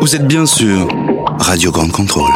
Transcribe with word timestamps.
Vous 0.00 0.14
êtes 0.14 0.26
bien 0.26 0.46
sûr 0.46 0.88
Radio 1.38 1.72
Grande 1.72 1.90
Contrôle. 1.90 2.30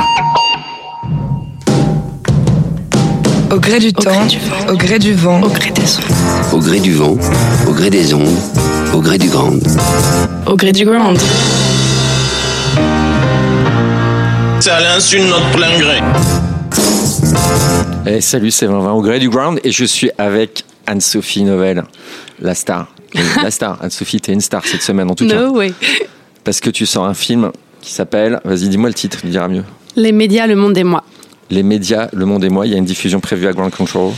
Au 3.50 3.58
gré 3.58 3.78
du 3.78 3.92
temps, 3.92 4.26
au 4.68 4.76
gré 4.76 4.98
du 4.98 5.14
vent, 5.14 5.40
au 5.42 5.48
gré 5.48 5.70
des 5.70 5.82
ondes. 5.82 6.52
Au 6.52 6.58
gré 6.58 6.80
du 6.80 6.92
vent, 6.92 7.16
au 7.68 7.72
gré 7.72 7.90
des 7.90 8.12
ondes, 8.12 8.26
au 8.92 9.00
gré 9.00 9.18
du 9.18 9.28
grand. 9.28 9.52
Au 10.46 10.56
gré 10.56 10.72
du 10.72 10.84
grand. 10.84 11.14
C'est 14.60 14.70
à 14.70 14.80
l'insu 14.80 15.18
de 15.18 15.24
notre 15.26 15.50
plein 15.52 15.78
gré. 15.78 16.00
Eh, 18.06 18.20
salut, 18.20 18.50
c'est 18.50 18.66
20 18.66 18.90
au 18.92 19.00
gré 19.00 19.18
du 19.20 19.30
ground 19.30 19.60
et 19.62 19.70
je 19.70 19.84
suis 19.84 20.10
avec 20.18 20.64
Anne-Sophie 20.86 21.44
Novelle, 21.44 21.84
la 22.40 22.54
star. 22.54 22.88
La 23.42 23.52
star. 23.52 23.78
Anne-Sophie, 23.80 24.20
t'es 24.20 24.32
une 24.32 24.40
star 24.40 24.66
cette 24.66 24.82
semaine 24.82 25.08
en 25.08 25.14
tout 25.14 25.26
cas. 25.26 25.36
No 25.36 25.56
way. 25.56 25.72
Parce 26.44 26.60
que 26.60 26.70
tu 26.70 26.86
sors 26.86 27.04
un 27.06 27.14
film 27.14 27.50
qui 27.80 27.92
s'appelle, 27.92 28.40
vas-y, 28.44 28.68
dis-moi 28.68 28.88
le 28.88 28.94
titre, 28.94 29.18
il 29.24 29.30
dira 29.30 29.48
mieux. 29.48 29.64
Les 29.96 30.12
médias, 30.12 30.46
le 30.46 30.56
monde 30.56 30.76
et 30.78 30.84
moi. 30.84 31.04
Les 31.50 31.62
médias, 31.62 32.08
le 32.12 32.26
monde 32.26 32.44
et 32.44 32.48
moi. 32.48 32.66
Il 32.66 32.72
y 32.72 32.74
a 32.74 32.78
une 32.78 32.84
diffusion 32.84 33.20
prévue 33.20 33.46
à 33.46 33.52
Ground 33.52 33.74
Control 33.74 34.12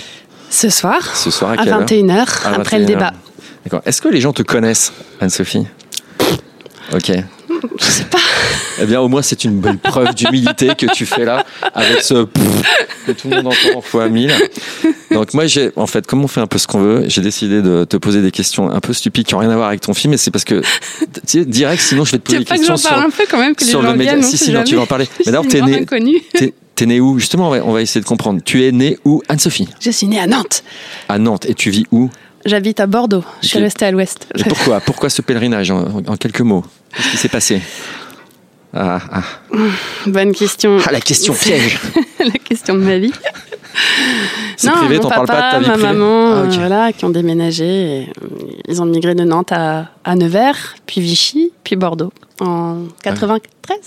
Ce 0.51 0.69
soir, 0.71 1.17
ce 1.17 1.31
soir 1.31 1.51
à 1.51 1.55
à 1.55 1.57
quelle 1.59 1.73
heure 1.73 1.83
21h, 1.83 2.47
À 2.47 2.55
après 2.55 2.79
le 2.79 2.85
21h. 2.85 2.89
débat. 2.89 3.13
D'accord. 3.65 3.83
Est-ce 3.85 4.01
que 4.01 4.09
les 4.09 4.21
gens 4.21 4.33
te 4.33 4.43
connaissent, 4.43 4.93
Anne-Sophie? 5.21 5.67
Ok. 6.95 7.13
Je 7.79 7.85
sais 7.85 8.05
pas. 8.05 8.19
Eh 8.81 8.87
bien, 8.87 9.01
au 9.01 9.09
moins, 9.09 9.23
c'est 9.23 9.45
une 9.45 9.61
belle 9.61 9.79
preuve 9.79 10.15
d'humilité 10.15 10.75
que 10.77 10.87
tu 10.93 11.07
fais 11.07 11.25
là, 11.25 11.47
avec 11.75 12.03
ce 12.03 12.25
pfff 12.25 12.87
que 13.07 13.13
tout 13.13 13.29
le 13.29 13.37
monde 13.37 13.47
entend 13.47 13.79
en 13.79 13.81
fois 13.81 14.09
mille. 14.09 14.35
Donc, 15.11 15.33
moi, 15.33 15.47
j'ai, 15.47 15.71
en 15.77 15.87
fait, 15.87 16.07
comme 16.07 16.25
on 16.25 16.29
fait 16.29 16.41
un 16.41 16.47
peu 16.47 16.59
ce 16.59 16.67
qu'on 16.67 16.81
veut, 16.81 17.05
j'ai 17.07 17.23
décidé 17.23 17.63
de 17.63 17.85
te 17.85 17.97
poser 17.97 18.21
des 18.21 18.31
questions 18.31 18.71
un 18.71 18.81
peu 18.81 18.93
stupides 18.93 19.27
qui 19.27 19.35
n'ont 19.35 19.41
rien 19.41 19.51
à 19.51 19.57
voir 19.57 19.69
avec 19.69 19.81
ton 19.81 19.95
film, 19.95 20.13
et 20.13 20.17
c'est 20.17 20.31
parce 20.31 20.45
que, 20.45 20.61
tu 20.61 21.21
sais, 21.27 21.45
direct, 21.45 21.81
sinon, 21.81 22.05
je 22.05 22.13
vais 22.13 22.19
te 22.19 22.25
poser 22.25 22.39
des 22.39 22.45
que 22.45 22.51
questions 22.51 22.75
parle 22.75 22.99
sur, 22.99 23.07
un 23.07 23.11
peu 23.11 23.25
quand 23.31 23.39
même, 23.39 23.55
que 23.55 23.65
les 23.65 23.71
gens 23.71 23.83
le 23.83 23.95
média. 23.95 24.21
Si, 24.23 24.37
si, 24.37 24.53
non, 24.53 24.65
tu 24.65 24.75
vas 24.75 24.83
en 24.83 24.87
parler. 24.87 25.09
Mais 25.25 25.33
suis 25.33 25.49
t'es 25.49 25.61
né, 25.63 25.87
t'es, 26.75 26.87
né 26.87 27.01
où? 27.01 27.19
Justement, 27.19 27.49
on 27.49 27.51
va, 27.51 27.65
on 27.65 27.73
va 27.73 27.83
essayer 27.83 28.01
de 28.01 28.07
comprendre. 28.07 28.41
Tu 28.45 28.65
es 28.65 28.73
né 28.73 28.99
où, 29.05 29.23
Anne-Sophie 29.29 29.69
Je 29.81 29.91
suis 29.91 30.07
née 30.07 30.19
à 30.19 30.27
Nantes. 30.27 30.63
À 31.09 31.19
Nantes. 31.19 31.47
Et 31.47 31.55
tu 31.55 31.71
vis 31.71 31.87
où? 31.93 32.11
J'habite 32.45 32.81
à 32.81 32.87
Bordeaux. 32.87 33.25
Je 33.43 33.49
suis 33.49 33.59
restée 33.59 33.87
à 33.87 33.91
l'ouest. 33.91 34.29
Et 34.39 34.45
pourquoi? 34.45 34.81
Pourquoi 34.81 35.11
ce 35.11 35.23
pèlerinage? 35.23 35.71
En, 35.71 36.03
en 36.07 36.17
quelques 36.17 36.43
mots 36.43 36.65
Qu'est-ce 36.95 37.11
qui 37.11 37.17
s'est 37.17 37.29
passé 37.29 37.63
ah, 38.75 39.01
ah. 39.13 39.23
Bonne 40.07 40.33
question. 40.33 40.79
Ah, 40.87 40.93
la 40.93 41.01
question 41.01 41.35
piège 41.35 41.79
la 42.19 42.39
question 42.39 42.75
de 42.75 42.81
ma 42.81 42.99
vie. 42.99 43.13
C'est 44.57 44.69
non, 44.69 44.77
privé, 44.77 44.99
t'en 44.99 45.09
parles 45.09 45.27
pas 45.27 45.37
de 45.37 45.41
ta 45.51 45.59
vie 45.61 45.67
ma 45.67 45.73
privée 45.75 45.87
maman, 45.89 46.33
Ah, 46.35 46.43
ok. 46.45 46.53
euh, 46.55 46.57
voilà, 46.59 46.93
qui 46.93 47.05
ont 47.05 47.11
déménagé. 47.11 47.65
et, 47.65 48.13
ils 48.69 48.81
ont 48.83 48.87
migré 48.87 49.15
de 49.15 49.25
Nantes 49.25 49.53
à, 49.53 49.89
à 50.05 50.15
Nevers, 50.15 50.77
puis 50.87 51.01
Vichy, 51.01 51.53
puis 51.65 51.77
Bordeaux 51.77 52.13
en 52.41 52.85
93. 53.03 53.79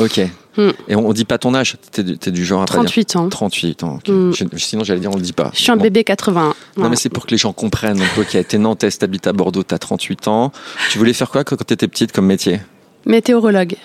Ok. 0.00 0.20
Hmm. 0.56 0.70
Et 0.88 0.94
on, 0.94 1.08
on 1.08 1.12
dit 1.12 1.24
pas 1.24 1.38
ton 1.38 1.54
âge 1.54 1.76
T'es 1.90 2.02
du, 2.02 2.16
t'es 2.18 2.30
du 2.30 2.44
genre 2.44 2.62
à 2.62 2.66
pas 2.66 2.72
dire 2.74 2.82
38 2.84 3.16
ans. 3.16 3.28
38 3.28 3.82
ans. 3.82 3.98
Hmm. 4.06 4.30
Je- 4.32 4.44
sinon, 4.58 4.84
j'allais 4.84 5.00
dire, 5.00 5.10
on 5.12 5.16
le 5.16 5.22
dit 5.22 5.32
pas. 5.32 5.50
Je 5.54 5.60
suis 5.60 5.70
un 5.72 5.76
Bon. 5.76 5.82
bébé 5.82 6.04
81. 6.04 6.48
Non, 6.48 6.54
Voilà. 6.76 6.90
mais 6.90 6.96
c'est 6.96 7.08
pour 7.08 7.26
que 7.26 7.30
les 7.32 7.38
gens 7.38 7.52
comprennent. 7.52 7.98
Donc, 7.98 8.12
toi 8.14 8.24
qui 8.24 8.36
as 8.36 8.40
été 8.40 8.58
nantaise, 8.58 8.98
t'habites 8.98 9.26
à 9.26 9.32
Bordeaux, 9.32 9.62
t'as 9.62 9.78
38 9.78 10.28
ans. 10.28 10.52
Tu 10.90 10.98
voulais 10.98 11.12
faire 11.12 11.30
quoi 11.30 11.42
quand 11.44 11.56
quand 11.56 11.64
t'étais 11.64 11.88
petite 11.88 12.12
comme 12.12 12.26
métier? 12.26 12.60
Météorologue. 13.06 13.76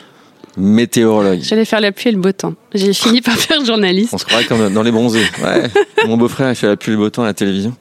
Météorologue. 0.59 1.39
J'allais 1.41 1.65
faire 1.65 1.79
la 1.79 1.91
pluie 1.91 2.09
et 2.09 2.11
le 2.11 2.19
beau 2.19 2.31
temps. 2.33 2.53
J'ai 2.73 2.93
fini 2.93 3.21
par 3.21 3.35
faire 3.35 3.63
journaliste. 3.63 4.13
On 4.13 4.17
se 4.17 4.25
croirait 4.25 4.43
comme 4.45 4.71
dans 4.73 4.83
les 4.83 4.91
bronzés. 4.91 5.25
Ouais. 5.41 5.63
Mon 6.05 6.17
beau-frère, 6.17 6.49
il 6.49 6.55
fait 6.55 6.67
la 6.67 6.75
pluie 6.77 6.91
et 6.91 6.95
le 6.95 7.01
beau 7.01 7.09
temps 7.09 7.23
à 7.23 7.27
la 7.27 7.33
télévision. 7.33 7.75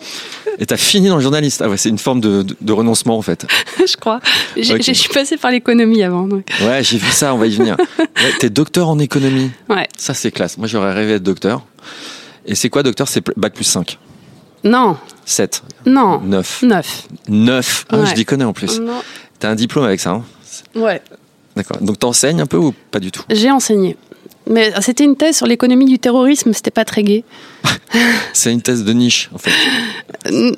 Et 0.61 0.67
t'as 0.67 0.77
fini 0.77 1.09
dans 1.09 1.17
le 1.17 1.23
journaliste. 1.23 1.61
Ah 1.63 1.69
ouais, 1.69 1.77
c'est 1.77 1.89
une 1.89 1.99
forme 1.99 2.21
de, 2.21 2.43
de- 2.43 2.57
de 2.61 2.73
renoncement, 2.73 3.19
en 3.19 3.23
fait. 3.23 3.47
je 3.79 3.97
crois. 3.97 4.21
Je 4.57 4.93
suis 4.93 5.09
passée 5.09 5.37
par 5.37 5.51
l'économie 5.51 6.03
avant. 6.03 6.27
donc. 6.27 6.49
Ouais, 6.63 6.83
j'ai 6.83 6.99
vu 6.99 7.11
ça, 7.11 7.35
on 7.35 7.39
va 7.39 7.47
y 7.47 7.55
venir. 7.57 7.77
Ouais, 7.99 8.33
t'es 8.39 8.51
docteur 8.51 8.89
en 8.89 8.99
économie. 8.99 9.51
Ouais. 9.69 9.87
Ça, 9.97 10.15
c'est 10.15 10.31
classe. 10.31 10.57
Moi, 10.59 10.67
j'aurais 10.69 10.93
rêvé 10.93 11.13
d'être 11.15 11.23
docteur. 11.25 11.63
Et 12.47 12.55
c'est 12.55 12.71
quoi, 12.71 12.83
docteur? 12.83 13.09
C'est 13.09 13.23
bac 13.37 13.55
plus 13.55 13.65
5. 13.65 13.99
Non, 14.65 14.97
7. 15.25 15.63
non. 15.87 16.21
9. 16.21 16.63
9. 16.63 17.03
9. 17.29 17.87
Ah, 17.91 17.97
Ouais. 17.99 18.07
je 18.07 18.15
dis 18.15 18.25
connais 18.25 18.45
en 18.45 18.53
plus. 18.53 18.81
Non. 18.81 19.01
T'as 19.39 19.51
un 19.51 19.55
diplôme 19.55 19.85
avec 19.85 20.01
ça, 20.01 20.11
hein 20.11 20.25
Ouais. 20.75 21.01
D'accord. 21.59 21.77
Donc 21.83 21.99
t'enseignes 21.99 22.41
un 22.41 22.47
peu 22.47 22.57
ou 22.57 22.73
pas 22.91 23.01
du 23.01 23.11
tout? 23.11 23.23
J'ai 23.31 23.51
enseigné. 23.51 23.97
Mais 24.51 24.73
c'était 24.81 25.05
une 25.05 25.17
thèse 25.17 25.37
sur 25.37 25.47
l'économie 25.47 25.85
du 25.85 25.99
terrorisme, 25.99 26.55
c'était 26.55 26.71
pas 26.71 26.87
très 26.87 27.03
gai. 27.03 27.23
C'est 28.33 28.51
une 28.53 28.63
thèse 28.63 28.83
de 28.85 28.93
niche, 28.95 29.29
en 29.35 29.39
fait. 29.39 29.51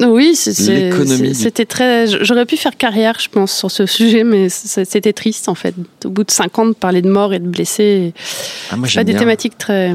Oui, 0.06 0.36
c'était 0.36 1.64
très. 1.64 2.06
J'aurais 2.24 2.46
pu 2.46 2.56
faire 2.56 2.76
carrière, 2.76 3.16
je 3.20 3.28
pense, 3.28 3.52
sur 3.56 3.70
ce 3.70 3.86
sujet, 3.86 4.22
mais 4.22 4.48
c'était 4.48 5.12
triste 5.12 5.48
en 5.48 5.54
fait. 5.56 5.74
Au 6.04 6.10
bout 6.10 6.22
de 6.24 6.30
5 6.30 6.58
ans, 6.58 6.66
de 6.66 6.72
parler 6.72 7.02
de 7.02 7.10
morts 7.10 7.32
et 7.34 7.38
de 7.40 7.48
blessés, 7.48 8.12
Ah, 8.70 8.76
moi, 8.76 8.86
pas 8.94 9.02
des 9.04 9.12
bien. 9.12 9.20
thématiques 9.20 9.58
très. 9.58 9.94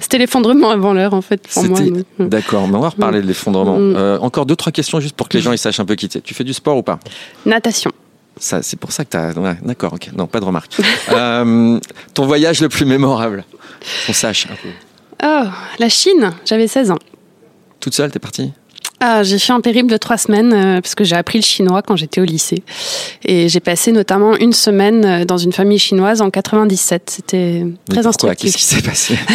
C'était 0.00 0.18
l'effondrement 0.18 0.70
avant 0.70 0.92
l'heure 0.94 1.12
en 1.14 1.20
fait 1.22 1.40
pour 1.46 1.64
moi. 1.64 1.78
Mais- 2.18 2.26
D'accord, 2.28 2.66
mais 2.68 2.76
on 2.76 2.80
va 2.80 2.88
reparler 2.90 3.20
de 3.20 3.26
l'effondrement. 3.26 3.78
Mm. 3.78 3.94
Euh, 3.96 4.18
encore 4.20 4.46
deux, 4.46 4.56
trois 4.56 4.72
questions 4.72 5.00
juste 5.00 5.14
pour 5.16 5.28
que 5.28 5.36
les 5.36 5.42
gens 5.42 5.52
ils 5.52 5.58
sachent 5.58 5.80
un 5.80 5.84
peu 5.84 5.94
qui 5.94 6.08
t'es. 6.08 6.20
Tu 6.20 6.32
fais 6.34 6.44
du 6.44 6.54
sport 6.54 6.76
ou 6.78 6.82
pas? 6.82 6.98
Natation. 7.44 7.92
Ça, 8.38 8.62
c'est 8.62 8.78
pour 8.78 8.92
ça 8.92 9.04
que 9.04 9.10
t'as. 9.10 9.32
ouais, 9.32 9.56
D'accord, 9.62 9.94
ok. 9.94 10.10
Non, 10.16 10.26
pas 10.26 10.40
de 10.40 10.44
remarque. 10.44 10.72
Euh, 11.12 11.78
ton 12.14 12.26
voyage 12.26 12.60
le 12.60 12.68
plus 12.68 12.84
mémorable 12.84 13.44
Qu'on 14.06 14.12
sache 14.12 14.46
un 14.50 14.56
peu. 14.56 14.68
Oh, 15.22 15.48
la 15.78 15.88
Chine, 15.88 16.32
j'avais 16.44 16.66
16 16.66 16.90
ans. 16.90 16.98
Toute 17.80 17.94
seule, 17.94 18.10
t'es 18.10 18.18
partie? 18.18 18.52
Ah, 18.98 19.22
j'ai 19.22 19.38
fait 19.38 19.52
un 19.52 19.60
périple 19.60 19.90
de 19.90 19.96
trois 19.96 20.16
semaines 20.16 20.52
euh, 20.52 20.80
parce 20.80 20.94
que 20.94 21.04
j'ai 21.04 21.16
appris 21.16 21.38
le 21.38 21.44
chinois 21.44 21.82
quand 21.82 21.96
j'étais 21.96 22.20
au 22.20 22.24
lycée. 22.24 22.62
Et 23.24 23.48
j'ai 23.48 23.60
passé 23.60 23.92
notamment 23.92 24.36
une 24.36 24.52
semaine 24.52 25.04
euh, 25.04 25.24
dans 25.24 25.36
une 25.36 25.52
famille 25.52 25.78
chinoise 25.78 26.22
en 26.22 26.30
97. 26.30 27.10
C'était 27.10 27.64
très 27.88 28.06
instructif. 28.06 28.52
Qu'est-ce 28.52 28.56
qui 28.56 28.74
s'est 28.74 28.82
passé? 28.82 29.18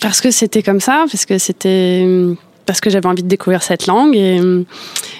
Parce 0.00 0.20
que 0.20 0.30
c'était 0.30 0.62
comme 0.62 0.80
ça, 0.80 1.04
parce 1.10 1.24
que 1.24 1.38
c'était 1.38 2.04
parce 2.66 2.80
que 2.80 2.90
j'avais 2.90 3.06
envie 3.06 3.22
de 3.22 3.28
découvrir 3.28 3.62
cette 3.62 3.86
langue 3.86 4.14
et, 4.16 4.40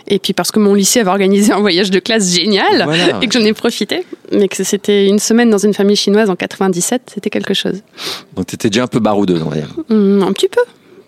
et 0.09 0.19
puis 0.19 0.33
parce 0.33 0.51
que 0.51 0.59
mon 0.59 0.75
lycée 0.75 1.01
avait 1.01 1.11
organisé 1.11 1.53
un 1.53 1.61
voyage 1.61 1.91
de 1.91 1.99
classe 1.99 2.33
génial 2.35 2.85
Voilà. 2.85 3.19
et 3.23 3.27
que 3.29 3.39
j'en 3.39 3.45
ai 3.45 3.53
profité. 3.53 4.05
Mais 4.33 4.49
que 4.49 4.63
c'était 4.63 5.07
une 5.09 5.19
semaine 5.19 5.51
dans 5.51 5.59
une 5.59 5.75
famille 5.75 5.97
chinoise 5.97 6.31
en 6.31 6.37
97, 6.37 7.03
c'était 7.15 7.31
quelque 7.31 7.55
chose. 7.55 7.83
Donc 8.37 8.47
t'étais 8.47 8.71
déjà 8.71 8.85
un 8.85 8.89
peu 8.89 9.01
baroudeuse, 9.01 9.43
on 9.43 9.49
va 9.51 9.57
dire. 9.57 9.75
Hum, 9.91 10.23
un 10.23 10.33
petit 10.33 10.49
peu. 10.49 10.61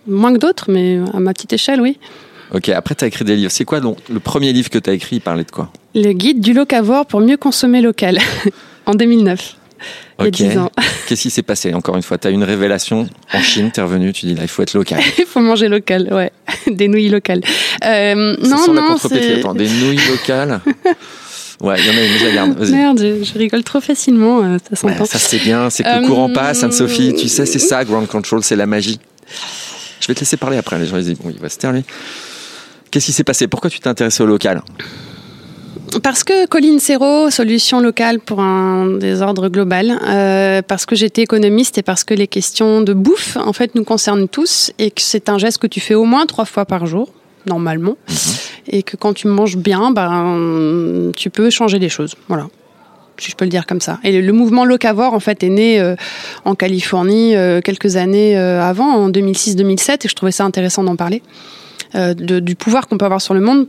Moins 0.06 0.32
que 0.32 0.38
d'autres, 0.38 0.64
mais 0.68 0.98
à 1.14 1.20
ma 1.20 1.32
petite 1.32 1.52
échelle, 1.52 1.80
oui. 1.80 1.98
Ok, 2.54 2.68
après 2.70 2.94
t'as 2.94 3.06
écrit 3.06 3.24
des 3.24 3.36
livres. 3.36 3.52
C'est 3.52 3.64
quoi 3.64 3.80
donc, 3.80 3.98
le 4.10 4.20
premier 4.20 4.52
livre 4.52 4.68
que 4.68 4.78
t'as 4.78 4.92
écrit 4.92 5.16
Il 5.16 5.20
parlait 5.20 5.44
de 5.44 5.50
quoi? 5.50 5.70
Le 5.94 6.12
guide 6.12 6.40
du 6.40 6.52
locavore 6.52 7.06
pour 7.06 7.20
mieux 7.20 7.36
consommer 7.36 7.80
local, 7.80 8.18
en 8.86 8.94
2009, 8.94 9.56
il 10.26 10.40
y 10.40 10.44
a 10.44 10.46
Ok. 10.48 10.52
10 10.52 10.58
ans. 10.58 10.70
Qu'est-ce 11.06 11.22
qui 11.22 11.30
s'est 11.30 11.42
passé 11.42 11.74
Encore 11.74 11.96
une 11.96 12.02
fois, 12.02 12.18
t'as 12.18 12.30
eu 12.30 12.34
une 12.34 12.44
révélation 12.44 13.08
en 13.32 13.40
Chine, 13.42 13.70
t'es 13.72 13.82
revenu, 13.82 14.12
tu 14.12 14.26
dis 14.26 14.34
là, 14.34 14.42
il 14.42 14.48
faut 14.48 14.62
être 14.62 14.74
local. 14.74 15.00
Il 15.18 15.26
faut 15.26 15.40
manger 15.40 15.68
local, 15.68 16.08
ouais. 16.12 16.30
Des 16.66 16.88
nouilles 16.88 17.08
locales. 17.08 17.42
Euh, 17.84 18.36
non, 18.42 18.72
la 18.72 18.80
non, 18.80 18.96
c'est... 18.98 19.38
Attends, 19.38 19.54
des 19.54 19.68
nouilles 19.68 20.00
locales? 20.08 20.60
Ouais, 21.60 21.76
il 21.78 21.86
y 21.86 21.90
en 21.90 21.92
a 21.96 22.04
une, 22.04 22.18
je 22.18 22.24
la 22.26 22.32
garde. 22.32 22.58
Vas-y. 22.58 22.72
Merde, 22.72 22.98
je, 23.22 23.38
rigole 23.38 23.62
trop 23.62 23.80
facilement, 23.80 24.42
euh, 24.42 24.58
ça 24.58 24.86
Ouais, 24.86 24.92
s'entend. 24.94 25.04
ça 25.04 25.18
c'est 25.18 25.38
bien, 25.38 25.70
c'est 25.70 25.84
que 25.84 25.88
le 25.88 26.04
Euh, 26.04 26.06
courant 26.06 26.28
passe, 26.28 26.62
Anne-Sophie. 26.64 27.14
Tu 27.14 27.28
sais, 27.28 27.46
c'est 27.46 27.58
ça, 27.60 27.84
Ground 27.84 28.08
Control, 28.08 28.42
c'est 28.42 28.56
la 28.56 28.66
magie. 28.66 28.98
Je 30.00 30.08
vais 30.08 30.14
te 30.14 30.20
laisser 30.20 30.36
parler 30.36 30.56
après. 30.56 30.78
Les 30.78 30.86
gens 30.86 30.96
ils 30.96 31.04
disent, 31.04 31.18
bon, 31.18 31.30
il 31.30 31.40
va 31.40 31.48
se 31.48 31.58
taire 31.58 31.72
lui. 31.72 31.84
Qu'est-ce 32.90 33.06
qui 33.06 33.12
s'est 33.12 33.24
passé? 33.24 33.46
Pourquoi 33.46 33.70
tu 33.70 33.78
t'es 33.78 33.88
intéressé 33.88 34.22
au 34.22 34.26
local? 34.26 34.62
Parce 36.00 36.24
que 36.24 36.46
Colline 36.46 36.78
Serrault, 36.78 37.30
solution 37.30 37.80
locale 37.80 38.18
pour 38.18 38.40
un 38.40 38.96
désordre 38.98 39.48
global, 39.48 39.98
euh, 40.08 40.62
parce 40.66 40.86
que 40.86 40.96
j'étais 40.96 41.22
économiste 41.22 41.76
et 41.78 41.82
parce 41.82 42.02
que 42.02 42.14
les 42.14 42.26
questions 42.26 42.80
de 42.80 42.94
bouffe, 42.94 43.36
en 43.36 43.52
fait, 43.52 43.74
nous 43.74 43.84
concernent 43.84 44.26
tous 44.28 44.72
et 44.78 44.90
que 44.90 45.02
c'est 45.02 45.28
un 45.28 45.38
geste 45.38 45.58
que 45.58 45.66
tu 45.66 45.80
fais 45.80 45.94
au 45.94 46.04
moins 46.04 46.24
trois 46.26 46.44
fois 46.46 46.64
par 46.64 46.86
jour, 46.86 47.12
normalement, 47.46 47.96
et 48.68 48.82
que 48.82 48.96
quand 48.96 49.12
tu 49.12 49.28
manges 49.28 49.56
bien, 49.56 49.90
ben, 49.90 51.12
tu 51.14 51.30
peux 51.30 51.50
changer 51.50 51.78
les 51.78 51.88
choses. 51.88 52.14
Voilà. 52.28 52.46
Si 53.18 53.30
je 53.30 53.36
peux 53.36 53.44
le 53.44 53.50
dire 53.50 53.66
comme 53.66 53.80
ça. 53.80 53.98
Et 54.02 54.12
le, 54.12 54.20
le 54.26 54.32
mouvement 54.32 54.64
locavore, 54.64 55.12
en 55.14 55.20
fait, 55.20 55.42
est 55.44 55.50
né 55.50 55.78
euh, 55.78 55.94
en 56.44 56.54
Californie 56.54 57.36
euh, 57.36 57.60
quelques 57.60 57.96
années 57.96 58.36
euh, 58.38 58.62
avant, 58.62 58.86
en 58.94 59.10
2006-2007, 59.10 60.06
et 60.06 60.08
je 60.08 60.14
trouvais 60.14 60.32
ça 60.32 60.44
intéressant 60.44 60.82
d'en 60.84 60.96
parler, 60.96 61.22
euh, 61.94 62.14
de- 62.14 62.40
du 62.40 62.56
pouvoir 62.56 62.88
qu'on 62.88 62.96
peut 62.98 63.04
avoir 63.04 63.20
sur 63.20 63.34
le 63.34 63.40
monde 63.40 63.66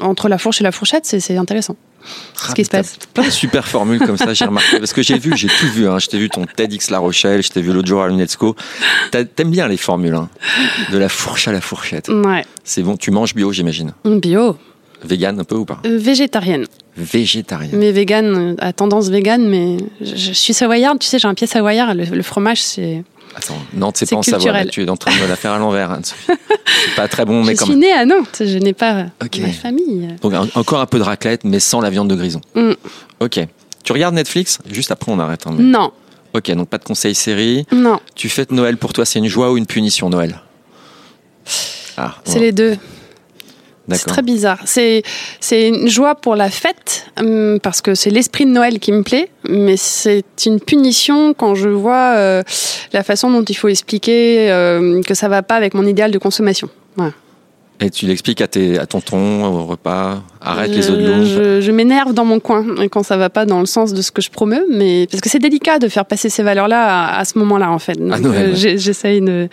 entre 0.00 0.28
la 0.28 0.38
fourche 0.38 0.60
et 0.60 0.64
la 0.64 0.72
fourchette, 0.72 1.04
c'est 1.06 1.36
intéressant. 1.36 1.76
Ah, 2.06 2.50
ce 2.50 2.54
qui 2.54 2.64
se 2.64 2.70
passe. 2.70 2.98
Plein 3.14 3.24
de 3.24 3.30
super 3.30 3.66
formules 3.66 3.98
comme 4.00 4.18
ça, 4.18 4.34
j'ai 4.34 4.44
remarqué. 4.44 4.78
Parce 4.78 4.92
que 4.92 5.02
j'ai 5.02 5.18
vu, 5.18 5.36
j'ai 5.36 5.48
tout 5.48 5.66
vu. 5.68 5.88
Hein. 5.88 5.98
Je 5.98 6.06
t'ai 6.06 6.18
vu 6.18 6.28
ton 6.28 6.44
TEDx 6.44 6.90
La 6.90 6.98
Rochelle, 6.98 7.42
je 7.42 7.48
t'ai 7.48 7.62
vu 7.62 7.72
l'autre 7.72 7.88
jour 7.88 8.02
à 8.02 8.08
l'UNESCO. 8.08 8.54
T'aimes 9.10 9.50
bien 9.50 9.68
les 9.68 9.78
formules, 9.78 10.14
hein. 10.14 10.28
de 10.92 10.98
la 10.98 11.08
fourche 11.08 11.48
à 11.48 11.52
la 11.52 11.60
fourchette. 11.60 12.08
Ouais. 12.08 12.44
C'est 12.62 12.82
bon, 12.82 12.96
tu 12.96 13.10
manges 13.10 13.34
bio, 13.34 13.52
j'imagine. 13.52 13.92
Bio, 14.04 14.58
Vegan 15.02 15.38
un 15.38 15.44
peu 15.44 15.56
ou 15.56 15.64
pas? 15.64 15.80
Euh, 15.86 15.98
végétarienne. 15.98 16.66
Végétarien. 16.96 17.70
Mais 17.72 17.92
vegan, 17.92 18.24
euh, 18.36 18.54
à 18.58 18.72
tendance 18.72 19.08
vegan, 19.08 19.46
mais 19.48 19.78
je, 20.00 20.16
je 20.16 20.32
suis 20.32 20.54
savoyarde, 20.54 20.98
tu 20.98 21.06
sais, 21.08 21.18
j'ai 21.18 21.28
un 21.28 21.34
pied 21.34 21.46
savoyard. 21.46 21.94
Le, 21.94 22.04
le 22.04 22.22
fromage, 22.22 22.62
c'est. 22.62 23.02
Attends, 23.36 23.58
Nantes, 23.74 23.96
c'est 23.96 24.08
pas 24.08 24.16
en 24.16 24.22
Savoie. 24.22 24.64
Tu 24.66 24.84
es 24.84 24.88
en 24.88 24.96
train 24.96 25.14
de 25.16 25.20
me 25.22 25.26
la 25.28 25.36
faire 25.36 25.52
à 25.52 25.58
l'envers. 25.58 25.90
Hein. 25.90 26.00
C'est 26.04 26.94
pas 26.96 27.08
très 27.08 27.24
bon, 27.24 27.42
mais 27.44 27.52
je 27.54 27.58
quand 27.58 27.64
suis 27.66 27.74
même. 27.74 27.80
née 27.82 27.92
à 27.92 28.04
Nantes, 28.06 28.42
je 28.44 28.58
n'ai 28.58 28.72
pas 28.72 29.06
ma 29.20 29.48
famille. 29.52 30.08
Donc 30.22 30.32
encore 30.54 30.80
un 30.80 30.86
peu 30.86 30.98
de 30.98 31.02
raclette, 31.04 31.44
mais 31.44 31.58
sans 31.60 31.80
la 31.80 31.90
viande 31.90 32.08
de 32.08 32.14
grison. 32.14 32.40
Mm. 32.54 32.72
Ok. 33.20 33.40
Tu 33.82 33.92
regardes 33.92 34.14
Netflix? 34.14 34.58
Juste 34.70 34.90
après, 34.90 35.10
on 35.12 35.18
arrête. 35.18 35.46
hein, 35.46 35.54
mais- 35.56 35.64
Non, 35.64 35.92
Ok, 36.32 36.50
donc 36.52 36.68
pas 36.68 36.78
de 36.78 36.84
conseils 36.84 37.14
série. 37.14 37.64
non, 37.70 38.00
Tu 38.16 38.28
fêtes 38.28 38.50
Noël 38.50 38.76
pour 38.76 38.92
toi, 38.92 39.04
c'est 39.04 39.18
une 39.20 39.28
joie 39.28 39.52
ou 39.52 39.56
une 39.56 39.66
punition, 39.66 40.08
Noël? 40.10 40.40
Ah, 41.96 42.16
c'est 42.24 42.40
les 42.40 42.50
deux. 42.52 42.76
C'est 43.90 44.06
très 44.06 44.22
bizarre. 44.22 44.58
C'est 44.64 45.02
c'est 45.40 45.68
une 45.68 45.88
joie 45.88 46.14
pour 46.14 46.36
la 46.36 46.50
fête 46.50 47.06
hum, 47.18 47.58
parce 47.62 47.82
que 47.82 47.94
c'est 47.94 48.10
l'esprit 48.10 48.46
de 48.46 48.50
Noël 48.50 48.78
qui 48.78 48.92
me 48.92 49.02
plaît, 49.02 49.28
mais 49.48 49.76
c'est 49.76 50.24
une 50.46 50.60
punition 50.60 51.34
quand 51.34 51.54
je 51.54 51.68
vois 51.68 52.14
euh, 52.16 52.42
la 52.92 53.02
façon 53.02 53.30
dont 53.30 53.44
il 53.44 53.54
faut 53.54 53.68
expliquer 53.68 54.50
euh, 54.50 55.02
que 55.02 55.14
ça 55.14 55.28
va 55.28 55.42
pas 55.42 55.56
avec 55.56 55.74
mon 55.74 55.86
idéal 55.86 56.10
de 56.10 56.18
consommation. 56.18 56.68
Voilà. 56.96 57.12
Et 57.80 57.90
tu 57.90 58.06
l'expliques 58.06 58.40
à, 58.40 58.46
tes, 58.46 58.78
à 58.78 58.86
tonton 58.86 59.44
au 59.44 59.64
repas, 59.66 60.22
arrête 60.40 60.70
les 60.70 60.90
eaux 60.90 60.96
de. 60.96 61.24
Je, 61.24 61.60
je 61.60 61.70
m'énerve 61.72 62.14
dans 62.14 62.24
mon 62.24 62.38
coin 62.38 62.64
quand 62.90 63.02
ça 63.02 63.16
va 63.16 63.30
pas 63.30 63.46
dans 63.46 63.58
le 63.58 63.66
sens 63.66 63.92
de 63.92 64.00
ce 64.00 64.12
que 64.12 64.22
je 64.22 64.30
promeux, 64.30 64.64
mais 64.70 65.08
parce 65.10 65.20
que 65.20 65.28
c'est 65.28 65.40
délicat 65.40 65.80
de 65.80 65.88
faire 65.88 66.04
passer 66.04 66.28
ces 66.28 66.44
valeurs-là 66.44 66.86
à, 67.08 67.18
à 67.18 67.24
ce 67.24 67.36
moment-là 67.40 67.72
en 67.72 67.80
fait. 67.80 67.98
Donc, 67.98 68.20
Noël, 68.20 68.50
euh, 68.50 68.52
ouais. 68.52 68.76
j'essaye 68.78 69.20
de, 69.20 69.48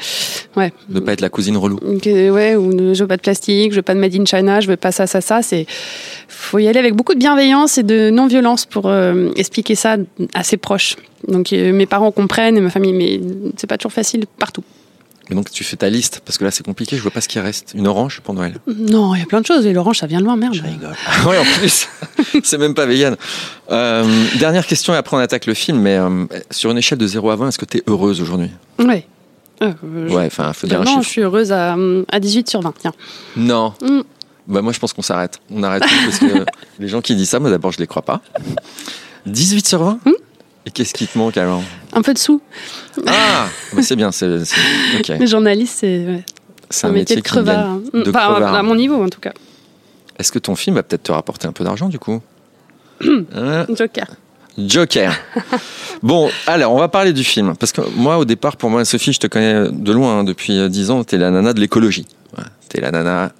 ouais, 0.55 0.71
De 0.89 0.99
pas 0.99 1.13
être 1.13 1.21
la 1.21 1.29
cousine 1.29 1.57
relou. 1.57 1.79
que- 2.01 2.29
ouais, 2.29 2.55
ou 2.55 2.71
ne- 2.71 2.93
je 2.93 3.03
veux 3.03 3.07
pas 3.07 3.17
de 3.17 3.21
plastique, 3.21 3.71
je 3.71 3.77
veux 3.77 3.81
pas 3.81 3.95
de 3.95 3.99
made 3.99 4.15
in 4.15 4.25
China, 4.25 4.61
je 4.61 4.67
veux 4.67 4.77
pas 4.77 4.91
ça, 4.91 5.07
ça, 5.07 5.19
ça. 5.19 5.41
C'est, 5.41 5.65
faut 6.27 6.59
y 6.59 6.67
aller 6.67 6.79
avec 6.79 6.93
beaucoup 6.95 7.15
de 7.15 7.19
bienveillance 7.19 7.79
et 7.79 7.83
de 7.83 8.11
non-violence 8.11 8.67
pour 8.67 8.83
euh, 8.85 9.31
expliquer 9.35 9.73
ça 9.73 9.97
à 10.35 10.43
ses 10.43 10.57
proches. 10.57 10.95
Donc 11.27 11.51
euh, 11.53 11.73
mes 11.73 11.87
parents 11.87 12.11
comprennent 12.11 12.55
et 12.55 12.61
ma 12.61 12.69
famille, 12.69 12.93
mais 12.93 13.19
c'est 13.57 13.67
pas 13.67 13.77
toujours 13.77 13.93
facile 13.93 14.25
partout. 14.37 14.63
Et 15.31 15.35
donc 15.35 15.49
tu 15.49 15.63
fais 15.63 15.77
ta 15.77 15.89
liste, 15.89 16.21
parce 16.25 16.37
que 16.37 16.43
là 16.43 16.51
c'est 16.51 16.63
compliqué, 16.65 16.97
je 16.97 17.01
vois 17.01 17.11
pas 17.11 17.21
ce 17.21 17.27
qui 17.29 17.39
reste. 17.39 17.71
Une 17.73 17.87
orange 17.87 18.19
pour 18.21 18.33
Noël 18.33 18.55
Non, 18.67 19.15
il 19.15 19.19
y 19.19 19.23
a 19.23 19.25
plein 19.25 19.39
de 19.41 19.45
choses. 19.45 19.65
Et 19.65 19.71
l'orange, 19.73 19.97
ça 19.99 20.05
vient 20.07 20.19
de 20.19 20.25
loin, 20.25 20.35
merde. 20.35 20.57
Ah 21.07 21.25
ouais, 21.29 21.37
en 21.37 21.43
plus, 21.57 21.87
c'est 22.43 22.57
même 22.57 22.73
pas 22.73 22.85
vegan. 22.85 23.15
Euh, 23.71 24.25
dernière 24.39 24.67
question 24.67 24.93
et 24.93 24.97
après 24.97 25.15
on 25.15 25.19
attaque 25.19 25.45
le 25.45 25.53
film, 25.53 25.79
mais 25.79 25.95
euh, 25.97 26.25
sur 26.51 26.69
une 26.71 26.77
échelle 26.77 26.97
de 26.97 27.07
0 27.07 27.29
à 27.29 27.35
20, 27.37 27.47
est-ce 27.47 27.57
que 27.57 27.65
tu 27.65 27.77
es 27.77 27.83
heureuse 27.87 28.19
aujourd'hui? 28.21 28.49
Ouais. 28.77 29.07
Euh, 29.63 29.71
je- 30.07 30.13
Ouais, 30.13 30.25
enfin, 30.25 30.51
faut 30.53 30.67
dire 30.67 30.81
un 30.81 30.83
non, 30.83 30.91
je 30.91 30.97
chiffre. 30.99 31.09
suis 31.11 31.21
heureuse 31.21 31.51
à, 31.51 31.77
à 32.11 32.19
18 32.19 32.49
sur 32.49 32.61
20. 32.61 32.73
Tiens. 32.79 32.93
Non. 33.37 33.73
Mm. 33.81 34.01
Bah 34.47 34.61
moi 34.61 34.73
je 34.73 34.79
pense 34.79 34.91
qu'on 34.91 35.03
s'arrête. 35.03 35.39
On 35.51 35.63
arrête 35.63 35.83
parce 36.05 36.17
que 36.19 36.43
les 36.79 36.87
gens 36.89 36.99
qui 36.99 37.15
disent 37.15 37.29
ça, 37.29 37.39
moi 37.39 37.49
d'abord 37.51 37.71
je 37.71 37.77
les 37.77 37.87
crois 37.87 38.01
pas. 38.01 38.21
18 39.27 39.67
sur 39.67 39.83
20 39.83 39.99
Mm. 40.05 40.11
Et 40.65 40.71
qu'est-ce 40.71 40.93
qui 40.93 41.07
te 41.07 41.17
manque 41.17 41.37
alors 41.37 41.61
Un 41.93 42.01
peu 42.01 42.13
de 42.13 42.19
sous. 42.19 42.41
Ah 43.07 43.47
bah, 43.73 43.81
C'est 43.81 43.95
bien, 43.95 44.11
c'est 44.11 44.45
c'est-. 44.45 45.17
Les 45.17 45.27
journalistes, 45.27 45.77
c'est 45.79 46.05
ouais, 46.05 46.23
C'est 46.69 46.87
un, 46.87 46.91
métier, 46.91 47.15
de 47.15 47.21
qui 47.21 47.33
gagne. 47.33 47.43
crevard. 47.45 47.65
hein. 47.69 47.81
de 47.93 47.99
Enfin, 48.09 48.33
crevard. 48.33 48.55
à 48.55 48.63
mon 48.63 48.75
niveau, 48.75 49.03
en 49.03 49.09
tout 49.09 49.19
cas. 49.19 49.33
Est-ce 50.19 50.31
que 50.31 50.39
ton 50.39 50.55
film 50.55 50.75
va 50.75 50.83
peut-être 50.83 51.03
te 51.03 51.11
rapporter 51.11 51.47
un 51.47 51.51
peu 51.51 51.63
d'argent 51.63 51.89
du 51.89 51.97
coup 51.99 52.21
Hein 53.35 53.65
Joker. 53.75 54.05
Joker. 54.57 55.13
Bon, 56.03 56.31
alors 56.47 56.73
on 56.73 56.79
va 56.79 56.87
parler 56.87 57.13
du 57.13 57.23
film 57.23 57.53
parce 57.59 57.71
que 57.71 57.81
moi 57.95 58.17
au 58.17 58.25
départ, 58.25 58.57
pour 58.57 58.71
moi, 58.71 58.83
Sophie, 58.85 59.13
je 59.13 59.19
te 59.19 59.27
connais 59.27 59.69
de 59.71 59.91
loin 59.91 60.19
hein, 60.19 60.23
depuis 60.23 60.57
euh, 60.57 60.67
10 60.67 60.89
ans. 60.89 61.03
T'es 61.03 61.17
la 61.19 61.29
nana 61.29 61.53
de 61.53 61.59
l'écologie. 61.59 62.07
Ouais, 62.35 62.43
T'es 62.69 62.81
la 62.81 62.89
nana 62.89 63.31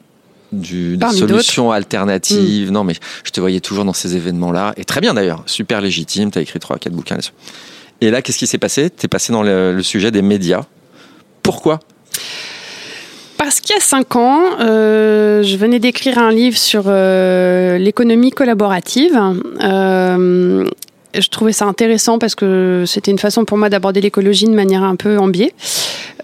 du, 0.52 0.98
des 0.98 1.10
solutions 1.12 1.72
alternatives. 1.72 2.72
Non, 2.72 2.84
mais 2.84 2.96
je 3.24 3.32
te 3.32 3.40
voyais 3.40 3.60
toujours 3.60 3.86
dans 3.86 3.94
ces 3.94 4.16
événements-là 4.16 4.74
et 4.78 4.86
très 4.86 5.02
bien 5.02 5.14
d'ailleurs, 5.14 5.44
super 5.46 5.82
légitime. 5.82 6.32
T'as 6.32 6.42
écrit 6.42 6.60
trois, 6.60 6.78
quatre 6.78 6.94
bouquins 6.94 7.16
là-dessus. 7.16 7.34
Et 8.02 8.10
là, 8.10 8.22
qu'est-ce 8.22 8.40
qui 8.40 8.48
s'est 8.48 8.58
passé? 8.58 8.90
T'es 8.90 9.08
passé 9.08 9.32
dans 9.32 9.44
le, 9.44 9.74
le 9.74 9.84
sujet 9.84 10.12
des 10.12 10.22
médias. 10.22 10.64
Pourquoi? 11.44 11.80
Parce 13.38 13.60
qu'il 13.60 13.76
y 13.76 13.78
a 13.78 13.82
cinq 13.82 14.16
ans, 14.16 14.42
euh, 14.60 15.42
je 15.42 15.58
venais 15.58 15.80
d'écrire 15.80 16.20
un 16.20 16.32
livre 16.32 16.58
sur 16.58 16.84
euh, 16.86 17.80
l'économie 17.80 18.30
collaborative. 18.30 19.20
Euh, 19.62 20.64
je 21.14 21.28
trouvais 21.30 21.54
ça 21.54 21.66
intéressant 21.66 22.20
parce 22.20 22.36
que 22.36 22.84
c'était 22.88 23.12
une 23.12 23.20
façon 23.20 23.46
pour 23.46 23.58
moi 23.58 23.70
d'aborder 23.70 24.02
l'écologie 24.02 24.46
de 24.46 24.54
manière 24.54 24.84
un 24.84 24.96
peu 24.96 25.18
en 25.18 25.28
biais. 25.28 25.54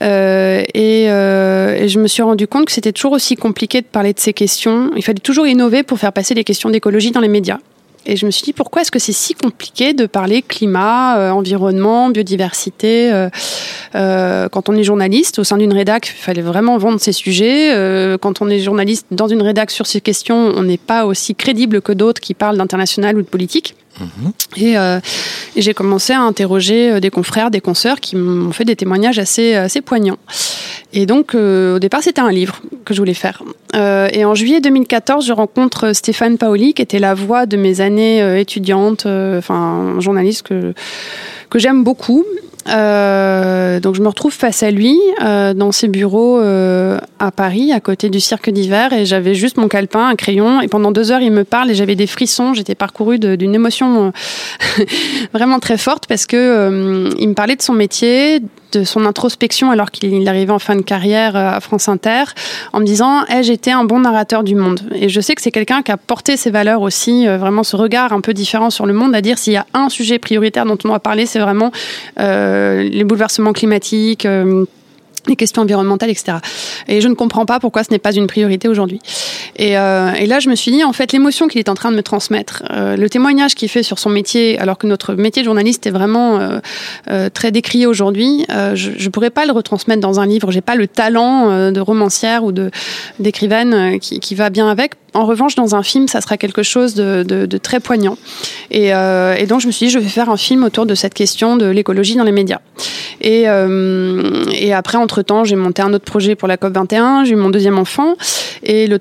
Euh, 0.01 0.63
et, 0.73 1.05
euh, 1.09 1.75
et 1.75 1.87
je 1.87 1.99
me 1.99 2.07
suis 2.07 2.23
rendu 2.23 2.47
compte 2.47 2.65
que 2.65 2.71
c'était 2.71 2.91
toujours 2.91 3.13
aussi 3.13 3.35
compliqué 3.35 3.81
de 3.81 3.87
parler 3.87 4.13
de 4.13 4.19
ces 4.19 4.33
questions. 4.33 4.91
Il 4.95 5.03
fallait 5.03 5.19
toujours 5.19 5.47
innover 5.47 5.83
pour 5.83 5.97
faire 5.99 6.13
passer 6.13 6.33
les 6.33 6.43
questions 6.43 6.69
d'écologie 6.69 7.11
dans 7.11 7.21
les 7.21 7.27
médias. 7.27 7.59
Et 8.09 8.15
je 8.15 8.25
me 8.25 8.31
suis 8.31 8.43
dit, 8.43 8.53
pourquoi 8.53 8.81
est-ce 8.81 8.91
que 8.91 8.99
c'est 8.99 9.11
si 9.11 9.33
compliqué 9.33 9.93
de 9.93 10.05
parler 10.05 10.41
climat, 10.41 11.17
euh, 11.17 11.31
environnement, 11.31 12.09
biodiversité 12.09 13.11
euh, 13.11 13.29
euh, 13.95 14.47
Quand 14.47 14.69
on 14.69 14.75
est 14.75 14.83
journaliste 14.83 15.39
au 15.39 15.43
sein 15.43 15.57
d'une 15.57 15.73
rédac, 15.73 16.07
il 16.07 16.21
fallait 16.21 16.41
vraiment 16.41 16.77
vendre 16.77 17.01
ces 17.01 17.11
sujets. 17.11 17.75
Euh, 17.75 18.17
quand 18.17 18.41
on 18.41 18.49
est 18.49 18.59
journaliste 18.59 19.07
dans 19.11 19.27
une 19.27 19.41
rédac 19.41 19.71
sur 19.71 19.85
ces 19.87 19.99
questions, 19.99 20.37
on 20.37 20.63
n'est 20.63 20.77
pas 20.77 21.05
aussi 21.05 21.35
crédible 21.35 21.81
que 21.81 21.91
d'autres 21.91 22.21
qui 22.21 22.33
parlent 22.33 22.57
d'international 22.57 23.17
ou 23.17 23.21
de 23.21 23.27
politique. 23.27 23.75
Et, 24.55 24.77
euh, 24.77 24.99
et 25.55 25.61
j'ai 25.61 25.73
commencé 25.73 26.13
à 26.13 26.21
interroger 26.21 26.91
euh, 26.91 26.99
des 26.99 27.09
confrères, 27.09 27.51
des 27.51 27.61
consoeurs 27.61 27.99
qui 27.99 28.15
m'ont 28.15 28.51
fait 28.51 28.65
des 28.65 28.75
témoignages 28.75 29.19
assez, 29.19 29.55
assez 29.55 29.81
poignants. 29.81 30.17
Et 30.93 31.05
donc, 31.05 31.35
euh, 31.35 31.75
au 31.75 31.79
départ, 31.79 32.01
c'était 32.01 32.21
un 32.21 32.31
livre 32.31 32.61
que 32.85 32.93
je 32.93 32.99
voulais 32.99 33.13
faire. 33.13 33.43
Euh, 33.75 34.07
et 34.11 34.25
en 34.25 34.33
juillet 34.35 34.61
2014, 34.61 35.25
je 35.25 35.33
rencontre 35.33 35.93
Stéphane 35.93 36.37
Paoli, 36.37 36.73
qui 36.73 36.81
était 36.81 36.99
la 36.99 37.13
voix 37.13 37.45
de 37.45 37.57
mes 37.57 37.81
années 37.81 38.21
euh, 38.21 38.39
étudiantes, 38.39 39.05
euh, 39.05 39.39
enfin, 39.39 39.95
journaliste 39.99 40.43
que, 40.43 40.73
que 41.49 41.59
j'aime 41.59 41.83
beaucoup. 41.83 42.25
Euh, 42.69 43.79
donc 43.79 43.95
je 43.95 44.01
me 44.01 44.07
retrouve 44.07 44.33
face 44.33 44.63
à 44.63 44.71
lui 44.71 44.97
euh, 45.23 45.53
dans 45.53 45.71
ses 45.71 45.87
bureaux 45.87 46.39
euh, 46.39 46.99
à 47.19 47.31
Paris, 47.31 47.71
à 47.71 47.79
côté 47.79 48.09
du 48.09 48.19
cirque 48.19 48.49
d'hiver, 48.49 48.93
et 48.93 49.05
j'avais 49.05 49.35
juste 49.35 49.57
mon 49.57 49.67
calepin, 49.67 50.07
un 50.07 50.15
crayon, 50.15 50.61
et 50.61 50.67
pendant 50.67 50.91
deux 50.91 51.11
heures 51.11 51.21
il 51.21 51.31
me 51.31 51.43
parle 51.43 51.71
et 51.71 51.75
j'avais 51.75 51.95
des 51.95 52.07
frissons. 52.07 52.53
J'étais 52.53 52.75
parcourue 52.75 53.19
d'une 53.19 53.55
émotion 53.55 54.11
vraiment 55.33 55.59
très 55.59 55.77
forte 55.77 56.07
parce 56.07 56.25
que 56.25 57.09
il 57.17 57.29
me 57.29 57.33
parlait 57.33 57.55
de 57.55 57.61
son 57.61 57.73
métier, 57.73 58.41
de 58.73 58.83
son 58.83 59.05
introspection 59.05 59.71
alors 59.71 59.91
qu'il 59.91 60.27
arrivait 60.27 60.51
en 60.51 60.59
fin 60.59 60.75
de 60.75 60.81
carrière 60.81 61.35
à 61.35 61.59
France 61.61 61.87
Inter, 61.87 62.23
en 62.73 62.79
me 62.79 62.85
disant 62.85 63.23
ai-je 63.25 63.51
été 63.51 63.71
un 63.71 63.85
bon 63.85 63.99
narrateur 63.99 64.43
du 64.43 64.55
monde 64.55 64.81
Et 64.93 65.09
je 65.09 65.21
sais 65.21 65.35
que 65.35 65.41
c'est 65.41 65.51
quelqu'un 65.51 65.81
qui 65.81 65.91
a 65.91 65.97
porté 65.97 66.35
ses 66.37 66.51
valeurs 66.51 66.81
aussi, 66.81 67.27
vraiment 67.27 67.63
ce 67.63 67.75
regard 67.75 68.13
un 68.13 68.21
peu 68.21 68.33
différent 68.33 68.69
sur 68.69 68.85
le 68.85 68.93
monde, 68.93 69.15
à 69.15 69.21
dire 69.21 69.37
s'il 69.37 69.53
y 69.53 69.57
a 69.57 69.65
un 69.73 69.89
sujet 69.89 70.19
prioritaire 70.19 70.65
dont 70.65 70.77
on 70.83 70.89
doit 70.89 70.99
parler, 70.99 71.25
c'est 71.25 71.39
vraiment 71.39 71.71
les 72.57 73.03
bouleversements 73.03 73.53
climatiques. 73.53 74.27
Les 75.29 75.35
questions 75.35 75.61
environnementales, 75.61 76.09
etc. 76.09 76.37
Et 76.87 77.01
je 77.01 77.07
ne 77.07 77.13
comprends 77.13 77.45
pas 77.45 77.59
pourquoi 77.59 77.83
ce 77.83 77.91
n'est 77.91 77.99
pas 77.99 78.13
une 78.13 78.27
priorité 78.27 78.67
aujourd'hui. 78.67 78.99
Et, 79.55 79.77
euh, 79.77 80.13
et 80.13 80.25
là, 80.25 80.39
je 80.39 80.49
me 80.49 80.55
suis 80.55 80.71
dit, 80.71 80.83
en 80.83 80.93
fait, 80.93 81.11
l'émotion 81.11 81.47
qu'il 81.47 81.59
est 81.59 81.69
en 81.69 81.73
train 81.73 81.91
de 81.91 81.95
me 81.95 82.03
transmettre, 82.03 82.63
euh, 82.71 82.95
le 82.95 83.09
témoignage 83.09 83.55
qu'il 83.55 83.69
fait 83.69 83.83
sur 83.83 83.99
son 83.99 84.09
métier, 84.09 84.59
alors 84.59 84.77
que 84.77 84.87
notre 84.87 85.13
métier 85.15 85.41
de 85.41 85.45
journaliste 85.45 85.87
est 85.87 85.91
vraiment 85.91 86.39
euh, 87.09 87.29
très 87.29 87.51
décrié 87.51 87.85
aujourd'hui, 87.85 88.45
je 88.73 88.89
ne 89.03 89.09
pourrais 89.09 89.29
pas 89.29 89.45
le 89.45 89.51
retransmettre 89.51 90.01
dans 90.01 90.19
un 90.19 90.25
livre. 90.25 90.51
J'ai 90.51 90.61
pas 90.61 90.75
le 90.75 90.87
talent 90.87 91.71
de 91.71 91.79
romancière 91.79 92.43
ou 92.43 92.51
de 92.51 92.71
d'écrivaine 93.19 93.99
qui, 93.99 94.19
qui 94.19 94.35
va 94.35 94.49
bien 94.49 94.69
avec. 94.69 94.93
En 95.13 95.25
revanche, 95.25 95.55
dans 95.55 95.75
un 95.75 95.83
film, 95.83 96.07
ça 96.07 96.21
sera 96.21 96.37
quelque 96.37 96.63
chose 96.63 96.93
de, 96.93 97.23
de, 97.23 97.57
très 97.57 97.79
poignant. 97.79 98.17
Et, 98.71 98.87
et 98.89 99.45
donc, 99.47 99.61
je 99.61 99.67
me 99.67 99.71
suis 99.71 99.87
dit, 99.87 99.91
je 99.91 99.99
vais 99.99 100.07
faire 100.07 100.29
un 100.29 100.37
film 100.37 100.63
autour 100.63 100.85
de 100.85 100.95
cette 100.95 101.13
question 101.13 101.57
de 101.57 101.65
l'écologie 101.65 102.15
dans 102.15 102.23
les 102.23 102.31
médias. 102.31 102.59
Et, 103.21 103.43
et 103.43 104.73
après, 104.73 104.97
entre-temps, 105.17 105.43
j'ai 105.43 105.55
monté 105.55 105.81
un 105.81 105.93
autre 105.93 106.05
projet 106.05 106.35
pour 106.35 106.47
la 106.47 106.57
COP21, 106.57 107.25
j'ai 107.25 107.33
eu 107.33 107.35
mon 107.35 107.49
deuxième 107.49 107.79
enfant, 107.79 108.15
et 108.61 108.85
le, 108.85 108.99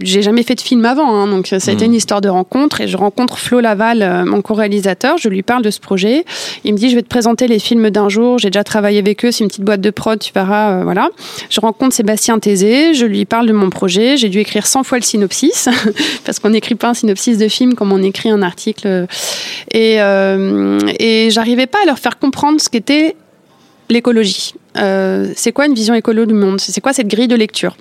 j'ai 0.00 0.22
jamais 0.22 0.44
fait 0.44 0.54
de 0.54 0.60
film 0.60 0.84
avant, 0.84 1.12
hein, 1.12 1.26
donc 1.26 1.48
ça 1.48 1.56
a 1.56 1.58
été 1.58 1.84
Mhm. 1.84 1.84
une 1.86 1.94
histoire 1.94 2.20
de 2.20 2.28
rencontre, 2.28 2.80
et 2.80 2.86
je 2.86 2.96
rencontre 2.96 3.38
Flo 3.38 3.58
Laval, 3.58 4.02
euh, 4.02 4.24
mon 4.24 4.40
co-réalisateur, 4.40 5.18
je 5.18 5.28
lui 5.28 5.42
parle 5.42 5.62
de 5.62 5.70
ce 5.70 5.80
projet, 5.80 6.24
il 6.64 6.74
me 6.74 6.78
dit, 6.78 6.90
je 6.90 6.94
vais 6.94 7.02
te 7.02 7.08
présenter 7.08 7.48
les 7.48 7.58
films 7.58 7.90
d'un 7.90 8.08
jour, 8.08 8.38
j'ai 8.38 8.50
déjà 8.50 8.62
travaillé 8.62 9.00
avec 9.00 9.24
eux, 9.24 9.32
c'est 9.32 9.42
une 9.42 9.48
petite 9.48 9.64
boîte 9.64 9.80
de 9.80 9.90
prod, 9.90 10.18
tu 10.20 10.32
verras, 10.32 10.70
euh, 10.70 10.84
voilà. 10.84 11.08
Je 11.50 11.60
rencontre 11.60 11.92
Sébastien 11.92 12.38
Tézé, 12.38 12.94
je 12.94 13.04
lui 13.04 13.24
parle 13.24 13.48
de 13.48 13.52
mon 13.52 13.68
projet, 13.70 14.16
j'ai 14.16 14.28
dû 14.28 14.38
écrire 14.38 14.66
100 14.66 14.84
fois 14.84 14.98
le 14.98 15.04
synopsis, 15.04 15.68
parce 16.24 16.38
qu'on 16.38 16.50
n'écrit 16.50 16.76
pas 16.76 16.90
un 16.90 16.94
synopsis 16.94 17.36
de 17.36 17.48
film 17.48 17.74
comme 17.74 17.90
on 17.90 18.02
écrit 18.02 18.30
un 18.30 18.42
article, 18.42 19.06
et, 19.72 19.96
euh, 20.00 20.78
et 21.00 21.30
j'arrivais 21.30 21.66
pas 21.66 21.78
à 21.82 21.86
leur 21.86 21.98
faire 21.98 22.18
comprendre 22.20 22.60
ce 22.60 22.68
qu'était 22.68 23.16
l'écologie. 23.90 24.54
Euh, 24.76 25.32
c'est 25.36 25.52
quoi 25.52 25.66
une 25.66 25.74
vision 25.74 25.94
écolo 25.94 26.26
du 26.26 26.34
monde? 26.34 26.60
C'est 26.60 26.80
quoi 26.80 26.92
cette 26.92 27.08
grille 27.08 27.28
de 27.28 27.36
lecture? 27.36 27.76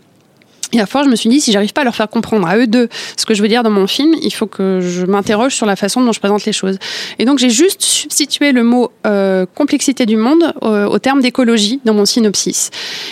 Et 0.73 0.81
à 0.81 0.85
force, 0.85 1.05
je 1.05 1.09
me 1.09 1.15
suis 1.15 1.29
dit, 1.29 1.39
si 1.39 1.51
j'arrive 1.51 1.71
pas 1.71 1.81
à 1.81 1.83
leur 1.83 1.95
faire 1.95 2.09
comprendre 2.09 2.47
à 2.47 2.57
eux 2.57 2.67
deux 2.67 2.89
ce 3.15 3.25
que 3.25 3.33
je 3.33 3.41
veux 3.41 3.47
dire 3.47 3.63
dans 3.63 3.71
mon 3.71 3.87
film, 3.87 4.13
il 4.21 4.33
faut 4.33 4.47
que 4.47 4.79
je 4.81 5.05
m'interroge 5.05 5.55
sur 5.55 5.65
la 5.65 5.75
façon 5.75 6.01
dont 6.01 6.11
je 6.11 6.19
présente 6.19 6.45
les 6.45 6.51
choses. 6.51 6.77
Et 7.19 7.25
donc, 7.25 7.39
j'ai 7.39 7.49
juste 7.49 7.81
substitué 7.81 8.51
le 8.51 8.63
mot 8.63 8.91
euh, 9.05 9.45
complexité 9.55 10.05
du 10.05 10.17
monde 10.17 10.53
euh, 10.63 10.85
au 10.85 10.99
terme 10.99 11.21
d'écologie 11.21 11.79
dans 11.85 11.93
mon 11.93 12.05
synopsis. 12.05 12.69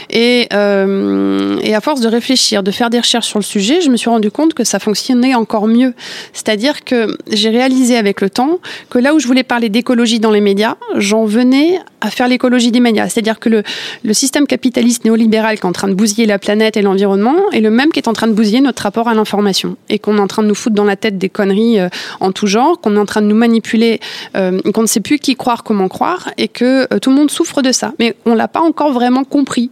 Et, 0.10 0.48
euh, 0.54 1.58
et 1.62 1.74
à 1.74 1.82
force 1.82 2.02
de 2.02 2.10
réfléchir, 2.10 2.62
de 2.62 2.72
faire 2.72 2.90
des 2.90 3.00
recherches 3.00 3.28
sur 3.28 3.40
le 3.40 3.44
sujet, 3.44 3.82
je 3.82 3.90
me 3.90 3.98
suis 3.98 4.10
rendu 4.10 4.32
compte 4.32 4.54
que 4.54 4.64
ça 4.64 4.80
fonctionnait 4.80 5.36
encore 5.36 5.68
mieux. 5.68 5.94
C'est-à-dire 6.34 6.84
que 6.84 7.18
j'ai 7.32 7.50
réalisé 7.50 7.96
avec 7.96 8.20
le 8.22 8.30
temps 8.30 8.60
que 8.90 9.00
là 9.00 9.14
où 9.14 9.20
je 9.20 9.28
voulais 9.28 9.44
parler 9.44 9.70
d'écologie 9.70 10.20
dans 10.20 10.32
les 10.32 10.42
médias, 10.42 10.76
j'en 10.96 11.26
venais 11.26 11.80
à 12.02 12.10
faire 12.10 12.28
l'écologie 12.28 12.72
des 12.72 12.80
médias. 12.80 13.08
C'est-à-dire 13.08 13.40
que 13.40 13.50
le, 13.50 13.64
le 14.04 14.14
système 14.14 14.46
capitaliste 14.46 15.06
néolibéral 15.06 15.56
qui 15.58 15.66
est 15.66 15.70
en 15.70 15.72
train 15.72 15.88
de 15.88 15.94
bousiller 15.94 16.26
la 16.26 16.40
planète 16.40 16.78
et 16.78 16.82
l'environnement 16.82 17.36
est 17.52 17.62
le 17.62 17.72
même 17.72 17.92
qui 17.92 18.00
est 18.00 18.08
en 18.08 18.14
train 18.14 18.28
de 18.28 18.34
bousiller 18.34 18.62
notre 18.62 18.84
rapport 18.84 19.08
à 19.08 19.14
l'information 19.14 19.78
et 19.90 20.00
qu'on 20.00 20.18
est 20.18 20.22
en 20.22 20.28
train 20.28 20.44
de 20.44 20.48
nous 20.48 20.56
foutre 20.56 20.76
dans 20.76 20.84
la 20.84 20.96
tête 20.96 21.18
des 21.18 21.30
conneries 21.30 21.80
euh, 21.80 21.90
en 22.20 22.32
tout 22.32 22.48
genre, 22.48 22.80
qu'on 22.80 22.96
est 22.96 23.00
en 23.00 23.06
train 23.06 23.22
de 23.22 23.28
nous 23.28 23.36
manipuler, 23.36 24.00
euh, 24.36 24.60
qu'on 24.74 24.82
ne 24.82 24.88
sait 24.88 25.00
plus 25.00 25.20
qui 25.20 25.36
croire, 25.36 25.64
comment 25.64 25.88
croire 25.88 26.30
et 26.38 26.48
que 26.48 26.88
euh, 26.94 27.00
tout 27.00 27.10
le 27.10 27.16
monde 27.16 27.32
souffre 27.32 27.62
de 27.62 27.72
ça. 27.72 27.94
Mais 28.00 28.16
on 28.26 28.36
l'a 28.36 28.48
pas 28.48 28.62
encore 28.62 28.92
vraiment 28.92 29.24
compris. 29.24 29.72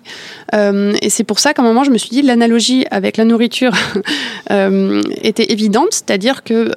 Et 0.53 1.09
c'est 1.09 1.23
pour 1.23 1.39
ça 1.39 1.53
qu'à 1.53 1.63
un 1.63 1.65
moment, 1.65 1.83
je 1.83 1.89
me 1.89 1.97
suis 1.97 2.09
dit 2.09 2.21
l'analogie 2.21 2.85
avec 2.91 3.17
la 3.17 3.25
nourriture 3.25 3.73
était 4.49 5.51
évidente, 5.51 5.87
c'est-à-dire 5.91 6.43
que 6.43 6.71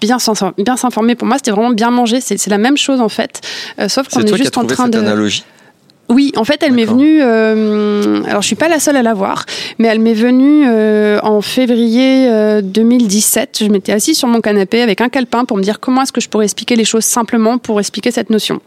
bien 0.00 0.18
s'informer 0.18 1.16
pour 1.16 1.26
moi, 1.26 1.36
c'était 1.36 1.50
vraiment 1.50 1.70
bien 1.70 1.90
manger. 1.90 2.20
C'est 2.20 2.46
la 2.46 2.58
même 2.58 2.76
chose 2.76 3.00
en 3.00 3.08
fait, 3.08 3.40
sauf 3.88 4.08
qu'on 4.08 4.20
est, 4.20 4.32
est 4.32 4.36
juste 4.36 4.58
en 4.58 4.64
train 4.64 4.88
de. 4.88 4.98
Analogie 4.98 5.44
oui, 6.08 6.32
en 6.36 6.44
fait, 6.44 6.62
elle 6.62 6.72
m'est 6.72 6.84
venue. 6.84 7.20
Euh, 7.20 8.22
alors, 8.26 8.42
je 8.42 8.46
suis 8.46 8.56
pas 8.56 8.68
la 8.68 8.78
seule 8.78 8.96
à 8.96 9.02
la 9.02 9.14
voir, 9.14 9.44
mais 9.78 9.88
elle 9.88 9.98
m'est 9.98 10.14
venue 10.14 10.64
euh, 10.66 11.18
en 11.22 11.40
février 11.40 12.28
euh, 12.28 12.62
2017. 12.62 13.58
Je 13.60 13.68
m'étais 13.68 13.92
assise 13.92 14.16
sur 14.16 14.28
mon 14.28 14.40
canapé 14.40 14.82
avec 14.82 15.00
un 15.00 15.08
calepin 15.08 15.44
pour 15.44 15.56
me 15.56 15.62
dire 15.62 15.80
comment 15.80 16.02
est-ce 16.02 16.12
que 16.12 16.20
je 16.20 16.28
pourrais 16.28 16.44
expliquer 16.44 16.76
les 16.76 16.84
choses 16.84 17.04
simplement 17.04 17.58
pour 17.58 17.80
expliquer 17.80 18.12
cette 18.12 18.30
notion. 18.30 18.60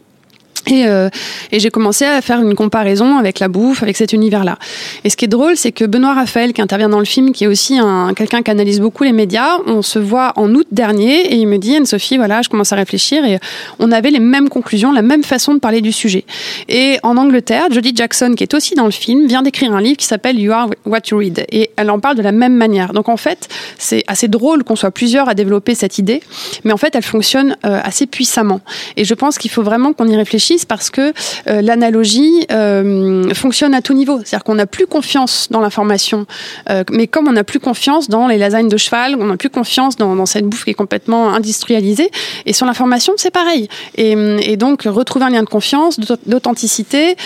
Et, 0.66 0.86
euh, 0.86 1.08
et 1.52 1.60
j'ai 1.60 1.70
commencé 1.70 2.04
à 2.04 2.20
faire 2.20 2.40
une 2.40 2.54
comparaison 2.54 3.18
avec 3.18 3.38
la 3.38 3.48
bouffe, 3.48 3.82
avec 3.82 3.96
cet 3.96 4.12
univers-là. 4.12 4.58
Et 5.04 5.10
ce 5.10 5.16
qui 5.16 5.24
est 5.24 5.28
drôle, 5.28 5.56
c'est 5.56 5.72
que 5.72 5.84
Benoît 5.84 6.14
Raphaël, 6.14 6.52
qui 6.52 6.62
intervient 6.62 6.88
dans 6.88 6.98
le 6.98 7.04
film, 7.04 7.32
qui 7.32 7.44
est 7.44 7.46
aussi 7.46 7.78
un, 7.78 8.12
quelqu'un 8.14 8.42
qui 8.42 8.50
analyse 8.50 8.80
beaucoup 8.80 9.04
les 9.04 9.12
médias, 9.12 9.58
on 9.66 9.82
se 9.82 9.98
voit 9.98 10.32
en 10.36 10.54
août 10.54 10.66
dernier 10.70 11.32
et 11.32 11.36
il 11.36 11.46
me 11.46 11.58
dit, 11.58 11.76
Anne-Sophie, 11.76 12.16
voilà, 12.16 12.42
je 12.42 12.48
commence 12.48 12.72
à 12.72 12.76
réfléchir 12.76 13.24
et 13.24 13.38
on 13.78 13.92
avait 13.92 14.10
les 14.10 14.20
mêmes 14.20 14.48
conclusions, 14.48 14.92
la 14.92 15.02
même 15.02 15.24
façon 15.24 15.54
de 15.54 15.58
parler 15.58 15.80
du 15.80 15.92
sujet. 15.92 16.24
Et 16.68 16.98
en 17.02 17.16
Angleterre, 17.16 17.66
Jodie 17.70 17.92
Jackson, 17.94 18.34
qui 18.36 18.44
est 18.44 18.54
aussi 18.54 18.74
dans 18.74 18.84
le 18.84 18.90
film, 18.90 19.26
vient 19.26 19.42
d'écrire 19.42 19.72
un 19.74 19.80
livre 19.80 19.96
qui 19.96 20.06
s'appelle 20.06 20.38
You 20.38 20.52
Are 20.52 20.70
What 20.86 21.00
You 21.10 21.18
Read. 21.18 21.46
Et 21.50 21.70
elle 21.76 21.90
en 21.90 22.00
parle 22.00 22.16
de 22.16 22.22
la 22.22 22.32
même 22.32 22.54
manière. 22.54 22.92
Donc 22.92 23.08
en 23.08 23.16
fait, 23.16 23.48
c'est 23.78 24.04
assez 24.06 24.28
drôle 24.28 24.64
qu'on 24.64 24.76
soit 24.76 24.90
plusieurs 24.90 25.28
à 25.28 25.34
développer 25.34 25.74
cette 25.74 25.98
idée, 25.98 26.22
mais 26.64 26.72
en 26.72 26.76
fait, 26.76 26.94
elle 26.94 27.02
fonctionne 27.02 27.56
euh, 27.64 27.80
assez 27.82 28.06
puissamment. 28.06 28.60
Et 28.96 29.04
je 29.04 29.14
pense 29.14 29.38
qu'il 29.38 29.50
faut 29.50 29.62
vraiment 29.62 29.92
qu'on 29.92 30.08
y 30.08 30.16
réfléchisse 30.16 30.59
parce 30.66 30.90
que 30.90 31.12
euh, 31.48 31.60
l'analogie 31.62 32.46
euh, 32.50 33.32
fonctionne 33.34 33.74
à 33.74 33.82
tout 33.82 33.94
niveau. 33.94 34.18
C'est-à-dire 34.18 34.44
qu'on 34.44 34.54
n'a 34.54 34.66
plus 34.66 34.86
confiance 34.86 35.48
dans 35.50 35.60
l'information, 35.60 36.26
euh, 36.68 36.84
mais 36.90 37.06
comme 37.06 37.28
on 37.28 37.32
n'a 37.32 37.44
plus 37.44 37.60
confiance 37.60 38.08
dans 38.08 38.26
les 38.26 38.38
lasagnes 38.38 38.68
de 38.68 38.76
cheval, 38.76 39.16
on 39.18 39.26
n'a 39.26 39.36
plus 39.36 39.50
confiance 39.50 39.96
dans, 39.96 40.26
cette 40.26 40.44
bouffe 40.44 40.64
qui 40.64 40.70
est 40.70 40.74
complètement 40.74 41.32
industrialisée. 41.32 42.10
Et 42.46 42.52
sur 42.52 42.66
l'information, 42.66 43.14
c'est 43.16 43.30
pareil. 43.30 43.68
Et, 43.96 44.56
donc 44.56 44.82
retrouver 44.84 45.24
un 45.24 45.30
lien 45.30 45.42
de 45.42 45.48
confiance, 45.48 45.98
d'authenticité, 46.26 47.16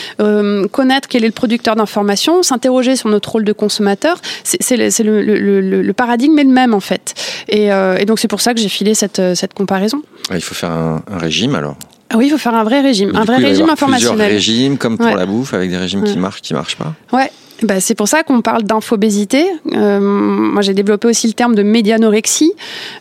connaître 0.71 1.09
quel 1.09 1.25
est 1.25 1.29
le 1.29 1.33
producteur 1.33 1.75
d'information, 1.75 2.43
s'interroger 2.43 2.95
sur 2.97 3.09
notre 3.09 3.33
rôle 3.33 3.45
de 3.45 3.53
consommateur, 3.53 4.19
c'est 4.45 4.77
le, 4.77 5.93
paradigme 5.93 6.39
est 6.39 6.45
le 6.45 6.51
même 6.51 6.75
en 6.75 6.81
fait. 6.81 7.15
Et, 7.49 7.71
donc 8.07 8.19
c'est 8.19 8.29
pour 8.29 8.41
ça 8.41 8.55
que 8.55 8.61
j'ai 8.61 8.69
filé 8.69 8.95
cette, 8.95 9.21
comparaison. 9.55 10.03
Il 10.33 10.41
faut 10.41 10.55
faire 10.55 10.71
un 10.71 11.03
régime 11.19 11.55
alors. 11.55 11.77
Ah 12.11 12.17
oui, 12.19 12.27
il 12.27 12.31
faut 12.31 12.39
faire 12.39 12.55
un 12.55 12.65
vrai 12.65 12.81
régime, 12.81 13.11
Mais 13.13 13.19
un 13.19 13.25
vrai 13.25 13.37
coup, 13.37 13.41
il 13.41 13.43
va 13.43 13.49
y 13.49 13.51
régime 13.51 13.63
avoir 13.65 13.73
informationnel. 13.75 14.17
Plusieurs 14.19 14.31
régimes, 14.35 14.79
comme 14.79 14.97
pour 14.99 15.07
Ouais. 15.07 15.15
la 15.17 15.27
bouffe, 15.27 15.55
avec 15.55 15.71
des 15.71 15.79
régimes 15.79 16.05
qui 16.05 16.19
marchent, 16.19 16.43
qui 16.43 16.55
marchent 16.55 16.77
pas. 16.77 16.93
Ouais. 17.13 17.31
Bah, 17.63 17.81
c'est 17.81 17.95
pour 17.95 18.09
ça 18.09 18.25
qu'on 18.25 18.43
parle 18.43 18.65
d'infobésité. 18.65 19.47
Euh, 19.75 20.01
moi, 20.01 20.61
j'ai 20.61 20.75
développé 20.75 21.07
aussi 21.07 21.29
le 21.29 21.35
terme 21.35 21.55
de 21.55 21.63
médianorexie, 21.63 22.53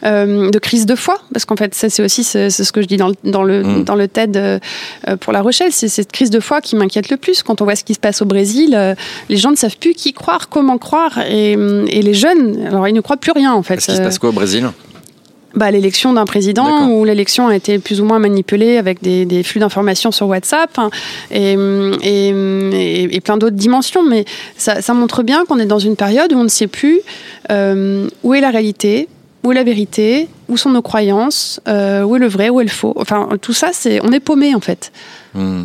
euh, 0.06 0.52
de 0.52 0.60
crise 0.60 0.86
de 0.86 0.94
foi, 0.96 1.18
parce 1.34 1.44
qu'en 1.44 1.56
fait, 1.56 1.74
ça, 1.74 1.90
c'est 1.90 2.04
aussi 2.04 2.24
ce 2.24 2.72
que 2.72 2.82
je 2.82 2.86
dis 2.88 2.96
dans 2.98 3.08
le, 3.10 3.16
dans 3.24 3.44
le, 3.44 3.64
Mm. 3.64 3.84
dans 3.84 3.96
le 3.96 4.08
TED 4.08 4.38
euh, 4.38 4.60
pour 5.20 5.34
La 5.34 5.42
Rochelle. 5.42 5.72
C'est 5.72 5.88
cette 5.90 6.12
crise 6.12 6.30
de 6.30 6.40
foi 6.40 6.62
qui 6.62 6.76
m'inquiète 6.76 7.10
le 7.10 7.18
plus. 7.18 7.42
Quand 7.44 7.62
on 7.62 7.66
voit 7.66 7.76
ce 7.76 7.84
qui 7.84 7.96
se 7.96 8.00
passe 8.00 8.22
au 8.22 8.26
Brésil, 8.26 8.96
les 9.28 9.38
gens 9.38 9.50
ne 9.52 9.56
savent 9.58 9.78
plus 9.78 9.96
qui 9.96 10.14
croire, 10.14 10.50
comment 10.50 10.78
croire, 10.78 11.18
et, 11.28 11.54
et 11.54 12.02
les 12.04 12.14
jeunes, 12.14 12.66
alors 12.68 12.88
ils 12.88 12.94
ne 12.94 13.02
croient 13.02 13.18
plus 13.18 13.32
rien 13.32 13.54
en 13.54 13.64
fait. 13.64 13.76
Est-ce 13.76 13.88
qu'il 13.88 13.96
se 13.96 14.02
passe 14.02 14.20
quoi 14.20 14.30
au 14.30 14.34
Brésil? 14.34 14.70
Bah, 15.56 15.70
l'élection 15.72 16.14
d'un 16.14 16.26
président 16.26 16.88
où 16.90 17.06
l'élection 17.06 17.48
a 17.48 17.56
été 17.56 17.78
plus 17.80 18.02
ou 18.02 18.06
moins 18.06 18.20
manipulée 18.20 18.78
avec 18.78 19.02
des, 19.02 19.26
des 19.26 19.44
flux 19.44 19.60
d'informations 19.60 20.12
sur 20.12 20.28
WhatsApp 20.28 20.72
hein, 20.78 20.90
et, 21.32 21.54
et, 22.02 22.30
et- 22.30 23.16
et 23.16 23.22
plein 23.22 23.38
d'autres 23.38 23.56
dimensions. 23.56 24.04
Mais 24.04 24.26
ça, 24.58 24.82
ça 24.82 24.94
montre 24.94 25.24
bien 25.24 25.46
qu'on 25.46 25.60
est 25.60 25.66
dans 25.66 25.80
une 25.80 25.96
période 25.96 26.34
où 26.34 26.38
on 26.38 26.44
ne 26.44 26.50
sait 26.50 26.68
plus 26.68 27.02
euh, 27.52 28.08
où 28.24 28.34
est 28.34 28.42
la 28.42 28.50
réalité, 28.50 29.08
où 29.44 29.52
est 29.52 29.56
la 29.56 29.64
vérité, 29.64 30.28
où 30.50 30.58
sont 30.58 30.70
nos 30.72 30.82
croyances, 30.82 31.60
euh, 31.68 32.02
où 32.04 32.16
est 32.16 32.20
le 32.20 32.28
vrai, 32.28 32.50
où 32.50 32.60
est 32.62 32.64
le 32.66 32.70
faux. 32.70 32.94
Enfin, 32.96 33.30
tout 33.42 33.54
ça, 33.54 33.70
c'est 33.74 34.00
on 34.04 34.12
est 34.12 34.20
paumé 34.20 34.56
en 34.56 34.60
fait. 34.62 34.92
Hmm. 35.34 35.64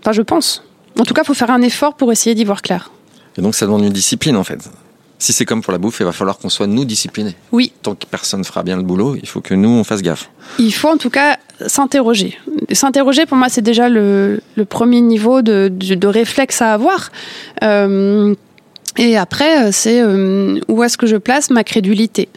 Enfin, 0.00 0.12
je 0.12 0.22
pense. 0.22 0.62
En 0.98 1.02
tout 1.04 1.12
cas, 1.12 1.22
il 1.22 1.26
faut 1.26 1.34
faire 1.34 1.50
un 1.50 1.60
effort 1.62 1.94
pour 1.94 2.10
essayer 2.12 2.34
d'y 2.34 2.44
voir 2.44 2.62
clair. 2.62 2.90
Et 3.36 3.42
donc 3.42 3.54
ça 3.54 3.66
demande 3.66 3.82
une 3.84 3.92
discipline 3.92 4.36
en 4.36 4.44
fait. 4.44 4.60
Si 5.18 5.32
c'est 5.32 5.44
comme 5.44 5.62
pour 5.62 5.72
la 5.72 5.78
bouffe, 5.78 6.00
il 6.00 6.04
va 6.04 6.12
falloir 6.12 6.38
qu'on 6.38 6.48
soit 6.50 6.66
nous 6.66 6.84
disciplinés. 6.84 7.34
Oui, 7.52 7.72
Tant 7.82 7.94
que 7.94 8.04
personne 8.06 8.44
fera 8.44 8.62
bien 8.62 8.76
le 8.76 8.82
boulot, 8.82 9.16
il 9.16 9.26
faut 9.28 9.40
que 9.40 9.54
nous 9.54 9.70
on 9.70 9.84
fasse 9.84 10.02
gaffe. 10.02 10.30
Il 10.58 10.72
faut 10.72 10.88
en 10.88 10.98
tout 10.98 11.10
cas 11.10 11.38
s'interroger. 11.66 12.38
S'interroger, 12.72 13.24
pour 13.24 13.36
moi, 13.36 13.48
c'est 13.48 13.62
déjà 13.62 13.88
le, 13.88 14.40
le 14.56 14.64
premier 14.64 15.00
niveau 15.00 15.40
de, 15.42 15.68
de, 15.72 15.94
de 15.94 16.06
réflexe 16.06 16.60
à 16.60 16.74
avoir. 16.74 17.10
Euh, 17.62 18.34
et 18.98 19.16
après, 19.16 19.66
euh, 19.66 19.70
c'est 19.72 20.00
euh, 20.00 20.58
où 20.68 20.82
est-ce 20.82 20.96
que 20.96 21.06
je 21.06 21.16
place 21.16 21.50
ma 21.50 21.64
crédulité? 21.64 22.28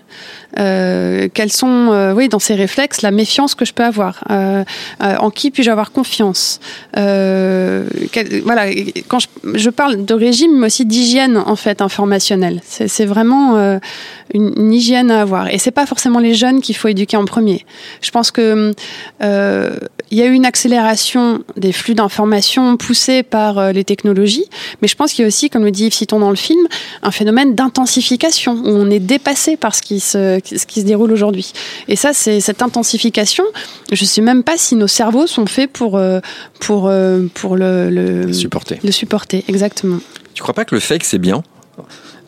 Quels 0.56 1.52
sont, 1.52 1.90
euh, 1.92 2.14
oui, 2.14 2.28
dans 2.30 2.40
ces 2.40 2.56
réflexes, 2.56 3.02
la 3.02 3.12
méfiance 3.12 3.56
que 3.56 3.66
je 3.66 3.74
peux 3.74 3.84
avoir 3.84 4.24
Euh, 4.30 4.64
euh, 5.04 5.16
En 5.20 5.30
qui 5.30 5.52
puis-je 5.52 5.70
avoir 5.72 5.92
confiance 5.92 6.60
Euh, 6.98 7.88
quel- 8.12 8.42
Voilà, 8.42 8.64
quand 9.08 9.20
je, 9.54 9.70
parle 9.70 10.06
de 10.06 10.14
régime, 10.14 10.58
mais 10.60 10.68
aussi 10.68 10.86
d'hygiène 10.86 11.38
en 11.38 11.56
fait 11.56 11.82
informationnelle. 11.82 12.62
C'est 12.66 13.06
vraiment 13.06 13.56
euh, 13.58 13.80
une, 14.34 14.74
hygiène 14.74 15.12
à 15.12 15.22
avoir. 15.22 15.48
Et 15.54 15.58
c'est 15.58 15.72
pas 15.72 15.86
forcément 15.86 16.20
les 16.20 16.34
jeunes 16.34 16.62
qu'il 16.62 16.76
faut 16.76 16.88
éduquer 16.88 17.18
en 17.18 17.26
premier. 17.26 17.66
Je 18.02 18.12
pense 18.12 18.32
que 18.32 18.74
euh, 19.24 19.70
il 20.12 20.18
y 20.18 20.22
a 20.22 20.26
eu 20.26 20.34
une 20.34 20.46
accélération 20.46 21.44
des 21.58 21.72
flux 21.72 21.94
d'informations 21.96 22.78
poussés 22.78 23.24
par 23.24 23.58
euh, 23.60 23.72
les 23.72 23.84
technologies, 23.84 24.46
mais 24.82 24.88
je 24.88 24.96
pense 24.96 25.14
qu'il 25.14 25.22
y 25.24 25.26
a 25.26 25.28
aussi, 25.28 25.50
comme 25.50 25.64
le 25.64 25.72
dit 25.72 25.86
Yves 25.86 25.94
Citon 25.94 26.20
dans 26.20 26.30
le 26.32 26.36
film, 26.36 26.68
un 27.04 27.12
phénomène 27.12 27.54
d'intensification 27.56 28.54
où 28.54 28.70
on 28.70 28.90
est 28.90 29.00
dépassé 29.00 29.56
par 29.58 29.76
ce 29.76 29.82
qui 29.82 30.00
se, 30.00 30.39
ce 30.44 30.66
qui 30.66 30.82
se 30.82 30.86
déroule 30.86 31.12
aujourd'hui. 31.12 31.52
Et 31.88 31.96
ça, 31.96 32.14
c'est 32.14 32.40
cette 32.42 32.62
intensification. 32.62 33.44
Je 33.92 34.06
sais 34.06 34.22
même 34.22 34.44
pas 34.44 34.58
si 34.58 34.76
nos 34.76 34.88
cerveaux 34.88 35.28
sont 35.28 35.46
faits 35.46 35.72
pour 35.72 35.98
euh, 35.98 36.20
pour 36.60 36.88
euh, 36.88 37.28
pour 37.34 37.56
le, 37.56 37.90
le 37.90 38.34
Supporter. 38.34 38.80
le 38.84 38.92
supporter. 38.92 39.44
Exactement. 39.48 40.00
Tu 40.34 40.42
crois 40.42 40.54
pas 40.54 40.66
que 40.66 40.76
le 40.76 40.82
fake 40.82 41.04
c'est 41.04 41.18
bien? 41.18 41.44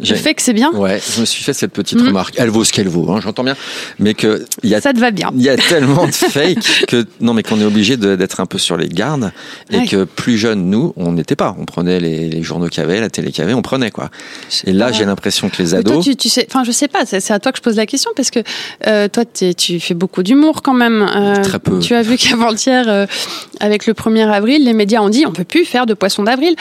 Je 0.02 0.16
fais 0.16 0.34
que 0.34 0.42
c'est 0.42 0.54
bien. 0.54 0.72
Ouais, 0.74 1.00
je 1.16 1.22
me 1.22 1.26
suis 1.26 1.44
fait 1.44 1.54
cette 1.54 1.72
petite 1.74 2.00
Mhm. 2.00 2.08
remarque. 2.08 2.34
Elle 2.38 2.50
vaut 2.50 2.64
ce 2.64 2.74
qu'elle 2.74 2.88
vaut, 2.88 3.10
hein, 3.12 3.20
j'entends 3.22 3.44
bien. 3.44 3.56
Mais 4.00 4.14
que 4.14 4.46
il 4.64 4.70
y 4.70 4.76
a 4.76 4.82
Ça 4.82 4.94
te 4.94 5.00
va 5.00 5.12
bien. 5.12 5.32
il 5.36 5.42
y 5.42 5.50
a 5.50 5.56
tellement 5.70 6.06
de 6.08 6.12
fake 6.12 6.86
que 6.88 7.06
non 7.20 7.34
mais 7.34 7.44
qu'on 7.44 7.60
est 7.62 7.66
obligé 7.66 7.98
d'être 7.98 8.40
un 8.40 8.46
peu 8.46 8.58
sur 8.58 8.78
les 8.78 8.90
gardes 8.90 9.32
et 9.72 9.78
Ouais. 9.80 9.88
que 9.88 10.04
plus 10.04 10.38
jeunes 10.38 10.70
nous 10.70 10.94
on 10.96 11.12
n'était 11.14 11.36
pas 11.36 11.56
on 11.60 11.66
prenait 11.66 12.00
les, 12.00 12.30
les 12.30 12.44
journaux 12.44 12.68
qu'il 12.68 12.82
y 12.82 12.84
avait 12.86 13.00
la 13.00 13.10
télé 13.10 13.32
qu'il 13.32 13.42
y 13.42 13.44
avait 13.44 13.54
on 13.54 13.62
prenait 13.62 13.92
quoi 13.92 14.10
et 14.66 14.74
là 14.74 14.92
j'ai 14.92 15.06
l'impression 15.06 15.50
que 15.50 15.62
les 15.62 15.70
toi, 15.70 15.80
ados 15.80 16.04
tu, 16.04 16.16
tu 16.16 16.30
sais, 16.30 16.46
enfin, 16.50 16.64
je 16.64 16.72
sais 16.72 16.88
pas, 16.88 17.06
c'est 17.06 17.32
à 17.32 17.40
toi 17.40 17.52
que 17.52 17.58
je 17.58 17.62
pose 17.64 17.76
la 17.78 17.86
question 17.86 18.12
parce 18.16 18.32
que 18.32 18.40
euh, 18.88 19.08
toi, 19.08 19.24
tu 19.26 19.80
fais 19.80 19.94
beaucoup 19.94 20.24
d'humour 20.24 20.62
quand 20.62 20.74
même. 20.74 21.08
Euh, 21.16 21.42
Très 21.44 21.60
peu. 21.60 21.80
Tu 21.80 21.94
as 21.96 22.02
vu 22.02 22.18
qu'avant-hier, 22.18 22.86
euh, 22.88 23.06
avec 23.60 23.86
le 23.86 23.94
1er 23.94 24.28
avril, 24.30 24.64
les 24.66 24.74
médias 24.74 25.02
ont 25.02 25.10
dit 25.10 25.26
on 25.28 25.32
peut 25.32 25.44
plus 25.44 25.66
faire 25.66 25.86
de 25.86 25.94
poisson 25.94 26.24
d'avril. 26.24 26.56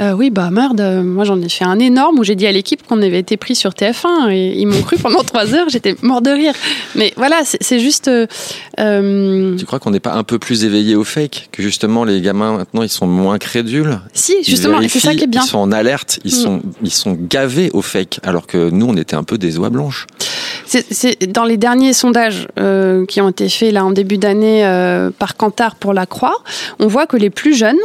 Euh, 0.00 0.12
oui, 0.12 0.30
bah 0.30 0.50
merde, 0.50 0.80
moi 1.04 1.24
j'en 1.24 1.40
ai 1.40 1.48
fait 1.48 1.64
un 1.64 1.78
énorme 1.78 2.18
où 2.18 2.24
j'ai 2.24 2.34
dit 2.34 2.46
à 2.46 2.52
l'équipe 2.52 2.85
qu'on 2.86 3.02
avait 3.02 3.18
été 3.18 3.36
pris 3.36 3.54
sur 3.54 3.70
TF1 3.70 4.30
et 4.30 4.54
ils 4.58 4.66
m'ont 4.66 4.82
cru 4.82 4.96
pendant 4.96 5.22
trois 5.24 5.54
heures, 5.54 5.68
j'étais 5.68 5.94
mort 6.02 6.22
de 6.22 6.30
rire. 6.30 6.54
Mais 6.94 7.12
voilà, 7.16 7.42
c'est 7.44 7.78
juste. 7.80 8.08
euh, 8.08 8.26
euh, 8.80 9.56
tu 9.56 9.64
crois 9.66 9.78
qu'on 9.78 9.90
n'est 9.90 10.00
pas 10.00 10.14
un 10.14 10.22
peu 10.24 10.38
plus 10.38 10.64
éveillé 10.64 10.94
au 10.96 11.04
fake 11.04 11.48
que 11.52 11.62
justement 11.62 12.04
les 12.04 12.20
gamins 12.20 12.56
maintenant 12.58 12.82
ils 12.82 12.88
sont 12.88 13.06
moins 13.06 13.38
crédules? 13.38 14.00
Si, 14.12 14.34
justement, 14.44 14.80
c'est 14.88 15.00
ça 15.00 15.14
qui 15.14 15.24
est 15.24 15.26
bien. 15.26 15.42
ils 15.44 15.48
sont 15.48 15.58
en 15.58 15.72
alerte 15.72 16.20
ils 16.24 16.34
Mhm. 16.34 16.40
sont 16.42 16.62
ils 16.82 16.92
sont 16.92 17.16
gavés 17.18 17.70
au 17.72 17.82
fake 17.82 18.20
alors 18.22 18.46
que 18.46 18.70
nous 18.70 18.86
on 18.86 18.96
était 18.96 19.16
un 19.16 19.24
peu 19.24 19.38
des 19.38 19.58
oies 19.58 19.70
blanches 19.70 20.06
C'est- 20.66 21.30
dans 21.32 21.44
les 21.44 21.56
derniers 21.56 21.92
sondages 21.92 22.48
euh, 22.58 23.06
qui 23.06 23.20
ont 23.20 23.28
été 23.28 23.48
faits 23.48 23.72
là 23.72 23.84
en 23.84 23.92
début 23.92 24.18
d'année 24.18 24.64
euh, 24.66 25.10
par 25.16 25.36
Kantar 25.36 25.76
pour 25.76 25.92
la 25.94 26.06
Croix, 26.06 26.36
on 26.80 26.86
voit 26.88 27.06
que 27.06 27.16
les 27.16 27.30
plus 27.30 27.54
jeunes 27.54 27.78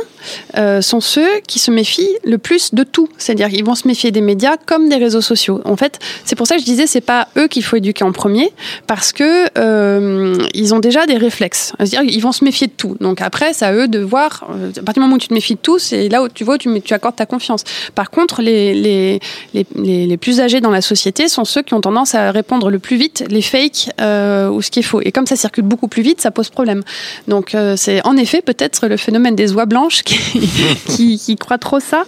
sont 0.82 1.00
ceux 1.02 1.28
qui 1.48 1.60
se 1.60 1.72
méfient 1.72 2.16
le 2.24 2.38
plus 2.38 2.74
de 2.74 2.84
tout. 2.84 3.08
C'est-à-dire 3.18 3.50
qu'ils 3.50 3.64
vont 3.66 3.76
se 3.76 3.88
méfier 3.88 4.12
des 4.12 4.22
médias 4.22 4.56
comme 4.66 4.90
des 4.92 4.98
réseaux 4.98 5.22
sociaux. 5.22 5.62
En 5.66 5.76
fait, 5.76 6.00
c'est 6.26 6.36
pour 6.36 6.48
ça 6.48 6.56
que 6.56 6.62
je 6.62 6.66
disais, 6.66 6.88
c'est 6.88 7.02
pas 7.02 7.28
eux 7.38 7.48
qu'il 7.48 7.64
faut 7.64 7.78
éduquer 7.78 8.04
en 8.04 8.12
premier, 8.12 8.52
parce 8.88 9.12
que 9.12 9.48
euh, 9.58 10.36
ils 10.54 10.74
ont 10.74 10.80
déjà 10.80 11.06
des 11.06 11.18
réflexes. 11.18 11.74
C'est-à-dire, 11.78 12.04
ils 12.04 12.22
vont 12.22 12.32
se 12.32 12.44
méfier 12.44 12.68
de 12.68 12.74
tout. 12.76 12.96
Donc 13.00 13.22
après, 13.22 13.54
c'est 13.54 13.66
à 13.66 13.74
eux 13.74 13.88
de 13.88 14.00
voir. 14.00 14.48
euh, 14.52 14.70
à 14.70 14.84
partir 14.84 14.96
du 14.96 15.00
moment 15.02 15.16
où 15.16 15.20
tu 15.20 15.30
te 15.30 15.34
méfies 15.34 15.56
de 15.56 15.60
tout, 15.60 15.80
c'est 15.80 16.10
là 16.10 16.22
où 16.24 16.28
tu 16.30 16.44
vois, 16.44 16.58
tu, 16.58 16.70
accordes 16.94 17.16
ta 17.16 17.26
confiance. 17.26 17.64
Par 17.96 18.12
contre, 18.12 18.42
les, 18.42 18.74
les, 18.74 19.20
les, 19.54 19.66
les, 20.06 20.18
plus 20.18 20.42
âgés 20.42 20.62
dans 20.62 20.72
la 20.72 20.82
société 20.82 21.28
sont 21.28 21.46
ceux 21.46 21.62
qui 21.62 21.74
ont 21.74 21.82
tendance 21.82 22.16
à 22.16 22.32
répondre 22.32 22.70
le 22.70 22.80
plus 22.80 22.98
vite 22.98 23.24
les 23.30 23.42
fakes 23.42 23.90
euh, 24.00 24.50
ou 24.50 24.62
ce 24.62 24.70
qui 24.70 24.80
est 24.80 24.84
faux. 24.84 25.02
Et 25.02 25.12
comme 25.12 25.26
ça 25.26 25.36
circule 25.36 25.64
beaucoup 25.64 25.88
plus 25.88 26.04
vite, 26.04 26.22
ça 26.22 26.32
pose 26.32 26.50
problème. 26.50 26.82
Donc 27.28 27.56
c'est 27.76 28.06
en 28.06 28.18
effet 28.18 28.42
peut-être 28.42 28.88
le 28.88 28.98
phénomène 28.98 29.36
des 29.36 29.54
oies 29.54 29.66
blanches 29.66 30.04
qui, 30.04 30.18
qui, 30.88 31.18
qui 31.18 31.36
croient 31.36 31.58
trop 31.58 31.80
ça 31.80 32.04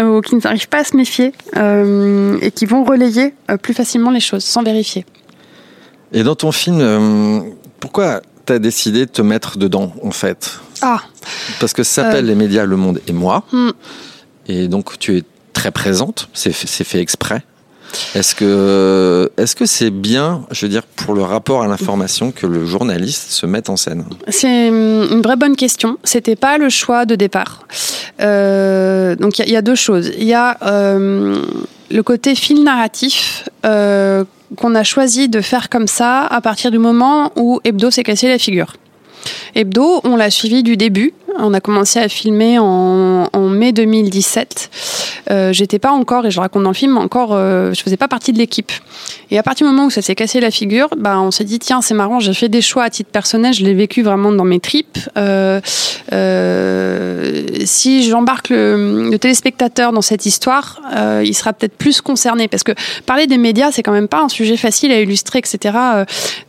ou 0.00 0.20
qui 0.20 0.36
n'arrivent 0.36 0.68
pas 0.68 0.78
à 0.78 0.84
se 0.84 0.96
méfier 0.96 1.32
et 2.40 2.50
qui 2.50 2.66
vont 2.66 2.84
relayer 2.84 3.34
euh, 3.50 3.56
plus 3.56 3.74
facilement 3.74 4.10
les 4.10 4.20
choses 4.20 4.44
sans 4.44 4.62
vérifier. 4.62 5.04
Et 6.12 6.22
dans 6.22 6.34
ton 6.34 6.52
film, 6.52 6.78
euh, 6.80 7.40
pourquoi 7.80 8.20
t'as 8.44 8.58
décidé 8.58 9.06
de 9.06 9.10
te 9.10 9.22
mettre 9.22 9.56
dedans, 9.58 9.92
en 10.02 10.10
fait? 10.10 10.58
Ah, 10.82 11.00
Parce 11.60 11.72
que 11.72 11.82
ça 11.84 12.02
s'appelle 12.02 12.24
Euh. 12.24 12.28
Les 12.28 12.34
médias, 12.34 12.64
le 12.66 12.76
monde 12.76 13.00
et 13.06 13.12
moi. 13.12 13.44
Hmm. 13.52 13.70
Et 14.48 14.68
donc, 14.68 14.98
tu 14.98 15.16
es 15.16 15.22
très 15.52 15.70
présente. 15.70 16.28
C'est 16.34 16.52
fait 16.52 17.00
exprès. 17.00 17.42
Est-ce 18.14 18.34
que 18.34 19.30
est-ce 19.36 19.54
que 19.54 19.66
c'est 19.66 19.90
bien, 19.90 20.46
je 20.50 20.64
veux 20.64 20.70
dire, 20.70 20.82
pour 20.84 21.12
le 21.14 21.22
rapport 21.22 21.62
à 21.62 21.66
l'information 21.66 22.32
que 22.32 22.46
le 22.46 22.64
journaliste 22.64 23.30
se 23.30 23.44
mette 23.44 23.68
en 23.68 23.76
scène? 23.76 24.06
C'est 24.28 24.68
une 24.68 25.20
vraie 25.20 25.36
bonne 25.36 25.56
question. 25.56 25.98
C'était 26.02 26.34
pas 26.36 26.56
le 26.56 26.70
choix 26.70 27.04
de 27.04 27.16
départ. 27.16 27.66
Euh, 28.20 29.14
donc 29.16 29.38
il 29.38 29.42
y, 29.42 29.44
a- 29.44 29.48
il 29.48 29.52
y 29.52 29.56
a 29.56 29.62
deux 29.62 29.74
choses. 29.74 30.10
Il 30.16 30.24
y 30.24 30.32
a 30.32 30.56
euh, 30.62 31.42
le 31.92 32.02
côté 32.02 32.34
fil 32.34 32.64
narratif 32.64 33.48
euh, 33.64 34.24
qu'on 34.56 34.74
a 34.74 34.82
choisi 34.82 35.28
de 35.28 35.40
faire 35.40 35.68
comme 35.68 35.86
ça 35.86 36.26
à 36.26 36.40
partir 36.40 36.70
du 36.70 36.78
moment 36.78 37.32
où 37.36 37.60
Hebdo 37.64 37.90
s'est 37.90 38.02
cassé 38.02 38.28
la 38.28 38.38
figure. 38.38 38.76
Hebdo, 39.54 40.00
on 40.04 40.16
l'a 40.16 40.30
suivi 40.30 40.62
du 40.62 40.76
début. 40.76 41.12
On 41.38 41.54
a 41.54 41.60
commencé 41.60 41.98
à 41.98 42.08
filmer 42.08 42.58
en, 42.58 43.28
mai 43.34 43.72
2017. 43.72 44.70
Euh, 45.30 45.52
J'étais 45.52 45.78
pas 45.78 45.90
encore, 45.90 46.26
et 46.26 46.30
je 46.30 46.40
raconte 46.40 46.62
dans 46.62 46.70
le 46.70 46.74
film, 46.74 46.98
encore, 46.98 47.30
euh, 47.32 47.72
je 47.72 47.82
faisais 47.82 47.96
pas 47.96 48.08
partie 48.08 48.32
de 48.32 48.38
l'équipe. 48.38 48.72
Et 49.30 49.38
à 49.38 49.42
partir 49.42 49.66
du 49.66 49.72
moment 49.72 49.86
où 49.86 49.90
ça 49.90 50.02
s'est 50.02 50.14
cassé 50.14 50.40
la 50.40 50.50
figure, 50.50 50.88
bah, 50.96 51.18
on 51.20 51.30
s'est 51.30 51.44
dit 51.44 51.58
tiens 51.58 51.80
c'est 51.80 51.94
marrant, 51.94 52.20
j'ai 52.20 52.34
fait 52.34 52.48
des 52.48 52.60
choix 52.60 52.84
à 52.84 52.90
titre 52.90 53.10
personnel, 53.10 53.54
je 53.54 53.64
l'ai 53.64 53.74
vécu 53.74 54.02
vraiment 54.02 54.32
dans 54.32 54.44
mes 54.44 54.60
tripes. 54.60 54.98
Euh, 55.16 55.60
si 57.64 58.08
j'embarque 58.08 58.50
le, 58.50 59.10
le 59.10 59.18
téléspectateur 59.18 59.92
dans 59.92 60.02
cette 60.02 60.26
histoire, 60.26 60.80
il 61.24 61.34
sera 61.34 61.52
peut-être 61.52 61.76
plus 61.76 62.00
concerné 62.00 62.48
parce 62.48 62.62
que 62.62 62.72
parler 63.06 63.26
des 63.26 63.38
médias 63.38 63.72
c'est 63.72 63.82
quand 63.82 63.92
même 63.92 64.08
pas 64.08 64.22
un 64.22 64.28
sujet 64.28 64.56
facile 64.56 64.92
à 64.92 65.00
illustrer, 65.00 65.38
etc. 65.38 65.78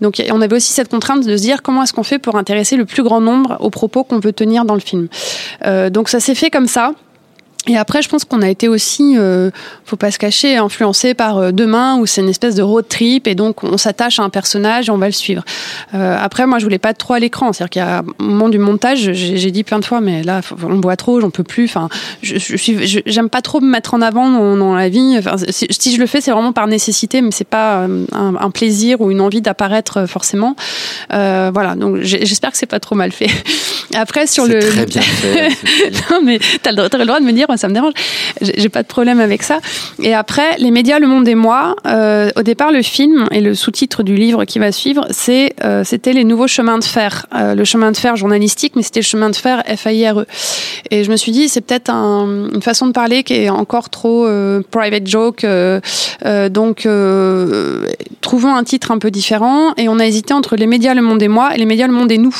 Donc 0.01 0.21
on 0.31 0.41
avait 0.41 0.55
aussi 0.55 0.73
cette 0.73 0.89
contrainte 0.89 1.25
de 1.25 1.37
se 1.37 1.41
dire 1.41 1.61
comment 1.61 1.83
est-ce 1.83 1.93
qu'on 1.93 2.03
fait 2.03 2.19
pour 2.19 2.35
intéresser 2.35 2.75
le 2.75 2.85
plus 2.85 3.03
grand 3.03 3.21
nombre 3.21 3.57
aux 3.59 3.69
propos 3.69 4.03
qu'on 4.03 4.19
peut 4.19 4.33
tenir 4.33 4.65
dans 4.65 4.72
le 4.75 4.81
film. 4.81 5.07
Euh, 5.65 5.89
donc 5.89 6.09
ça 6.09 6.19
s'est 6.19 6.35
fait 6.35 6.49
comme 6.49 6.67
ça. 6.67 6.93
Et 7.67 7.77
après, 7.77 8.01
je 8.01 8.09
pense 8.09 8.25
qu'on 8.25 8.41
a 8.41 8.49
été 8.49 8.67
aussi, 8.67 9.13
euh, 9.17 9.49
faut 9.85 9.95
pas 9.95 10.11
se 10.11 10.19
cacher, 10.19 10.57
influencé 10.57 11.13
par 11.13 11.37
euh, 11.37 11.51
Demain, 11.53 11.95
où 11.97 12.05
c'est 12.05 12.19
une 12.19 12.27
espèce 12.27 12.55
de 12.55 12.61
road 12.61 12.85
trip, 12.89 13.25
et 13.25 13.35
donc 13.35 13.63
on 13.63 13.77
s'attache 13.77 14.19
à 14.19 14.23
un 14.23 14.29
personnage 14.29 14.89
et 14.89 14.91
on 14.91 14.97
va 14.97 15.05
le 15.05 15.13
suivre. 15.13 15.43
Euh, 15.93 16.17
après, 16.19 16.45
moi, 16.45 16.59
je 16.59 16.65
voulais 16.65 16.77
pas 16.77 16.93
trop 16.93 17.13
à 17.13 17.19
l'écran, 17.19 17.53
c'est-à-dire 17.53 17.69
qu'il 17.69 17.81
y 17.81 17.85
a 17.85 18.03
au 18.19 18.23
moment 18.23 18.49
du 18.49 18.57
montage, 18.57 19.13
j'ai 19.13 19.51
dit 19.51 19.63
plein 19.63 19.79
de 19.79 19.85
fois, 19.85 20.01
mais 20.01 20.23
là, 20.23 20.41
faut- 20.41 20.57
on 20.69 20.75
boit 20.75 20.97
trop, 20.97 21.21
j'en 21.21 21.29
peux 21.29 21.43
plus. 21.43 21.63
Enfin, 21.63 21.87
je, 22.21 22.37
je 22.37 22.57
suis, 22.57 23.01
j'aime 23.05 23.29
pas 23.29 23.41
trop 23.41 23.61
me 23.61 23.69
mettre 23.69 23.93
en 23.93 24.01
avant 24.01 24.29
dans, 24.29 24.57
dans 24.57 24.75
la 24.75 24.89
vie. 24.89 25.15
Enfin, 25.17 25.35
si, 25.49 25.95
je 25.95 25.99
le 26.01 26.05
fais, 26.05 26.19
c'est 26.19 26.31
vraiment 26.31 26.51
par 26.51 26.67
nécessité, 26.67 27.21
mais 27.21 27.31
c'est 27.31 27.47
pas 27.47 27.83
euh, 27.83 28.05
un, 28.11 28.35
un 28.41 28.49
plaisir 28.51 28.99
ou 28.99 29.09
une 29.09 29.21
envie 29.21 29.41
d'apparaître 29.41 29.97
euh, 30.01 30.07
forcément. 30.07 30.57
Euh, 31.13 31.49
voilà, 31.53 31.75
donc 31.75 31.99
j'espère 32.01 32.51
que 32.51 32.57
c'est 32.57 32.65
pas 32.65 32.81
trop 32.81 32.95
mal 32.95 33.13
fait. 33.13 33.29
Après, 33.95 34.27
sur 34.27 34.47
le 34.47 34.59
très 34.59 34.85
bien 34.85 35.01
fait. 35.01 35.49
non, 36.11 36.19
mais 36.25 36.39
t'as 36.61 36.71
le, 36.71 36.75
droit- 36.77 36.89
t'as 36.89 36.97
le 36.97 37.05
droit 37.05 37.19
de 37.21 37.25
me 37.25 37.31
dire, 37.31 37.45
ça 37.57 37.67
me 37.67 37.73
dérange. 37.73 37.93
J'ai 38.41 38.69
pas 38.69 38.83
de 38.83 38.87
problème 38.87 39.19
avec 39.19 39.43
ça. 39.43 39.59
Et 40.01 40.13
après, 40.13 40.57
les 40.59 40.71
médias, 40.71 40.99
le 40.99 41.07
monde 41.07 41.27
et 41.27 41.35
moi. 41.35 41.75
euh, 41.85 42.29
au 42.35 42.41
départ, 42.43 42.71
le 42.71 42.81
film 42.81 43.27
et 43.31 43.41
le 43.41 43.53
sous-titre 43.55 44.03
du 44.03 44.15
livre 44.15 44.45
qui 44.45 44.59
va 44.59 44.71
suivre, 44.71 45.07
euh, 45.63 45.83
c'était 45.83 46.13
les 46.13 46.23
nouveaux 46.23 46.47
chemins 46.47 46.77
de 46.79 46.83
fer, 46.83 47.25
Euh, 47.35 47.55
le 47.55 47.63
chemin 47.65 47.91
de 47.91 47.97
fer 47.97 48.15
journalistique, 48.15 48.73
mais 48.75 48.83
c'était 48.83 48.99
le 49.01 49.05
chemin 49.05 49.29
de 49.29 49.35
fer 49.35 49.63
F-A-I-R-E. 49.67 50.25
Et 50.91 51.03
je 51.03 51.11
me 51.11 51.15
suis 51.17 51.31
dit, 51.31 51.49
c'est 51.49 51.61
peut-être 51.61 51.89
un- 51.89 52.49
une 52.53 52.61
façon 52.61 52.87
de 52.87 52.91
parler 52.91 53.23
qui 53.23 53.33
est 53.35 53.49
encore 53.49 53.89
trop 53.89 54.27
private 54.71 55.07
joke. 55.07 55.45
donc, 56.51 56.87
trouvons 58.21 58.55
un 58.55 58.63
titre 58.63 58.91
un 58.91 58.97
peu 58.99 59.11
différent. 59.11 59.73
Et 59.77 59.87
on 59.89 59.99
a 59.99 60.05
hésité 60.05 60.33
entre 60.33 60.55
les 60.55 60.67
médias, 60.67 60.93
le 60.93 61.01
monde 61.01 61.21
et 61.21 61.27
moi, 61.27 61.53
et 61.55 61.57
les 61.57 61.65
médias, 61.65 61.87
le 61.87 61.93
monde 61.93 62.11
et 62.11 62.17
nous. 62.17 62.35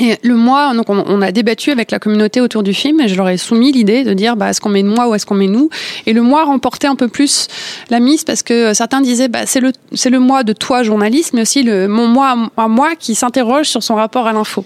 Et 0.00 0.16
le 0.22 0.36
moi, 0.36 0.72
donc 0.74 0.88
on, 0.88 1.20
a 1.22 1.32
débattu 1.32 1.72
avec 1.72 1.90
la 1.90 1.98
communauté 1.98 2.40
autour 2.40 2.62
du 2.62 2.72
film 2.72 3.00
et 3.00 3.08
je 3.08 3.16
leur 3.16 3.28
ai 3.28 3.36
soumis 3.36 3.72
l'idée 3.72 4.04
de 4.04 4.14
dire 4.14 4.36
bah, 4.36 4.50
est-ce 4.50 4.60
qu'on 4.60 4.68
met 4.68 4.84
moi 4.84 5.08
ou 5.08 5.14
est-ce 5.14 5.26
qu'on 5.26 5.34
met 5.34 5.48
nous? 5.48 5.70
Et 6.06 6.12
le 6.12 6.22
moi 6.22 6.44
remportait 6.44 6.86
un 6.86 6.94
peu 6.94 7.08
plus 7.08 7.48
la 7.90 7.98
mise 7.98 8.22
parce 8.22 8.44
que 8.44 8.74
certains 8.74 9.00
disaient 9.00 9.26
bah, 9.28 9.46
c'est 9.46 9.58
le 9.58 9.72
c'est 9.92 10.10
le 10.10 10.20
moi 10.20 10.44
de 10.44 10.52
toi 10.52 10.84
journaliste 10.84 11.34
mais 11.34 11.42
aussi 11.42 11.64
le 11.64 11.88
mon 11.88 12.06
moi 12.06 12.36
à 12.56 12.68
moi 12.68 12.94
qui 12.96 13.16
s'interroge 13.16 13.66
sur 13.66 13.82
son 13.82 13.96
rapport 13.96 14.28
à 14.28 14.32
l'info. 14.32 14.64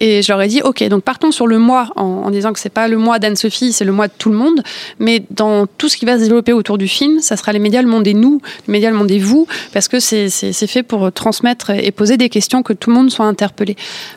Et 0.00 0.22
je 0.22 0.32
leur 0.32 0.42
ai 0.42 0.48
dit 0.48 0.60
ok 0.62 0.82
donc 0.88 1.04
partons 1.04 1.30
sur 1.30 1.46
le 1.46 1.58
moi 1.58 1.90
en, 1.94 2.02
en 2.02 2.30
disant 2.30 2.52
que 2.52 2.58
c'est 2.58 2.68
pas 2.68 2.88
le 2.88 2.96
moi 2.96 3.20
d'Anne-Sophie 3.20 3.72
c'est 3.72 3.84
le 3.84 3.92
moi 3.92 4.08
de 4.08 4.12
tout 4.18 4.30
le 4.30 4.36
monde 4.36 4.62
mais 4.98 5.22
dans 5.30 5.66
tout 5.66 5.88
ce 5.88 5.96
qui 5.96 6.04
va 6.04 6.16
se 6.16 6.22
développer 6.22 6.52
autour 6.52 6.78
du 6.78 6.88
film 6.88 7.20
ça 7.20 7.36
sera 7.36 7.52
les 7.52 7.60
médias 7.60 7.82
le 7.82 7.88
monde 7.88 8.08
et 8.08 8.14
nous 8.14 8.40
les 8.66 8.72
médias 8.72 8.90
le 8.90 8.96
monde 8.96 9.10
et 9.12 9.20
vous 9.20 9.46
parce 9.72 9.86
que 9.86 10.00
c'est 10.00 10.30
c'est 10.30 10.66
fait 10.66 10.82
pour 10.82 11.12
transmettre 11.12 11.70
et 11.70 11.92
poser 11.92 12.16
des 12.16 12.28
questions 12.28 12.64
que 12.64 12.72
tout 12.72 12.90
le 12.90 12.96
monde 12.96 13.10
soit 13.10 13.26
interpellé. 13.26 13.76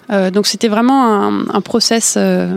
Euh, 0.10 0.32
donc 0.32 0.47
c'était 0.48 0.68
vraiment 0.70 1.06
un, 1.06 1.50
un 1.50 1.62
process, 1.62 2.16
euh, 2.18 2.56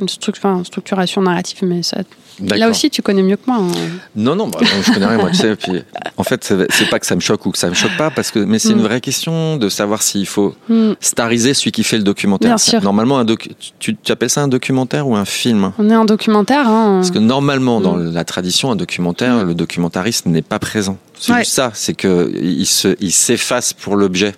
une, 0.00 0.06
struc- 0.06 0.44
une 0.44 0.64
structuration 0.64 1.22
narrative, 1.22 1.58
mais 1.62 1.82
ça, 1.82 1.98
là 2.40 2.68
aussi 2.68 2.90
tu 2.90 3.00
connais 3.00 3.22
mieux 3.22 3.36
que 3.36 3.42
moi. 3.46 3.58
hein. 3.60 3.68
Non, 4.16 4.34
non, 4.34 4.48
bah, 4.48 4.58
bon, 4.60 4.66
je 4.84 4.92
connais 4.92 5.06
rien, 5.06 5.18
moi, 5.18 5.30
tu 5.30 5.36
sais. 5.36 5.54
Puis, 5.54 5.82
en 6.16 6.24
fait, 6.24 6.52
c'est 6.70 6.88
pas 6.90 6.98
que 6.98 7.06
ça 7.06 7.14
me 7.14 7.20
choque 7.20 7.46
ou 7.46 7.50
que 7.52 7.58
ça 7.58 7.68
me 7.68 7.74
choque 7.74 7.96
pas, 7.96 8.10
parce 8.10 8.30
que, 8.32 8.38
mais 8.40 8.58
c'est 8.58 8.70
une 8.70 8.78
Mm. 8.80 8.82
vraie 8.88 9.00
question 9.00 9.56
de 9.56 9.68
savoir 9.68 10.02
s'il 10.02 10.26
faut 10.26 10.54
Hmm. 10.68 10.92
stariser 11.00 11.54
celui 11.54 11.70
qui 11.72 11.84
fait 11.84 11.96
le 11.96 12.02
documentaire. 12.02 12.50
Bien 12.50 12.58
sûr. 12.58 12.82
Normalement, 12.82 13.18
un 13.18 13.24
docu- 13.24 13.52
tu, 13.78 13.96
tu 13.96 14.10
appelles 14.12 14.30
ça 14.30 14.42
un 14.42 14.48
documentaire 14.48 15.06
ou 15.06 15.14
un 15.16 15.24
film? 15.24 15.72
On 15.78 15.88
est 15.90 15.94
un 15.94 16.04
documentaire. 16.04 16.66
Hein. 16.68 16.98
Parce 17.00 17.12
que 17.12 17.18
normalement, 17.20 17.80
dans 17.80 17.94
Mm. 17.96 18.12
la 18.14 18.24
tradition, 18.24 18.72
un 18.72 18.76
documentaire, 18.76 19.44
le 19.44 19.54
documentariste 19.54 20.26
n'est 20.26 20.42
pas 20.42 20.58
présent. 20.58 20.98
C'est 21.18 21.32
Ouais. 21.32 21.38
juste 21.40 21.52
ça, 21.52 21.70
c'est 21.74 21.94
que 21.94 22.32
il 22.42 22.66
se, 22.66 22.96
il 23.00 23.12
s'efface 23.12 23.72
pour 23.72 23.94
l'objet. 23.96 24.34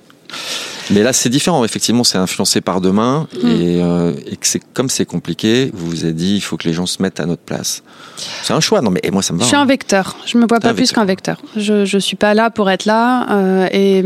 Mais 0.91 1.03
là, 1.03 1.13
c'est 1.13 1.29
différent. 1.29 1.65
Effectivement, 1.65 2.05
c'est 2.05 2.19
influencé 2.19 2.61
par 2.61 2.81
demain 2.81 3.27
Mm. 3.43 3.49
et, 3.49 3.83
euh, 3.83 4.13
et 4.27 4.37
que 4.37 4.47
c'est 4.47 4.61
comme 4.75 4.89
c'est 4.89 5.05
compliqué, 5.05 5.71
vous 5.75 5.89
vous 5.89 6.05
êtes 6.05 6.17
dit, 6.17 6.37
il 6.37 6.41
faut 6.41 6.57
que 6.57 6.67
les 6.69 6.75
gens 6.75 6.87
se 6.87 7.03
mettent 7.03 7.21
à 7.21 7.27
notre 7.27 7.43
place. 7.43 7.83
C'est 8.43 8.53
un 8.53 8.61
choix. 8.61 8.81
Non, 8.81 8.91
mais 8.91 9.01
et 9.03 9.11
moi, 9.11 9.23
ça 9.23 9.33
me 9.33 9.39
va. 9.39 9.45
Je 9.45 9.49
suis 9.49 9.57
hein. 9.57 9.63
un 9.63 9.67
vecteur. 9.67 10.17
Je 10.27 10.39
me 10.39 10.47
vois 10.47 10.61
pas 10.61 10.75
plus 10.75 10.93
qu'un 10.93 11.05
vecteur. 11.05 11.41
Je 11.57 11.85
je 11.85 11.99
suis 11.99 12.17
pas 12.17 12.35
là 12.35 12.51
pour 12.51 12.71
être 12.71 12.85
là 12.85 13.27
euh, 13.31 13.69
et, 13.73 13.99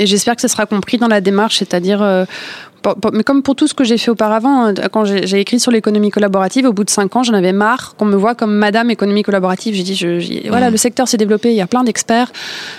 et 0.00 0.06
j'espère 0.06 0.36
que 0.36 0.42
ce 0.42 0.48
sera 0.48 0.66
compris 0.66 0.98
dans 0.98 1.08
la 1.08 1.20
démarche, 1.20 1.58
c'est-à-dire. 1.58 2.26
Pour- 2.82 2.96
pour- 2.96 3.12
mais 3.12 3.22
comme 3.22 3.42
pour 3.42 3.54
tout 3.56 3.66
ce 3.66 3.74
que 3.74 3.84
j'ai 3.84 3.98
fait 3.98 4.10
auparavant, 4.10 4.66
euh, 4.68 4.72
quand 4.92 5.04
j'ai 5.04 5.40
écrit 5.40 5.60
sur 5.60 5.70
l'économie 5.70 6.10
collaborative, 6.10 6.66
au 6.66 6.72
bout 6.72 6.84
de 6.84 6.90
cinq 6.90 7.14
ans, 7.16 7.22
j'en 7.22 7.34
avais 7.34 7.52
marre 7.52 7.94
qu'on 7.96 8.04
me 8.06 8.16
voit 8.16 8.34
comme 8.34 8.54
Madame 8.54 8.90
économie 8.90 9.22
collaborative. 9.22 9.74
J'ai 9.74 9.82
dit, 9.82 9.94
je, 9.94 10.18
j'ai- 10.18 10.48
voilà, 10.48 10.70
le 10.70 10.76
secteur 10.76 11.08
s'est 11.08 11.16
développé, 11.16 11.50
il 11.50 11.56
y 11.56 11.60
a 11.60 11.66
plein 11.66 11.84
d'experts. 11.84 12.32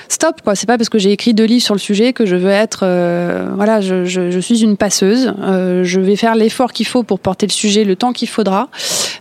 Stop, 0.10 0.42
quoi. 0.44 0.56
C'est 0.56 0.68
pas 0.68 0.78
parce 0.78 0.90
que 0.90 1.00
j'ai 1.00 1.12
écrit 1.12 1.34
deux 1.34 1.46
livres 1.46 1.64
sur 1.64 1.74
le 1.76 1.80
sujet 1.80 2.14
que 2.14 2.26
je 2.26 2.36
veux 2.36 2.50
être, 2.50 2.82
euh, 2.84 3.50
voilà, 3.56 3.82
je, 3.82 4.40
suis 4.42 4.62
une 4.64 4.78
passeuse. 4.78 5.34
Euh, 5.42 5.84
je 5.84 6.00
vais 6.00 6.16
faire 6.16 6.36
l'effort 6.36 6.74
qu'il 6.74 6.88
faut 6.88 7.04
pour 7.04 7.20
porter 7.20 7.46
le 7.46 7.52
sujet 7.52 7.84
le 7.84 7.96
temps 7.96 8.12
qu'il 8.14 8.28
faudra. 8.28 8.70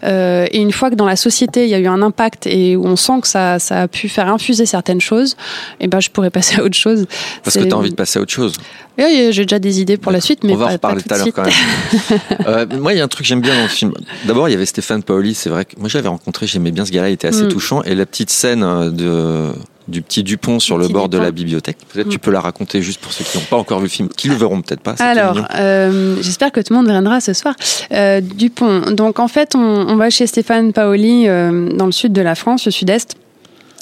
Euh, 0.05 0.47
et 0.51 0.59
une 0.61 0.73
fois 0.73 0.90
que 0.90 0.95
dans 0.95 1.07
la 1.07 1.16
société 1.16 1.64
il 1.64 1.71
y 1.71 1.75
a 1.75 1.79
eu 1.79 1.87
un 1.87 2.03
impact 2.03 2.47
et 2.47 2.77
où 2.77 2.87
on 2.87 2.97
sent 2.97 3.21
que 3.23 3.29
ça, 3.29 3.59
ça 3.59 3.83
a 3.83 3.88
pu 3.88 4.09
faire 4.09 4.29
infuser 4.29 4.66
certaines 4.66 5.01
choses, 5.01 5.37
et 5.81 5.88
ben 5.88 6.01
je 6.01 6.11
pourrais 6.11 6.31
passer 6.31 6.61
à 6.61 6.64
autre 6.64 6.77
chose. 6.77 7.07
Parce 7.45 7.57
que 7.57 7.64
tu 7.64 7.73
as 7.73 7.77
envie 7.77 7.90
de 7.90 7.95
passer 7.95 8.19
à 8.19 8.23
autre 8.23 8.33
chose. 8.33 8.53
Oui, 9.00 9.28
j'ai 9.32 9.42
déjà 9.44 9.58
des 9.58 9.80
idées 9.80 9.96
pour 9.96 10.12
la 10.12 10.20
suite, 10.20 10.44
mais 10.44 10.52
On 10.52 10.56
va 10.56 10.66
en 10.66 10.68
reparler 10.70 11.02
tout 11.02 11.12
à 11.14 11.18
l'heure 11.18 11.26
quand 11.34 11.42
même. 11.44 11.52
Euh, 12.46 12.66
moi, 12.78 12.92
il 12.92 12.98
y 12.98 13.00
a 13.00 13.04
un 13.04 13.08
truc 13.08 13.22
que 13.24 13.28
j'aime 13.28 13.40
bien 13.40 13.54
dans 13.54 13.62
le 13.62 13.68
film. 13.68 13.92
D'abord, 14.24 14.48
il 14.48 14.52
y 14.52 14.54
avait 14.54 14.66
Stéphane 14.66 15.02
Paoli. 15.02 15.34
C'est 15.34 15.50
vrai 15.50 15.64
que 15.64 15.78
moi, 15.78 15.88
je 15.88 15.98
l'avais 15.98 16.08
rencontré. 16.08 16.46
J'aimais 16.46 16.70
bien 16.70 16.84
ce 16.84 16.90
gars-là. 16.90 17.10
Il 17.10 17.12
était 17.14 17.28
assez 17.28 17.44
Mm. 17.44 17.48
touchant. 17.48 17.82
Et 17.82 17.94
la 17.94 18.06
petite 18.06 18.30
scène 18.30 18.62
euh, 18.62 18.90
de 18.90 19.52
du 19.88 20.02
petit 20.02 20.22
Dupont 20.22 20.60
sur 20.60 20.78
Le 20.78 20.86
bord 20.86 21.08
de 21.08 21.18
la 21.18 21.32
bibliothèque. 21.32 21.78
Peut-être 21.92 22.06
Mm. 22.06 22.10
tu 22.10 22.18
peux 22.20 22.30
la 22.30 22.40
raconter 22.40 22.80
juste 22.80 23.00
pour 23.00 23.12
ceux 23.12 23.24
qui 23.24 23.36
n'ont 23.38 23.44
pas 23.44 23.56
encore 23.56 23.78
vu 23.78 23.84
le 23.86 23.90
film, 23.90 24.08
qui 24.08 24.28
le 24.28 24.36
verront 24.36 24.62
peut-être 24.62 24.82
pas. 24.82 24.94
Alors, 25.00 25.36
euh, 25.56 26.16
j'espère 26.20 26.52
que 26.52 26.60
tout 26.60 26.72
le 26.72 26.76
monde 26.76 26.88
viendra 26.88 27.20
ce 27.20 27.32
soir. 27.32 27.54
Euh, 27.92 28.20
Dupont. 28.20 28.92
Donc, 28.92 29.18
en 29.18 29.26
fait, 29.26 29.54
on, 29.56 29.58
on 29.58 29.96
va 29.96 30.08
chez 30.10 30.26
Stéphane 30.28 30.72
Paoli 30.72 31.26
euh, 31.26 31.70
dans 31.72 31.86
le 31.86 31.92
sud 31.92 32.12
de 32.12 32.20
la 32.22 32.34
France, 32.36 32.66
le 32.66 32.70
sud-est. 32.70 33.16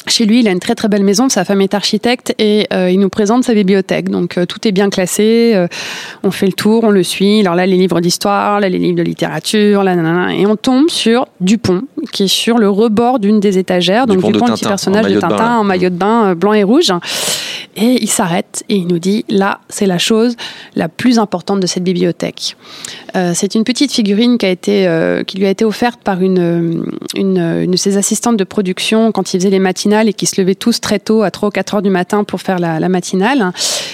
Chez 0.08 0.24
lui, 0.24 0.40
il 0.40 0.48
a 0.48 0.50
une 0.50 0.60
très 0.60 0.74
très 0.74 0.88
belle 0.88 1.04
maison, 1.04 1.28
sa 1.28 1.44
femme 1.44 1.60
est 1.60 1.74
architecte 1.74 2.34
et 2.38 2.66
euh, 2.72 2.90
il 2.90 2.98
nous 2.98 3.08
présente 3.08 3.44
sa 3.44 3.54
bibliothèque. 3.54 4.08
Donc 4.08 4.38
euh, 4.38 4.46
tout 4.46 4.66
est 4.66 4.72
bien 4.72 4.90
classé, 4.90 5.52
euh, 5.54 5.66
on 6.22 6.30
fait 6.30 6.46
le 6.46 6.52
tour, 6.52 6.84
on 6.84 6.90
le 6.90 7.02
suit. 7.02 7.40
Alors 7.40 7.54
là, 7.54 7.66
les 7.66 7.76
livres 7.76 8.00
d'histoire, 8.00 8.60
là, 8.60 8.68
les 8.68 8.78
livres 8.78 8.96
de 8.96 9.02
littérature, 9.02 9.82
là, 9.82 9.94
nanana, 9.94 10.34
et 10.34 10.46
on 10.46 10.56
tombe 10.56 10.88
sur 10.88 11.26
Dupont, 11.40 11.82
qui 12.12 12.24
est 12.24 12.28
sur 12.28 12.58
le 12.58 12.68
rebord 12.68 13.18
d'une 13.18 13.40
des 13.40 13.58
étagères. 13.58 14.06
Donc 14.06 14.16
Dupont 14.16 14.28
de 14.28 14.32
Dupont, 14.34 14.46
le 14.46 14.50
Tintin, 14.50 14.60
petit 14.60 14.68
personnage 14.68 15.06
de 15.06 15.14
de 15.14 15.20
Tintin 15.20 15.56
en 15.58 15.64
maillot 15.64 15.90
de 15.90 15.94
bain 15.94 16.30
euh, 16.30 16.34
blanc 16.34 16.52
et 16.52 16.62
rouge. 16.62 16.92
Et 17.76 18.02
il 18.02 18.08
s'arrête 18.08 18.64
et 18.68 18.76
il 18.76 18.86
nous 18.86 18.98
dit 18.98 19.24
là, 19.28 19.60
c'est 19.68 19.86
la 19.86 19.98
chose 19.98 20.36
la 20.74 20.88
plus 20.88 21.18
importante 21.18 21.60
de 21.60 21.66
cette 21.66 21.84
bibliothèque. 21.84 22.56
Euh, 23.16 23.32
c'est 23.34 23.54
une 23.54 23.64
petite 23.64 23.92
figurine 23.92 24.38
qui 24.38 24.46
a 24.46 24.50
été, 24.50 24.86
euh, 24.86 25.22
qui 25.22 25.38
lui 25.38 25.46
a 25.46 25.50
été 25.50 25.64
offerte 25.64 26.00
par 26.02 26.20
une, 26.20 26.38
euh, 26.38 26.82
une, 27.14 27.38
une 27.38 27.70
de 27.70 27.76
ses 27.76 27.96
assistantes 27.96 28.36
de 28.36 28.44
production 28.44 29.12
quand 29.12 29.32
il 29.32 29.38
faisait 29.38 29.50
les 29.50 29.58
matinales 29.58 30.08
et 30.08 30.12
qui 30.12 30.26
se 30.26 30.40
levaient 30.40 30.54
tous 30.54 30.80
très 30.80 30.98
tôt 30.98 31.22
à 31.22 31.30
3 31.30 31.48
ou 31.48 31.52
4 31.52 31.74
heures 31.76 31.82
du 31.82 31.90
matin 31.90 32.24
pour 32.24 32.40
faire 32.40 32.58
la, 32.58 32.80
la 32.80 32.88
matinale. 32.88 33.52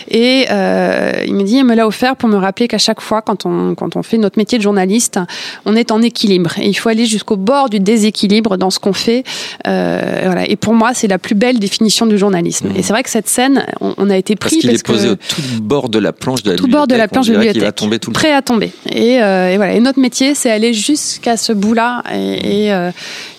Et 0.08 0.46
euh, 0.50 1.12
il 1.26 1.34
me 1.34 1.42
dit, 1.42 1.56
il 1.56 1.64
me 1.64 1.74
l'a 1.74 1.87
offert 1.87 2.16
pour 2.16 2.28
me 2.28 2.37
rappeler 2.37 2.68
qu'à 2.68 2.78
chaque 2.78 3.00
fois, 3.00 3.22
quand 3.22 3.46
on, 3.46 3.74
quand 3.74 3.96
on 3.96 4.02
fait 4.02 4.18
notre 4.18 4.38
métier 4.38 4.58
de 4.58 4.62
journaliste, 4.62 5.20
on 5.64 5.76
est 5.76 5.90
en 5.90 6.02
équilibre. 6.02 6.58
Et 6.58 6.68
il 6.68 6.74
faut 6.74 6.88
aller 6.88 7.06
jusqu'au 7.06 7.37
bord 7.37 7.68
du 7.68 7.80
déséquilibre 7.80 8.56
dans 8.56 8.70
ce 8.70 8.78
qu'on 8.78 8.92
fait. 8.92 9.24
Voilà. 9.64 10.48
Et 10.48 10.56
pour 10.56 10.74
moi, 10.74 10.94
c'est 10.94 11.08
la 11.08 11.18
plus 11.18 11.34
belle 11.34 11.58
définition 11.58 12.06
du 12.06 12.18
journalisme. 12.18 12.68
Et 12.76 12.82
c'est 12.82 12.92
vrai 12.92 13.02
que 13.02 13.10
cette 13.10 13.28
scène, 13.28 13.63
on, 13.81 13.94
on 13.96 14.11
a 14.11 14.16
été 14.16 14.37
Parce 14.37 14.53
pris 14.53 14.61
qu'il 14.61 14.70
parce, 14.70 14.81
est 14.81 14.87
posé 14.87 15.09
au 15.11 15.16
tout 15.16 15.62
bord 15.62 15.88
de 15.88 15.98
la 15.98 16.12
planche 16.12 16.42
de 16.42 16.50
la 16.53 16.57
tout 16.57 16.66
bord 16.66 16.87
de 16.87 16.94
la 16.94 17.09
planche 17.09 17.27
de 17.27 17.33
qu'il 17.33 17.38
bibliothèque. 17.40 17.62
va 17.62 17.72
tomber 17.72 17.98
tout 17.98 18.11
le. 18.11 18.14
Prêt 18.14 18.33
à 18.33 18.42
tomber. 18.42 18.72
Et, 18.90 19.22
euh, 19.22 19.50
et 19.53 19.57
voilà. 19.57 19.74
Et 19.74 19.81
notre 19.81 19.98
métier, 20.00 20.35
c'est 20.35 20.50
aller 20.50 20.72
jusqu'à 20.74 21.37
ce 21.37 21.53
bout-là 21.53 22.03
et, 22.14 22.64
et, 22.66 22.72
euh, 22.72 22.90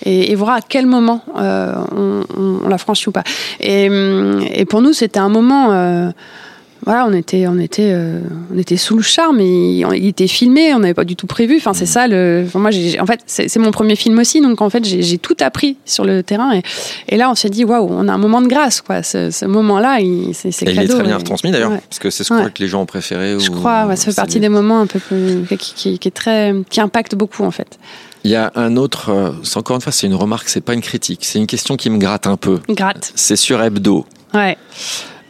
et- 0.04 0.30
et 0.32 0.34
voir 0.34 0.50
à 0.56 0.60
quel 0.60 0.86
moment 0.86 1.22
euh, 1.38 1.72
on, 1.96 2.22
on- 2.36 2.60
on 2.64 2.68
l'a 2.68 2.78
franchi 2.78 3.08
ou 3.08 3.12
pas. 3.12 3.24
Et, 3.60 3.88
hum, 3.88 4.44
et 4.52 4.64
pour 4.64 4.82
nous, 4.82 4.92
c'était 4.92 5.18
un 5.20 5.28
moment. 5.28 5.72
euh, 5.72 6.10
voilà, 6.86 7.04
on 7.06 7.12
était, 7.12 7.46
on 7.48 7.58
était, 7.58 7.90
euh, 7.92 8.20
on 8.54 8.58
était 8.58 8.76
sous 8.78 8.96
le 8.96 9.02
charme. 9.02 9.40
Et 9.40 9.80
il, 9.80 9.86
il 9.96 10.06
était 10.06 10.26
filmé, 10.28 10.72
on 10.72 10.78
n'avait 10.78 10.94
pas 10.94 11.04
du 11.04 11.16
tout 11.16 11.26
prévu. 11.26 11.56
Enfin, 11.58 11.72
Mm. 11.72 11.74
c'est 11.74 11.86
ça. 11.86 12.06
Le, 12.08 12.44
enfin, 12.46 12.58
moi, 12.60 12.70
j'ai, 12.70 12.98
en 13.00 13.06
fait, 13.06 13.20
c'est, 13.26 13.48
c'est 13.48 13.58
mon 13.58 13.72
premier 13.72 13.96
film 13.96 14.18
aussi, 14.18 14.40
donc 14.40 14.62
en 14.62 14.70
fait, 14.70 14.84
j'ai, 14.84 15.02
j'ai 15.02 15.18
tout 15.18 15.36
appris 15.40 15.76
sur 15.84 16.04
le 16.04 16.22
terrain. 16.22 16.54
Et, 16.54 16.62
et 17.08 17.16
là, 17.16 17.30
on 17.30 17.34
s'est 17.34 17.50
dit, 17.50 17.64
waouh, 17.64 17.88
on 17.90 18.08
a 18.08 18.12
un 18.12 18.18
moment 18.18 18.40
de 18.40 18.46
grâce, 18.48 18.80
quoi. 18.80 19.02
Ce, 19.02 19.30
ce 19.30 19.44
moment-là, 19.44 19.98
il, 20.00 20.32
c'est, 20.34 20.50
c'est 20.52 20.66
Et 20.66 20.70
il 20.70 20.78
est 20.78 20.82
cadeau, 20.82 20.94
très 20.94 21.02
bien 21.02 21.12
et- 21.12 21.18
retransmis 21.18 21.50
d'ailleurs, 21.50 21.72
ouais. 21.72 21.80
parce 21.90 21.98
que 21.98 22.08
c'est 22.10 22.24
ce 22.24 22.32
Ouais. 22.32 22.50
que 22.54 22.62
les 22.62 22.68
gens 22.68 22.82
ont 22.82 22.86
préféré. 22.86 23.36
Je 23.38 23.50
ou- 23.50 23.54
crois, 23.54 23.86
ouais, 23.86 23.96
ça 23.96 24.04
fait 24.04 24.10
c'est 24.12 24.16
partie 24.16 24.40
des- 24.40 24.48
moments 24.48 24.80
un 24.80 24.86
peu 24.86 25.00
plus, 25.00 25.44
qui, 25.58 25.74
qui, 25.74 25.98
qui 25.98 26.08
est 26.08 26.10
très, 26.12 26.54
qui 26.70 26.80
impacte 26.80 27.14
beaucoup 27.16 27.42
en 27.42 27.50
fait. 27.50 27.78
Il 28.24 28.30
y 28.30 28.36
a 28.36 28.52
un 28.56 28.76
autre, 28.76 29.10
euh, 29.10 29.30
c'est 29.42 29.56
encore 29.56 29.76
une 29.76 29.82
fois, 29.82 29.92
c'est 29.92 30.06
une 30.06 30.14
remarque, 30.14 30.48
c'est 30.48 30.60
pas 30.60 30.74
une 30.74 30.80
critique, 30.80 31.24
c'est 31.24 31.38
une 31.38 31.46
question 31.46 31.76
qui 31.76 31.90
me 31.90 31.98
gratte 31.98 32.26
un 32.26 32.36
peu. 32.36 32.60
Gratte. 32.68 33.12
C'est 33.14 33.36
sur 33.36 33.62
Hebdo. 33.62 34.04
Ouais. 34.34 34.56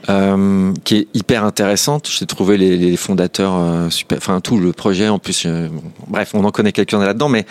Euh, 0.08 0.72
qui 0.84 0.96
est 0.96 1.08
hyper 1.14 1.44
intéressante. 1.44 2.08
J'ai 2.08 2.26
trouvé 2.26 2.56
les, 2.56 2.76
les 2.76 2.96
fondateurs 2.96 3.54
euh, 3.56 3.90
super, 3.90 4.18
enfin 4.18 4.40
tout 4.40 4.58
le 4.58 4.72
projet 4.72 5.08
en 5.08 5.18
plus. 5.18 5.44
euh, 5.46 5.68
bon, 5.68 5.82
bref, 6.08 6.30
on 6.34 6.44
en 6.44 6.50
connaît 6.50 6.72
quelqu'un 6.72 6.98
là-dedans, 7.00 7.28
mais 7.28 7.44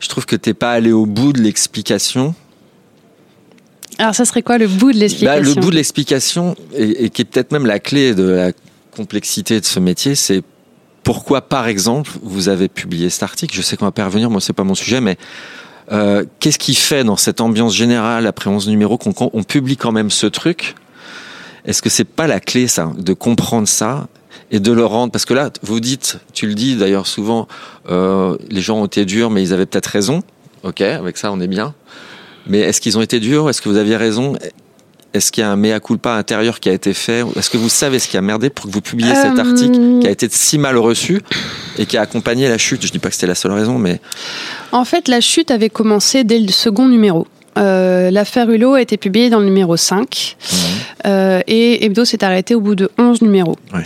je 0.00 0.08
trouve 0.08 0.26
que 0.26 0.36
t'es 0.36 0.54
pas 0.54 0.72
allé 0.72 0.92
au 0.92 1.06
bout 1.06 1.32
de 1.32 1.40
l'explication. 1.40 2.34
Alors 3.98 4.14
ça 4.14 4.24
serait 4.24 4.42
quoi 4.42 4.58
le 4.58 4.66
bout 4.66 4.92
de 4.92 4.96
Bah, 4.98 5.00
l'explication? 5.00 5.54
le 5.54 5.60
bout 5.60 5.70
de 5.70 5.76
l'explication 5.76 6.56
et, 6.74 7.04
et 7.04 7.10
qui 7.10 7.22
est 7.22 7.24
peut-être 7.24 7.52
même 7.52 7.66
la 7.66 7.78
clé 7.78 8.14
de 8.14 8.24
la 8.24 8.52
complexité 8.96 9.60
de 9.60 9.64
ce 9.64 9.78
métier, 9.80 10.14
c'est 10.14 10.42
pourquoi, 11.04 11.40
par 11.42 11.66
exemple, 11.66 12.10
vous 12.22 12.48
avez 12.48 12.68
publié 12.68 13.10
cet 13.10 13.22
article. 13.24 13.54
Je 13.54 13.62
sais 13.62 13.76
qu'on 13.76 13.84
va 13.84 13.90
pas 13.92 14.04
revenir, 14.04 14.30
moi 14.30 14.40
c'est 14.40 14.52
pas 14.52 14.64
mon 14.64 14.74
sujet, 14.74 15.00
mais 15.00 15.16
euh, 15.90 16.24
qu'est-ce 16.40 16.58
qui 16.58 16.74
fait 16.74 17.04
dans 17.04 17.16
cette 17.16 17.40
ambiance 17.40 17.74
générale 17.74 18.26
après 18.26 18.48
11 18.50 18.68
numéros 18.68 18.98
qu'on 18.98 19.12
qu'on- 19.12 19.30
on 19.32 19.42
publie 19.42 19.76
quand 19.76 19.92
même 19.92 20.10
ce 20.10 20.26
truc 20.26 20.74
Est-ce 21.64 21.80
que 21.82 21.88
c'est 21.90 22.04
pas 22.04 22.26
la 22.26 22.40
clé, 22.40 22.66
ça, 22.68 22.90
de 22.98 23.12
comprendre 23.12 23.68
ça 23.68 24.08
et 24.50 24.58
de 24.60 24.72
le 24.72 24.84
rendre? 24.84 25.12
Parce 25.12 25.24
que 25.24 25.34
là, 25.34 25.50
vous 25.62 25.80
dites, 25.80 26.18
tu 26.32 26.46
le 26.46 26.54
dis 26.54 26.76
d'ailleurs 26.76 27.06
souvent, 27.06 27.46
euh, 27.88 28.36
les 28.50 28.60
gens 28.60 28.78
ont 28.80 28.86
été 28.86 29.04
durs, 29.04 29.30
mais 29.30 29.42
ils 29.42 29.52
avaient 29.52 29.66
peut-être 29.66 29.86
raison. 29.86 30.22
Ok, 30.64 30.80
avec 30.80 31.16
ça, 31.18 31.30
on 31.32 31.40
est 31.40 31.46
bien. 31.48 31.74
Mais 32.46 32.58
est-ce 32.60 32.80
qu'ils 32.80 32.98
ont 32.98 33.02
été 33.02 33.20
durs? 33.20 33.48
Est-ce 33.48 33.62
que 33.62 33.68
vous 33.68 33.76
aviez 33.76 33.96
raison? 33.96 34.34
Est-ce 35.14 35.30
qu'il 35.30 35.42
y 35.42 35.44
a 35.44 35.50
un 35.52 35.56
mea 35.56 35.78
culpa 35.78 36.14
intérieur 36.14 36.58
qui 36.58 36.70
a 36.70 36.72
été 36.72 36.94
fait? 36.94 37.22
Est-ce 37.36 37.50
que 37.50 37.58
vous 37.58 37.68
savez 37.68 37.98
ce 37.98 38.08
qui 38.08 38.16
a 38.16 38.22
merdé 38.22 38.48
pour 38.48 38.64
que 38.66 38.70
vous 38.70 38.80
publiez 38.80 39.14
cet 39.14 39.38
Euh, 39.38 39.42
article 39.42 40.00
qui 40.00 40.06
a 40.06 40.10
été 40.10 40.26
si 40.30 40.56
mal 40.58 40.78
reçu 40.78 41.20
et 41.78 41.84
qui 41.86 41.96
a 41.98 42.00
accompagné 42.00 42.48
la 42.48 42.56
chute? 42.58 42.84
Je 42.84 42.90
dis 42.90 42.98
pas 42.98 43.08
que 43.10 43.14
c'était 43.14 43.26
la 43.26 43.34
seule 43.34 43.52
raison, 43.52 43.78
mais 43.78 44.00
En 44.72 44.84
fait, 44.86 45.08
la 45.08 45.20
chute 45.20 45.50
avait 45.50 45.68
commencé 45.68 46.24
dès 46.24 46.38
le 46.38 46.50
second 46.50 46.88
numéro. 46.88 47.26
Euh, 47.58 48.10
L'affaire 48.10 48.48
Hulot 48.48 48.74
a 48.74 48.80
été 48.80 48.96
publiée 48.96 49.30
dans 49.30 49.38
le 49.38 49.44
numéro 49.44 49.76
5 49.76 50.36
euh, 51.04 51.40
et 51.46 51.84
Hebdo 51.84 52.04
s'est 52.04 52.24
arrêté 52.24 52.54
au 52.54 52.60
bout 52.60 52.74
de 52.74 52.90
11 52.98 53.22
numéros. 53.22 53.56
Ouais. 53.74 53.82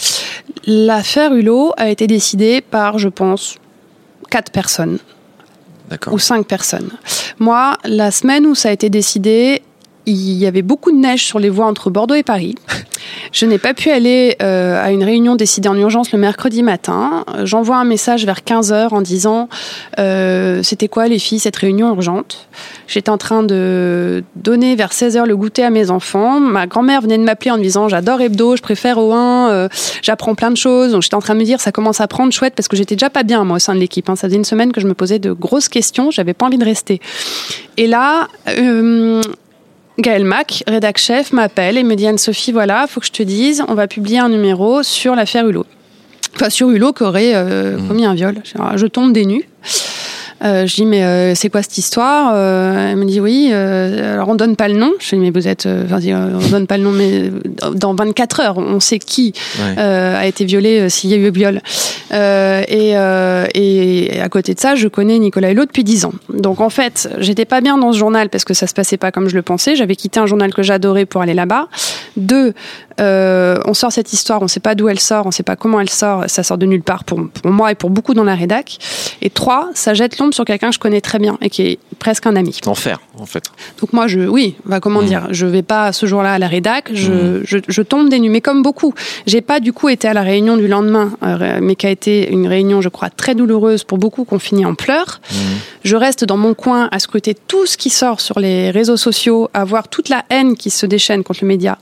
L'affaire 0.66 1.32
Hulot 1.32 1.72
a 1.76 1.88
été 1.88 2.06
décidée 2.06 2.60
par, 2.60 2.98
je 2.98 3.08
pense, 3.08 3.56
quatre 4.30 4.52
personnes 4.52 4.98
d'accord. 5.88 6.12
ou 6.12 6.18
cinq 6.18 6.46
personnes. 6.46 6.90
Moi, 7.38 7.76
la 7.84 8.10
semaine 8.10 8.46
où 8.46 8.54
ça 8.54 8.68
a 8.68 8.72
été 8.72 8.90
décidé, 8.90 9.62
il 10.06 10.32
y 10.38 10.46
avait 10.46 10.62
beaucoup 10.62 10.92
de 10.92 10.96
neige 10.96 11.24
sur 11.24 11.38
les 11.38 11.50
voies 11.50 11.66
entre 11.66 11.90
Bordeaux 11.90 12.14
et 12.14 12.22
Paris. 12.22 12.54
Je 13.32 13.44
n'ai 13.44 13.58
pas 13.58 13.74
pu 13.74 13.90
aller 13.90 14.36
euh, 14.40 14.82
à 14.82 14.90
une 14.90 15.04
réunion 15.04 15.36
décidée 15.36 15.68
en 15.68 15.76
urgence 15.76 16.12
le 16.12 16.18
mercredi 16.18 16.62
matin. 16.62 17.24
J'envoie 17.44 17.76
un 17.76 17.84
message 17.84 18.24
vers 18.24 18.40
15h 18.40 18.88
en 18.94 19.02
disant 19.02 19.48
euh, 19.98 20.62
c'était 20.62 20.88
quoi 20.88 21.08
les 21.08 21.18
filles 21.18 21.40
cette 21.40 21.56
réunion 21.56 21.92
urgente? 21.94 22.48
J'étais 22.86 23.10
en 23.10 23.18
train 23.18 23.42
de 23.42 24.24
donner 24.36 24.76
vers 24.76 24.92
16h 24.92 25.26
le 25.26 25.36
goûter 25.36 25.64
à 25.64 25.70
mes 25.70 25.90
enfants. 25.90 26.40
Ma 26.40 26.66
grand-mère 26.66 27.02
venait 27.02 27.18
de 27.18 27.24
m'appeler 27.24 27.50
en 27.50 27.58
me 27.58 27.62
disant 27.62 27.88
j'adore 27.88 28.20
Hebdo, 28.20 28.56
je 28.56 28.62
préfère 28.62 28.98
au 28.98 29.12
1, 29.12 29.50
euh, 29.50 29.68
j'apprends 30.02 30.34
plein 30.34 30.50
de 30.50 30.56
choses. 30.56 30.92
Donc 30.92 31.02
j'étais 31.02 31.16
en 31.16 31.20
train 31.20 31.34
de 31.34 31.40
me 31.40 31.44
dire 31.44 31.60
ça 31.60 31.72
commence 31.72 32.00
à 32.00 32.08
prendre 32.08 32.32
chouette 32.32 32.54
parce 32.54 32.68
que 32.68 32.76
j'étais 32.76 32.94
déjà 32.94 33.10
pas 33.10 33.24
bien 33.24 33.44
moi 33.44 33.56
au 33.56 33.60
sein 33.60 33.74
de 33.74 33.80
l'équipe. 33.80 34.08
hein. 34.08 34.16
Ça 34.16 34.28
faisait 34.28 34.38
une 34.38 34.44
semaine 34.44 34.72
que 34.72 34.80
je 34.80 34.86
me 34.86 34.94
posais 34.94 35.18
de 35.18 35.32
grosses 35.32 35.68
questions, 35.68 36.10
j'avais 36.10 36.34
pas 36.34 36.46
envie 36.46 36.58
de 36.58 36.64
rester. 36.64 37.00
Et 37.76 37.86
là, 37.86 38.28
Gaël 39.98 40.24
Mac, 40.24 40.62
rédac 40.66 40.98
chef, 40.98 41.32
m'appelle 41.32 41.78
et 41.78 41.82
me 41.82 41.94
dit 41.94 42.06
Anne-Sophie, 42.06 42.52
voilà, 42.52 42.86
faut 42.86 43.00
que 43.00 43.06
je 43.06 43.12
te 43.12 43.22
dise, 43.22 43.64
on 43.68 43.74
va 43.74 43.86
publier 43.86 44.18
un 44.18 44.28
numéro 44.28 44.82
sur 44.82 45.14
l'affaire 45.14 45.46
Hulot. 45.48 45.66
Enfin, 46.34 46.50
sur 46.50 46.68
Hulot 46.68 46.92
qui 46.92 47.02
aurait 47.02 47.32
euh, 47.34 47.78
commis 47.88 48.04
un 48.04 48.14
viol. 48.14 48.36
Je 48.74 48.86
tombe 48.86 49.12
des 49.12 49.24
nues. 49.24 49.48
Euh, 50.44 50.66
je 50.66 50.74
dis 50.74 50.84
mais 50.84 51.02
euh, 51.02 51.34
c'est 51.34 51.48
quoi 51.48 51.62
cette 51.62 51.78
histoire? 51.78 52.32
Euh, 52.34 52.90
Elle 52.92 52.96
me 52.96 53.04
dit 53.06 53.20
oui. 53.20 53.48
euh, 53.52 54.14
alors 54.14 54.28
on 54.28 54.34
donne 54.34 54.54
pas 54.56 54.68
le 54.68 54.74
nom. 54.74 54.92
Je 55.00 55.16
dis 55.16 55.16
mais 55.16 55.30
vous 55.30 55.48
êtes. 55.48 55.66
euh, 55.66 55.84
Enfin, 55.86 55.98
on 56.44 56.48
donne 56.50 56.66
pas 56.66 56.76
le 56.76 56.84
nom, 56.84 56.90
mais 56.92 57.30
dans 57.74 57.94
24 57.94 58.40
heures, 58.40 58.58
on 58.58 58.78
sait 58.80 58.98
qui 58.98 59.32
Ouais. 59.58 59.74
euh, 59.78 60.20
a 60.20 60.26
été 60.26 60.44
violé 60.44 60.88
s'il 60.90 61.10
y 61.10 61.14
a 61.14 61.16
eu 61.16 61.30
viol. 61.30 61.60
Euh, 62.12 62.62
et, 62.68 62.96
euh, 62.96 63.46
et 63.54 64.20
à 64.20 64.28
côté 64.28 64.54
de 64.54 64.60
ça, 64.60 64.74
je 64.74 64.88
connais 64.88 65.18
Nicolas 65.18 65.50
Hulot 65.52 65.64
depuis 65.64 65.84
10 65.84 66.04
ans. 66.04 66.12
Donc 66.32 66.60
en 66.60 66.70
fait, 66.70 67.08
j'étais 67.18 67.44
pas 67.46 67.60
bien 67.60 67.78
dans 67.78 67.92
ce 67.92 67.98
journal 67.98 68.28
parce 68.28 68.44
que 68.44 68.54
ça 68.54 68.66
se 68.66 68.74
passait 68.74 68.96
pas 68.98 69.10
comme 69.12 69.28
je 69.28 69.34
le 69.36 69.42
pensais. 69.42 69.74
J'avais 69.76 69.96
quitté 69.96 70.20
un 70.20 70.26
journal 70.26 70.52
que 70.52 70.62
j'adorais 70.62 71.06
pour 71.06 71.22
aller 71.22 71.34
là-bas. 71.34 71.68
Deux, 72.16 72.54
euh, 73.00 73.58
on 73.66 73.74
sort 73.74 73.92
cette 73.92 74.12
histoire, 74.12 74.42
on 74.42 74.48
sait 74.48 74.60
pas 74.60 74.74
d'où 74.74 74.88
elle 74.88 74.98
sort, 75.00 75.26
on 75.26 75.30
sait 75.30 75.42
pas 75.42 75.56
comment 75.56 75.80
elle 75.80 75.90
sort, 75.90 76.24
ça 76.28 76.42
sort 76.42 76.56
de 76.58 76.66
nulle 76.66 76.82
part 76.82 77.04
pour, 77.04 77.28
pour 77.28 77.50
moi 77.50 77.72
et 77.72 77.74
pour 77.74 77.90
beaucoup 77.90 78.14
dans 78.14 78.24
la 78.24 78.34
rédac. 78.34 78.78
Et 79.22 79.30
trois, 79.30 79.70
ça 79.74 79.92
jette 79.94 80.18
l'ombre 80.18 80.34
sur 80.34 80.44
quelqu'un 80.44 80.68
que 80.68 80.74
je 80.74 80.78
connais 80.78 81.00
très 81.00 81.18
bien 81.18 81.36
et 81.42 81.50
qui 81.50 81.62
est 81.62 81.78
presque 81.98 82.26
un 82.26 82.36
ami. 82.36 82.58
L'enfer, 82.64 83.00
en 83.18 83.26
fait. 83.26 83.44
Donc 83.80 83.92
moi, 83.92 84.06
je, 84.06 84.20
oui, 84.20 84.56
bah, 84.64 84.80
comment 84.80 85.02
Mm. 85.02 85.06
dire, 85.06 85.26
je 85.30 85.46
vais 85.46 85.62
pas 85.62 85.92
ce 85.92 86.06
jour-là 86.06 86.32
à 86.34 86.38
la 86.38 86.48
rédac, 86.48 86.90
je, 86.92 87.12
Mm. 87.12 87.42
je, 87.44 87.58
je 87.68 87.82
tombe 87.82 88.08
des 88.08 88.18
nues, 88.18 88.30
mais 88.30 88.40
comme 88.40 88.62
beaucoup. 88.62 88.94
J'ai 89.26 89.40
pas 89.40 89.60
du 89.60 89.72
coup 89.72 89.88
été 89.88 90.08
à 90.08 90.14
la 90.14 90.22
réunion 90.22 90.56
du 90.56 90.68
lendemain, 90.68 91.12
euh, 91.22 91.58
mais 91.60 91.74
qui 91.76 91.86
a 91.86 91.90
été 91.90 92.30
une 92.30 92.46
réunion, 92.46 92.80
je 92.80 92.88
crois, 92.88 93.10
très 93.10 93.34
douloureuse 93.34 93.84
pour 93.84 93.98
beaucoup, 93.98 94.24
qu'on 94.24 94.38
finit 94.38 94.64
en 94.64 94.74
pleurs. 94.74 95.20
Mm. 95.30 95.36
Je 95.84 95.96
reste 95.96 96.24
dans 96.24 96.36
mon 96.36 96.54
coin 96.54 96.88
à 96.92 96.98
scruter 96.98 97.34
tout 97.34 97.66
ce 97.66 97.76
qui 97.76 97.90
sort 97.90 98.20
sur 98.20 98.38
les 98.40 98.70
réseaux 98.70 98.96
sociaux, 98.96 99.50
à 99.54 99.64
voir 99.64 99.88
toute 99.88 100.08
la 100.08 100.24
haine 100.30 100.56
qui 100.56 100.70
se 100.70 100.86
déchaîne 100.86 101.22
contre 101.22 101.40
le 101.42 101.48
média, 101.48 101.78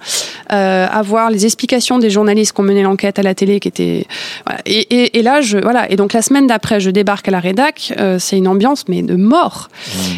euh, 0.53 0.87
à 0.91 1.03
voir 1.03 1.31
les 1.31 1.45
explications 1.45 1.99
des 1.99 2.11
journalistes 2.11 2.53
qui 2.55 2.61
ont 2.61 2.65
mené 2.65 2.83
l'enquête 2.83 3.19
à 3.19 3.23
la 3.23 3.35
télé, 3.35 3.61
qui 3.61 3.69
étaient 3.69 4.07
voilà. 4.47 4.61
et, 4.67 4.81
et, 4.95 5.19
et 5.19 5.23
là 5.23 5.41
je 5.41 5.59
voilà 5.59 5.91
et 5.91 5.97
donc 5.97 6.13
la 6.13 6.23
semaine 6.23 6.47
d'après 6.47 6.81
je 6.81 6.91
débarque 6.91 7.29
à 7.29 7.31
la 7.31 7.41
rédac, 7.41 7.93
euh, 7.99 8.19
c'est 8.19 8.37
une 8.37 8.49
ambiance 8.49 8.85
mais 8.89 9.03
de 9.03 9.17
mort 9.17 9.69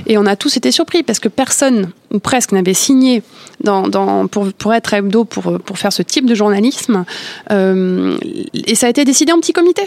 et 0.06 0.18
on 0.18 0.26
a 0.26 0.36
tous 0.36 0.56
été 0.56 0.70
surpris 0.72 1.02
parce 1.02 1.18
que 1.18 1.28
personne 1.28 1.90
ou 2.12 2.20
presque 2.20 2.52
n'avait 2.52 2.72
signé 2.74 3.22
dans, 3.64 3.88
dans, 3.88 4.28
pour, 4.28 4.52
pour 4.52 4.72
être 4.74 4.94
à 4.94 4.98
hebdo, 4.98 5.24
pour, 5.24 5.58
pour 5.58 5.76
faire 5.78 5.92
ce 5.92 6.02
type 6.02 6.24
de 6.26 6.36
journalisme. 6.36 7.04
Euh, 7.50 8.16
et 8.54 8.76
ça 8.76 8.86
a 8.86 8.90
été 8.90 9.04
décidé 9.04 9.32
en 9.32 9.40
petit 9.40 9.52
comité. 9.52 9.82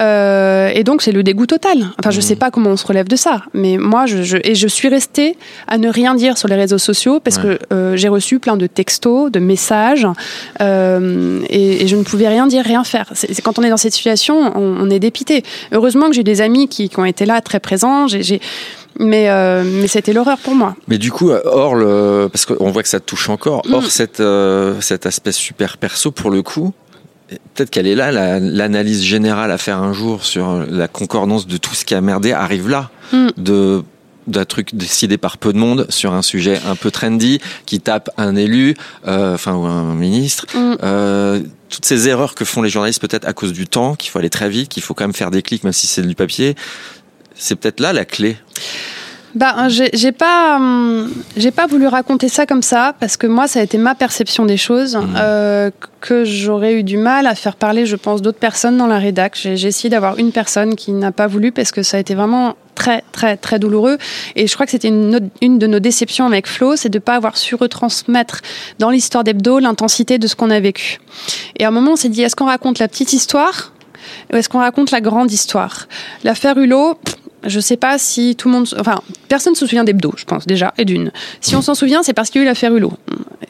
Euh, 0.00 0.70
et 0.74 0.82
donc, 0.82 1.02
c'est 1.02 1.12
le 1.12 1.22
dégoût 1.22 1.46
total. 1.46 1.90
Enfin, 2.00 2.10
je 2.10 2.20
sais 2.20 2.34
pas 2.34 2.50
comment 2.50 2.70
on 2.70 2.76
se 2.76 2.86
relève 2.86 3.06
de 3.06 3.14
ça. 3.14 3.42
Mais 3.52 3.76
moi, 3.76 4.06
je, 4.06 4.22
je, 4.22 4.36
et 4.42 4.54
je 4.56 4.66
suis 4.66 4.88
restée 4.88 5.36
à 5.68 5.78
ne 5.78 5.88
rien 5.88 6.14
dire 6.16 6.36
sur 6.38 6.48
les 6.48 6.56
réseaux 6.56 6.78
sociaux 6.78 7.20
parce 7.20 7.36
Ouais. 7.36 7.58
que 7.68 7.94
j'ai 7.96 8.08
reçu 8.08 8.38
plein 8.38 8.56
de 8.56 8.66
textos, 8.66 9.30
de 9.30 9.38
messages, 9.44 10.06
euh, 10.60 11.40
et, 11.48 11.82
et 11.84 11.86
je 11.88 11.96
ne 11.96 12.02
pouvais 12.02 12.28
rien 12.28 12.46
dire, 12.46 12.64
rien 12.64 12.84
faire. 12.84 13.06
C'est 13.14 13.40
quand 13.42 13.58
on 13.58 13.62
est 13.62 13.70
dans 13.70 13.76
cette 13.76 13.94
situation, 13.94 14.52
on, 14.56 14.76
on 14.80 14.90
est 14.90 14.98
dépité. 15.00 15.42
Heureusement 15.72 16.08
que 16.08 16.14
j'ai 16.14 16.24
des 16.24 16.40
amis 16.40 16.68
qui, 16.68 16.88
qui 16.88 16.98
ont 16.98 17.04
été 17.04 17.24
là, 17.26 17.40
très 17.40 17.60
présents. 17.60 18.08
J'ai- 18.08 18.40
Mais, 19.00 19.28
euh, 19.28 19.64
mais 19.64 19.88
c'était 19.88 20.12
l'horreur 20.12 20.38
pour 20.38 20.54
moi. 20.54 20.76
Mais 20.86 20.98
du 20.98 21.10
coup, 21.10 21.30
hors 21.30 21.74
le, 21.74 22.28
parce 22.32 22.46
qu'on 22.46 22.70
voit 22.70 22.82
que 22.84 22.88
ça 22.88 23.00
te 23.00 23.04
touche 23.06 23.28
encore, 23.28 23.62
hors 23.72 23.82
Mm. 23.82 23.86
cette, 23.88 24.20
euh, 24.20 24.80
cet 24.80 25.04
aspect 25.06 25.32
super 25.32 25.78
perso, 25.78 26.12
pour 26.12 26.30
le 26.30 26.42
coup, 26.42 26.72
peut-être 27.54 27.70
qu'elle 27.70 27.88
est 27.88 27.96
là, 27.96 28.12
la- 28.12 28.38
l'analyse 28.38 29.02
générale 29.02 29.50
à 29.50 29.58
faire 29.58 29.78
un 29.82 29.92
jour 29.92 30.24
sur 30.24 30.64
la 30.70 30.86
concordance 30.86 31.48
de 31.48 31.56
tout 31.56 31.74
ce 31.74 31.84
qui 31.84 31.94
a 31.96 32.00
merdé 32.00 32.30
arrive 32.32 32.68
là. 32.68 32.90
Mm. 33.12 33.28
De 33.36 33.82
d'un 34.26 34.44
truc 34.44 34.74
décidé 34.74 35.18
par 35.18 35.38
peu 35.38 35.52
de 35.52 35.58
monde 35.58 35.86
sur 35.88 36.12
un 36.12 36.22
sujet 36.22 36.60
un 36.66 36.76
peu 36.76 36.90
trendy 36.90 37.40
qui 37.66 37.80
tape 37.80 38.10
un 38.16 38.36
élu, 38.36 38.74
euh, 39.06 39.34
enfin 39.34 39.54
ou 39.54 39.64
un 39.64 39.94
ministre. 39.94 40.46
Mm. 40.54 40.74
Euh, 40.82 41.40
toutes 41.70 41.84
ces 41.84 42.08
erreurs 42.08 42.34
que 42.34 42.44
font 42.44 42.62
les 42.62 42.70
journalistes 42.70 43.00
peut-être 43.00 43.26
à 43.26 43.32
cause 43.32 43.52
du 43.52 43.66
temps, 43.66 43.94
qu'il 43.96 44.10
faut 44.10 44.18
aller 44.18 44.30
très 44.30 44.48
vite, 44.48 44.68
qu'il 44.68 44.82
faut 44.82 44.94
quand 44.94 45.04
même 45.04 45.12
faire 45.14 45.30
des 45.30 45.42
clics 45.42 45.64
même 45.64 45.72
si 45.72 45.86
c'est 45.86 46.02
du 46.02 46.14
papier. 46.14 46.54
C'est 47.34 47.56
peut-être 47.56 47.80
là 47.80 47.92
la 47.92 48.04
clé. 48.04 48.36
Bah, 49.34 49.66
j'ai 49.68 49.90
j'ai 49.94 50.12
pas, 50.12 50.56
hum, 50.58 51.10
j'ai 51.36 51.50
pas 51.50 51.66
voulu 51.66 51.88
raconter 51.88 52.28
ça 52.28 52.46
comme 52.46 52.62
ça 52.62 52.94
parce 53.00 53.16
que 53.16 53.26
moi, 53.26 53.48
ça 53.48 53.58
a 53.58 53.62
été 53.64 53.78
ma 53.78 53.96
perception 53.96 54.46
des 54.46 54.56
choses 54.56 54.94
Mhm. 54.94 55.14
euh, 55.16 55.70
que 56.00 56.24
j'aurais 56.24 56.74
eu 56.74 56.84
du 56.84 56.96
mal 56.98 57.26
à 57.26 57.34
faire 57.34 57.56
parler, 57.56 57.84
je 57.84 57.96
pense, 57.96 58.22
d'autres 58.22 58.38
personnes 58.38 58.76
dans 58.76 58.86
la 58.86 58.98
rédac. 58.98 59.32
J'ai 59.34 59.66
essayé 59.66 59.90
d'avoir 59.90 60.18
une 60.18 60.30
personne 60.30 60.76
qui 60.76 60.92
n'a 60.92 61.10
pas 61.10 61.26
voulu 61.26 61.50
parce 61.50 61.72
que 61.72 61.82
ça 61.82 61.96
a 61.96 62.00
été 62.00 62.14
vraiment 62.14 62.54
très, 62.74 63.02
très, 63.12 63.36
très 63.36 63.58
douloureux. 63.58 63.98
Et 64.36 64.46
je 64.46 64.54
crois 64.54 64.66
que 64.66 64.72
c'était 64.72 64.88
une, 64.88 65.30
une 65.40 65.58
de 65.58 65.66
nos 65.66 65.80
déceptions 65.80 66.26
avec 66.26 66.46
Flo, 66.46 66.76
c'est 66.76 66.88
de 66.88 66.98
pas 66.98 67.14
avoir 67.14 67.36
su 67.36 67.54
retransmettre 67.54 68.40
dans 68.78 68.90
l'histoire 68.90 69.24
d'Hebdo 69.24 69.58
l'intensité 69.58 70.18
de 70.18 70.26
ce 70.26 70.34
qu'on 70.34 70.50
a 70.50 70.60
vécu. 70.60 70.98
Et 71.56 71.64
à 71.64 71.68
un 71.68 71.70
moment, 71.70 71.92
on 71.92 71.96
s'est 71.96 72.08
dit, 72.08 72.22
est-ce 72.22 72.36
qu'on 72.36 72.46
raconte 72.46 72.78
la 72.78 72.88
petite 72.88 73.12
histoire 73.12 73.72
ou 74.32 74.36
est-ce 74.36 74.48
qu'on 74.48 74.58
raconte 74.58 74.90
la 74.90 75.00
grande 75.00 75.32
histoire? 75.32 75.88
L'affaire 76.24 76.58
Hulot, 76.58 76.98
je 77.46 77.60
sais 77.60 77.76
pas 77.76 77.98
si 77.98 78.36
tout 78.36 78.48
le 78.48 78.54
monde. 78.54 78.66
Enfin, 78.78 79.00
personne 79.28 79.54
se 79.54 79.66
souvient 79.66 79.84
d'Hebdo, 79.84 80.12
je 80.16 80.24
pense, 80.24 80.46
déjà, 80.46 80.72
et 80.78 80.84
d'une. 80.84 81.10
Si 81.40 81.54
on 81.56 81.62
s'en 81.62 81.74
souvient, 81.74 82.02
c'est 82.02 82.12
parce 82.12 82.30
qu'il 82.30 82.40
y 82.40 82.42
a 82.42 82.44
eu 82.44 82.48
l'affaire 82.48 82.74
Hulot, 82.74 82.92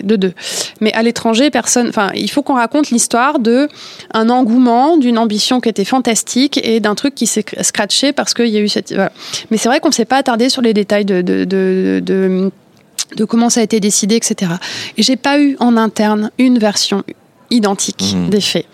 de 0.02 0.16
deux. 0.16 0.32
Mais 0.80 0.92
à 0.92 1.02
l'étranger, 1.02 1.50
personne. 1.50 1.88
Enfin, 1.88 2.10
il 2.14 2.30
faut 2.30 2.42
qu'on 2.42 2.54
raconte 2.54 2.90
l'histoire 2.90 3.38
de 3.38 3.68
un 4.12 4.28
engouement, 4.30 4.96
d'une 4.96 5.18
ambition 5.18 5.60
qui 5.60 5.68
était 5.68 5.84
fantastique 5.84 6.60
et 6.62 6.80
d'un 6.80 6.94
truc 6.94 7.14
qui 7.14 7.26
s'est 7.26 7.44
scratché 7.62 8.12
parce 8.12 8.34
qu'il 8.34 8.48
y 8.48 8.56
a 8.56 8.60
eu 8.60 8.68
cette. 8.68 8.92
voilà. 8.92 9.12
Mais 9.50 9.56
c'est 9.56 9.68
vrai 9.68 9.80
qu'on 9.80 9.88
ne 9.88 9.94
s'est 9.94 10.04
pas 10.04 10.16
attardé 10.18 10.48
sur 10.48 10.62
les 10.62 10.74
détails 10.74 11.04
de. 11.04 11.22
de, 11.22 11.44
de, 11.44 12.00
de 12.04 12.50
de 13.16 13.24
comment 13.24 13.50
ça 13.50 13.60
a 13.60 13.62
été 13.62 13.80
décidé, 13.80 14.16
etc. 14.16 14.52
Et 14.96 15.02
j'ai 15.02 15.16
pas 15.16 15.38
eu 15.38 15.56
en 15.60 15.76
interne 15.76 16.30
une 16.38 16.58
version 16.58 17.04
identique 17.50 18.14
Mhm. 18.14 18.30
des 18.30 18.40
faits. 18.40 18.66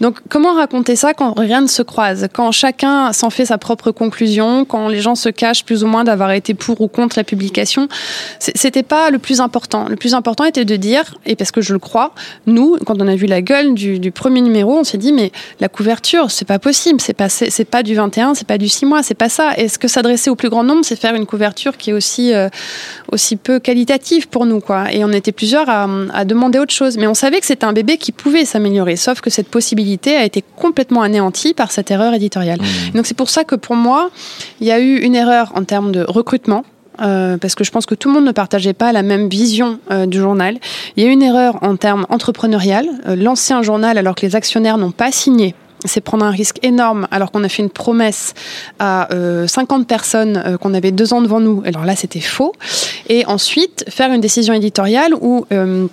Donc, 0.00 0.18
comment 0.28 0.54
raconter 0.54 0.96
ça 0.96 1.14
quand 1.14 1.38
rien 1.38 1.60
ne 1.60 1.66
se 1.66 1.82
croise, 1.82 2.28
quand 2.32 2.52
chacun 2.52 3.12
s'en 3.12 3.30
fait 3.30 3.46
sa 3.46 3.58
propre 3.58 3.90
conclusion, 3.90 4.64
quand 4.64 4.88
les 4.88 5.00
gens 5.00 5.14
se 5.14 5.28
cachent 5.28 5.64
plus 5.64 5.84
ou 5.84 5.86
moins 5.86 6.04
d'avoir 6.04 6.30
été 6.32 6.54
pour 6.54 6.80
ou 6.80 6.88
contre 6.88 7.18
la 7.18 7.24
publication? 7.24 7.88
C'était 8.38 8.82
pas 8.82 9.10
le 9.10 9.18
plus 9.18 9.40
important. 9.40 9.86
Le 9.88 9.96
plus 9.96 10.14
important 10.14 10.44
était 10.44 10.64
de 10.64 10.76
dire, 10.76 11.14
et 11.26 11.36
parce 11.36 11.50
que 11.50 11.60
je 11.60 11.72
le 11.72 11.78
crois, 11.78 12.12
nous, 12.46 12.76
quand 12.84 13.00
on 13.00 13.08
a 13.08 13.16
vu 13.16 13.26
la 13.26 13.42
gueule 13.42 13.74
du, 13.74 14.10
premier 14.10 14.40
numéro, 14.40 14.78
on 14.78 14.84
s'est 14.84 14.98
dit 14.98 15.12
mais 15.12 15.32
la 15.60 15.68
couverture, 15.68 16.30
c'est 16.30 16.44
pas 16.44 16.58
possible, 16.58 17.00
c'est 17.00 17.14
pas 17.14 17.28
c'est 17.28 17.64
pas 17.64 17.82
du 17.82 17.94
21, 17.94 18.34
c'est 18.34 18.46
pas 18.46 18.58
du 18.58 18.68
6 18.68 18.86
mois, 18.86 19.02
c'est 19.02 19.14
pas 19.14 19.28
ça. 19.28 19.52
Est-ce 19.56 19.78
que 19.78 19.88
s'adresser 19.88 20.30
au 20.30 20.36
plus 20.36 20.50
grand 20.50 20.64
nombre, 20.64 20.84
c'est 20.84 20.96
faire 20.96 21.14
une 21.14 21.26
couverture 21.26 21.76
qui 21.76 21.90
est 21.90 21.92
aussi 21.92 22.32
euh, 22.32 22.48
aussi 23.10 23.36
peu 23.36 23.58
qualitative 23.58 24.28
pour 24.28 24.46
nous 24.46 24.60
quoi? 24.60 24.92
Et 24.92 25.04
on 25.04 25.10
était 25.10 25.32
plusieurs 25.32 25.68
à, 25.68 25.88
à 26.12 26.24
demander 26.24 26.58
autre 26.58 26.72
chose, 26.72 26.96
mais 26.96 27.06
on 27.06 27.14
savait 27.14 27.40
que 27.40 27.46
c'était 27.46 27.64
un 27.64 27.72
bébé 27.72 27.96
qui 27.96 28.12
pouvait 28.12 28.44
s'améliorer, 28.44 28.96
sauf 28.96 29.20
que 29.20 29.30
cette 29.30 29.48
possibilité 29.58 30.10
a 30.22 30.24
été 30.30 30.40
complètement 30.64 31.02
anéantie 31.08 31.54
par 31.54 31.70
cette 31.70 31.88
erreur 31.94 32.12
éditoriale. 32.20 32.60
Donc 32.94 33.04
c'est 33.08 33.18
pour 33.22 33.30
ça 33.36 33.42
que 33.44 33.56
pour 33.66 33.76
moi, 33.86 34.00
il 34.60 34.66
y 34.66 34.72
a 34.76 34.80
eu 34.80 34.94
une 35.08 35.14
erreur 35.24 35.46
en 35.54 35.62
termes 35.72 35.92
de 35.98 36.02
recrutement. 36.18 36.62
euh, 37.00 37.36
parce 37.42 37.54
que 37.56 37.64
je 37.68 37.72
pense 37.74 37.86
que 37.90 37.96
tout 38.00 38.08
le 38.10 38.14
monde 38.16 38.28
ne 38.32 38.36
partageait 38.42 38.78
pas 38.82 38.90
la 38.98 39.02
même 39.02 39.26
vision 39.42 39.70
euh, 39.90 40.06
du 40.12 40.18
journal. 40.24 40.54
Il 40.94 41.02
y 41.02 41.06
a 41.06 41.08
eu 41.10 41.12
une 41.12 41.26
erreur 41.30 41.52
en 41.70 41.74
termes 41.86 42.04
entrepreneurial. 42.16 42.86
Euh, 43.08 43.16
lancer 43.28 43.52
un 43.60 43.64
journal 43.70 43.94
alors 43.98 44.14
que 44.18 44.24
les 44.26 44.34
actionnaires 44.40 44.78
n'ont 44.82 44.96
pas 45.04 45.10
signé, 45.24 45.48
c'est 45.84 46.00
prendre 46.10 46.24
un 46.30 46.34
risque 46.42 46.58
énorme 46.62 47.02
alors 47.10 47.28
qu'on 47.32 47.44
a 47.48 47.50
fait 47.54 47.62
une 47.66 47.74
promesse 47.84 48.34
à 48.78 49.12
euh, 49.12 49.46
50 49.46 49.86
personnes 49.96 50.36
euh, 50.36 50.56
qu'on 50.60 50.72
avait 50.80 50.92
deux 51.00 51.12
ans 51.14 51.22
devant 51.26 51.40
nous. 51.48 51.62
Alors 51.68 51.84
là, 51.84 51.94
c'était 52.02 52.26
faux. 52.36 52.52
Et 53.14 53.20
ensuite, 53.26 53.84
faire 53.88 54.10
une 54.16 54.20
décision 54.28 54.54
éditoriale 54.54 55.12
où... 55.20 55.46
euh, 55.52 55.86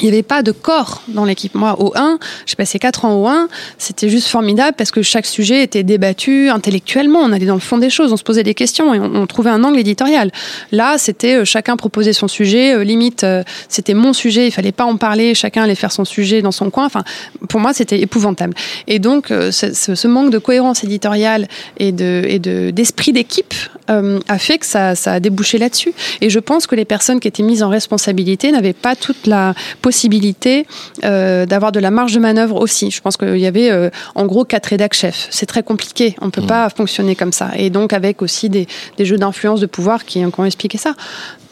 il 0.00 0.04
n'y 0.04 0.12
avait 0.12 0.22
pas 0.22 0.42
de 0.42 0.52
corps 0.52 1.02
dans 1.08 1.24
l'équipe. 1.24 1.54
Moi, 1.54 1.76
au 1.80 1.92
1, 1.96 2.18
j'ai 2.46 2.56
passé 2.56 2.78
4 2.78 3.04
ans 3.04 3.14
au 3.20 3.26
1, 3.26 3.48
c'était 3.78 4.08
juste 4.08 4.28
formidable 4.28 4.74
parce 4.76 4.90
que 4.90 5.02
chaque 5.02 5.26
sujet 5.26 5.62
était 5.62 5.82
débattu 5.82 6.50
intellectuellement. 6.50 7.20
On 7.20 7.32
allait 7.32 7.46
dans 7.46 7.54
le 7.54 7.60
fond 7.60 7.78
des 7.78 7.90
choses, 7.90 8.12
on 8.12 8.16
se 8.16 8.22
posait 8.22 8.42
des 8.42 8.54
questions 8.54 8.94
et 8.94 9.00
on, 9.00 9.26
trouvait 9.26 9.50
un 9.50 9.62
angle 9.64 9.78
éditorial. 9.78 10.30
Là, 10.72 10.96
c'était 10.98 11.36
euh, 11.36 11.44
chacun 11.44 11.76
proposait 11.76 12.12
son 12.12 12.28
sujet, 12.28 12.74
euh, 12.74 12.84
limite, 12.84 13.24
euh, 13.24 13.42
c'était 13.68 13.94
mon 13.94 14.12
sujet, 14.12 14.46
il 14.46 14.50
fallait 14.50 14.72
pas 14.72 14.84
en 14.84 14.96
parler, 14.96 15.34
chacun 15.34 15.62
allait 15.64 15.74
faire 15.74 15.92
son 15.92 16.04
sujet 16.04 16.42
dans 16.42 16.52
son 16.52 16.70
coin. 16.70 16.86
Enfin, 16.86 17.04
pour 17.48 17.60
moi, 17.60 17.72
c'était 17.74 18.00
épouvantable. 18.00 18.54
Et 18.86 18.98
donc, 18.98 19.28
ce, 19.28 19.50
ce- 19.74 20.08
manque 20.08 20.30
de 20.30 20.38
cohérence 20.38 20.84
éditoriale 20.84 21.48
et 21.78 21.92
de 21.92 22.22
et 22.26 22.38
de- 22.38 22.70
d'esprit 22.70 23.12
d'équipe 23.12 23.52
a 23.88 24.38
fait 24.38 24.58
que 24.58 24.66
ça, 24.66 24.94
ça 24.94 25.12
a 25.14 25.20
débouché 25.20 25.56
là-dessus. 25.58 25.92
Et 26.20 26.28
je 26.30 26.38
pense 26.38 26.66
que 26.66 26.74
les 26.74 26.84
personnes 26.84 27.20
qui 27.20 27.28
étaient 27.28 27.42
mises 27.42 27.62
en 27.62 27.68
responsabilité 27.70 28.52
n'avaient 28.52 28.72
pas 28.74 28.94
toute 28.96 29.26
la 29.26 29.54
possibilité 29.88 30.66
euh, 31.04 31.46
d'avoir 31.46 31.72
de 31.72 31.80
la 31.80 31.90
marge 31.90 32.12
de 32.12 32.20
manœuvre 32.20 32.56
aussi. 32.60 32.90
Je 32.90 33.00
pense 33.00 33.16
qu'il 33.16 33.38
y 33.38 33.46
avait 33.46 33.70
euh, 33.70 33.88
en 34.14 34.26
gros 34.26 34.44
quatre 34.44 34.66
rédac 34.66 34.92
chefs. 34.92 35.28
C'est 35.30 35.46
très 35.46 35.62
compliqué. 35.62 36.14
On 36.20 36.28
peut 36.28 36.46
pas 36.56 36.68
fonctionner 36.68 37.14
comme 37.16 37.32
ça. 37.32 37.48
Et 37.56 37.70
donc 37.70 37.94
avec 37.94 38.20
aussi 38.20 38.50
des, 38.50 38.66
des 38.98 39.06
jeux 39.06 39.16
d'influence 39.16 39.60
de 39.60 39.66
pouvoir 39.66 40.04
qui, 40.04 40.18
ont 40.24 40.44
expliqué 40.44 40.76
ça. 40.76 40.92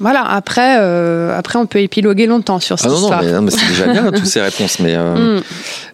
Voilà. 0.01 0.22
Après, 0.22 0.77
euh, 0.81 1.38
après 1.38 1.59
on 1.59 1.64
peut 1.64 1.81
épiloguer 1.81 2.27
longtemps 2.27 2.61
sur 2.61 2.79
cette 2.79 2.90
Ah 2.90 3.22
non, 3.22 3.33
non, 3.37 3.42
mais, 3.42 3.51
c'est 3.51 3.68
déjà 3.68 3.87
bien 3.87 4.12
toutes 4.12 4.27
ces 4.27 4.42
réponses. 4.42 4.81
Mais 4.81 4.94
euh, 4.94 5.14
Mm. 5.37 5.42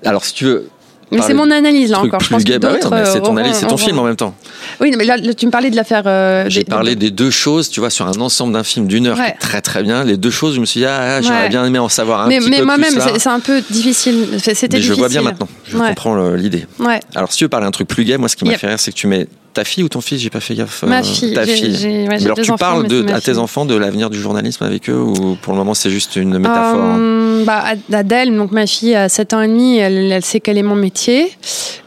alors, 0.04 0.24
si 0.24 0.34
tu 0.34 0.44
veux. 0.44 0.68
Mais 1.12 1.22
c'est 1.22 1.34
mon 1.34 1.50
analyse 1.50 1.90
là 1.90 2.00
encore. 2.00 2.20
Je 2.20 2.26
plus 2.26 2.34
pense 2.34 2.44
que 2.44 2.58
bah 2.58 2.72
ouais, 2.72 2.80
mais 2.90 3.04
c'est 3.04 3.20
ton 3.20 3.36
analyse, 3.36 3.56
c'est 3.56 3.66
ton 3.66 3.76
film 3.76 3.98
en 3.98 4.04
même 4.04 4.16
temps. 4.16 4.34
Oui, 4.80 4.92
mais 4.96 5.04
là, 5.04 5.16
tu 5.34 5.46
me 5.46 5.50
parlais 5.50 5.70
de 5.70 5.76
l'affaire. 5.76 6.02
euh, 6.06 6.44
J'ai 6.48 6.64
parlé 6.64 6.96
des 6.96 7.10
deux 7.10 7.30
choses, 7.30 7.68
tu 7.70 7.80
vois, 7.80 7.90
sur 7.90 8.06
un 8.06 8.20
ensemble 8.20 8.52
d'un 8.54 8.64
film 8.64 8.86
d'une 8.86 9.06
heure, 9.06 9.18
Ouais. 9.18 9.26
qui 9.26 9.30
est 9.32 9.38
très 9.38 9.60
très 9.60 9.82
bien. 9.82 10.04
Les 10.04 10.16
deux 10.16 10.30
choses, 10.30 10.54
je 10.54 10.60
me 10.60 10.66
suis 10.66 10.80
dit, 10.80 10.86
ah, 10.86 11.20
j'aurais 11.22 11.42
Ouais. 11.42 11.48
bien 11.48 11.64
aimé 11.64 11.78
en 11.78 11.88
savoir 11.88 12.22
un 12.22 12.28
mais 12.28 12.38
petit 12.38 12.50
mais 12.50 12.58
peu 12.58 12.64
moi-même, 12.64 12.90
plus 12.90 12.98
là. 12.98 13.10
c'est 13.12 13.18
c'est 13.18 13.28
un 13.28 13.40
peu 13.40 13.62
difficile. 13.70 14.26
C'était 14.38 14.52
Mais 14.52 14.82
je 14.82 14.92
difficile. 14.92 14.94
vois 14.98 15.08
bien 15.08 15.22
maintenant. 15.22 15.48
Je 15.68 15.76
comprends 15.76 16.16
l'idée. 16.34 16.66
Alors, 17.14 17.30
si 17.32 17.38
tu 17.38 17.44
veux 17.44 17.48
parler 17.48 17.66
un 17.66 17.70
truc 17.70 17.88
plus 17.88 18.04
gay, 18.04 18.16
moi, 18.18 18.28
ce 18.28 18.36
qui 18.36 18.44
m'a 18.44 18.56
fait 18.58 18.66
rire, 18.68 18.80
c'est 18.80 18.92
que 18.92 18.96
tu 18.96 19.06
mets 19.06 19.26
ta 19.52 19.64
fille 19.64 19.84
ou 19.84 19.88
ton 19.88 20.00
fils, 20.00 20.20
j'ai 20.20 20.30
pas 20.30 20.40
fait 20.40 20.54
gaffe. 20.54 20.82
Ma 20.82 21.00
euh, 21.00 21.02
fille. 21.02 21.34
Ta 21.34 21.44
fille. 21.44 22.06
alors, 22.24 22.36
tu 22.36 22.42
enfants, 22.42 22.56
parles 22.56 22.86
de, 22.88 23.06
à 23.12 23.20
tes 23.20 23.38
enfants 23.38 23.64
de 23.64 23.74
l'avenir 23.74 24.10
du 24.10 24.18
journalisme 24.18 24.64
avec 24.64 24.88
eux 24.88 24.98
ou 24.98 25.36
pour 25.40 25.52
le 25.52 25.58
moment 25.58 25.74
c'est 25.74 25.90
juste 25.90 26.16
une 26.16 26.38
métaphore 26.38 26.96
Euh, 26.98 27.44
bah, 27.44 27.62
Ad- 27.66 27.94
Adèle, 27.94 28.34
donc 28.36 28.52
ma 28.52 28.66
fille 28.66 28.94
a 28.94 29.08
7 29.08 29.34
ans 29.34 29.42
et 29.42 29.48
demi, 29.48 29.78
elle, 29.78 30.10
elle 30.12 30.24
sait 30.24 30.40
quel 30.40 30.58
est 30.58 30.62
mon 30.62 30.74
métier. 30.74 31.30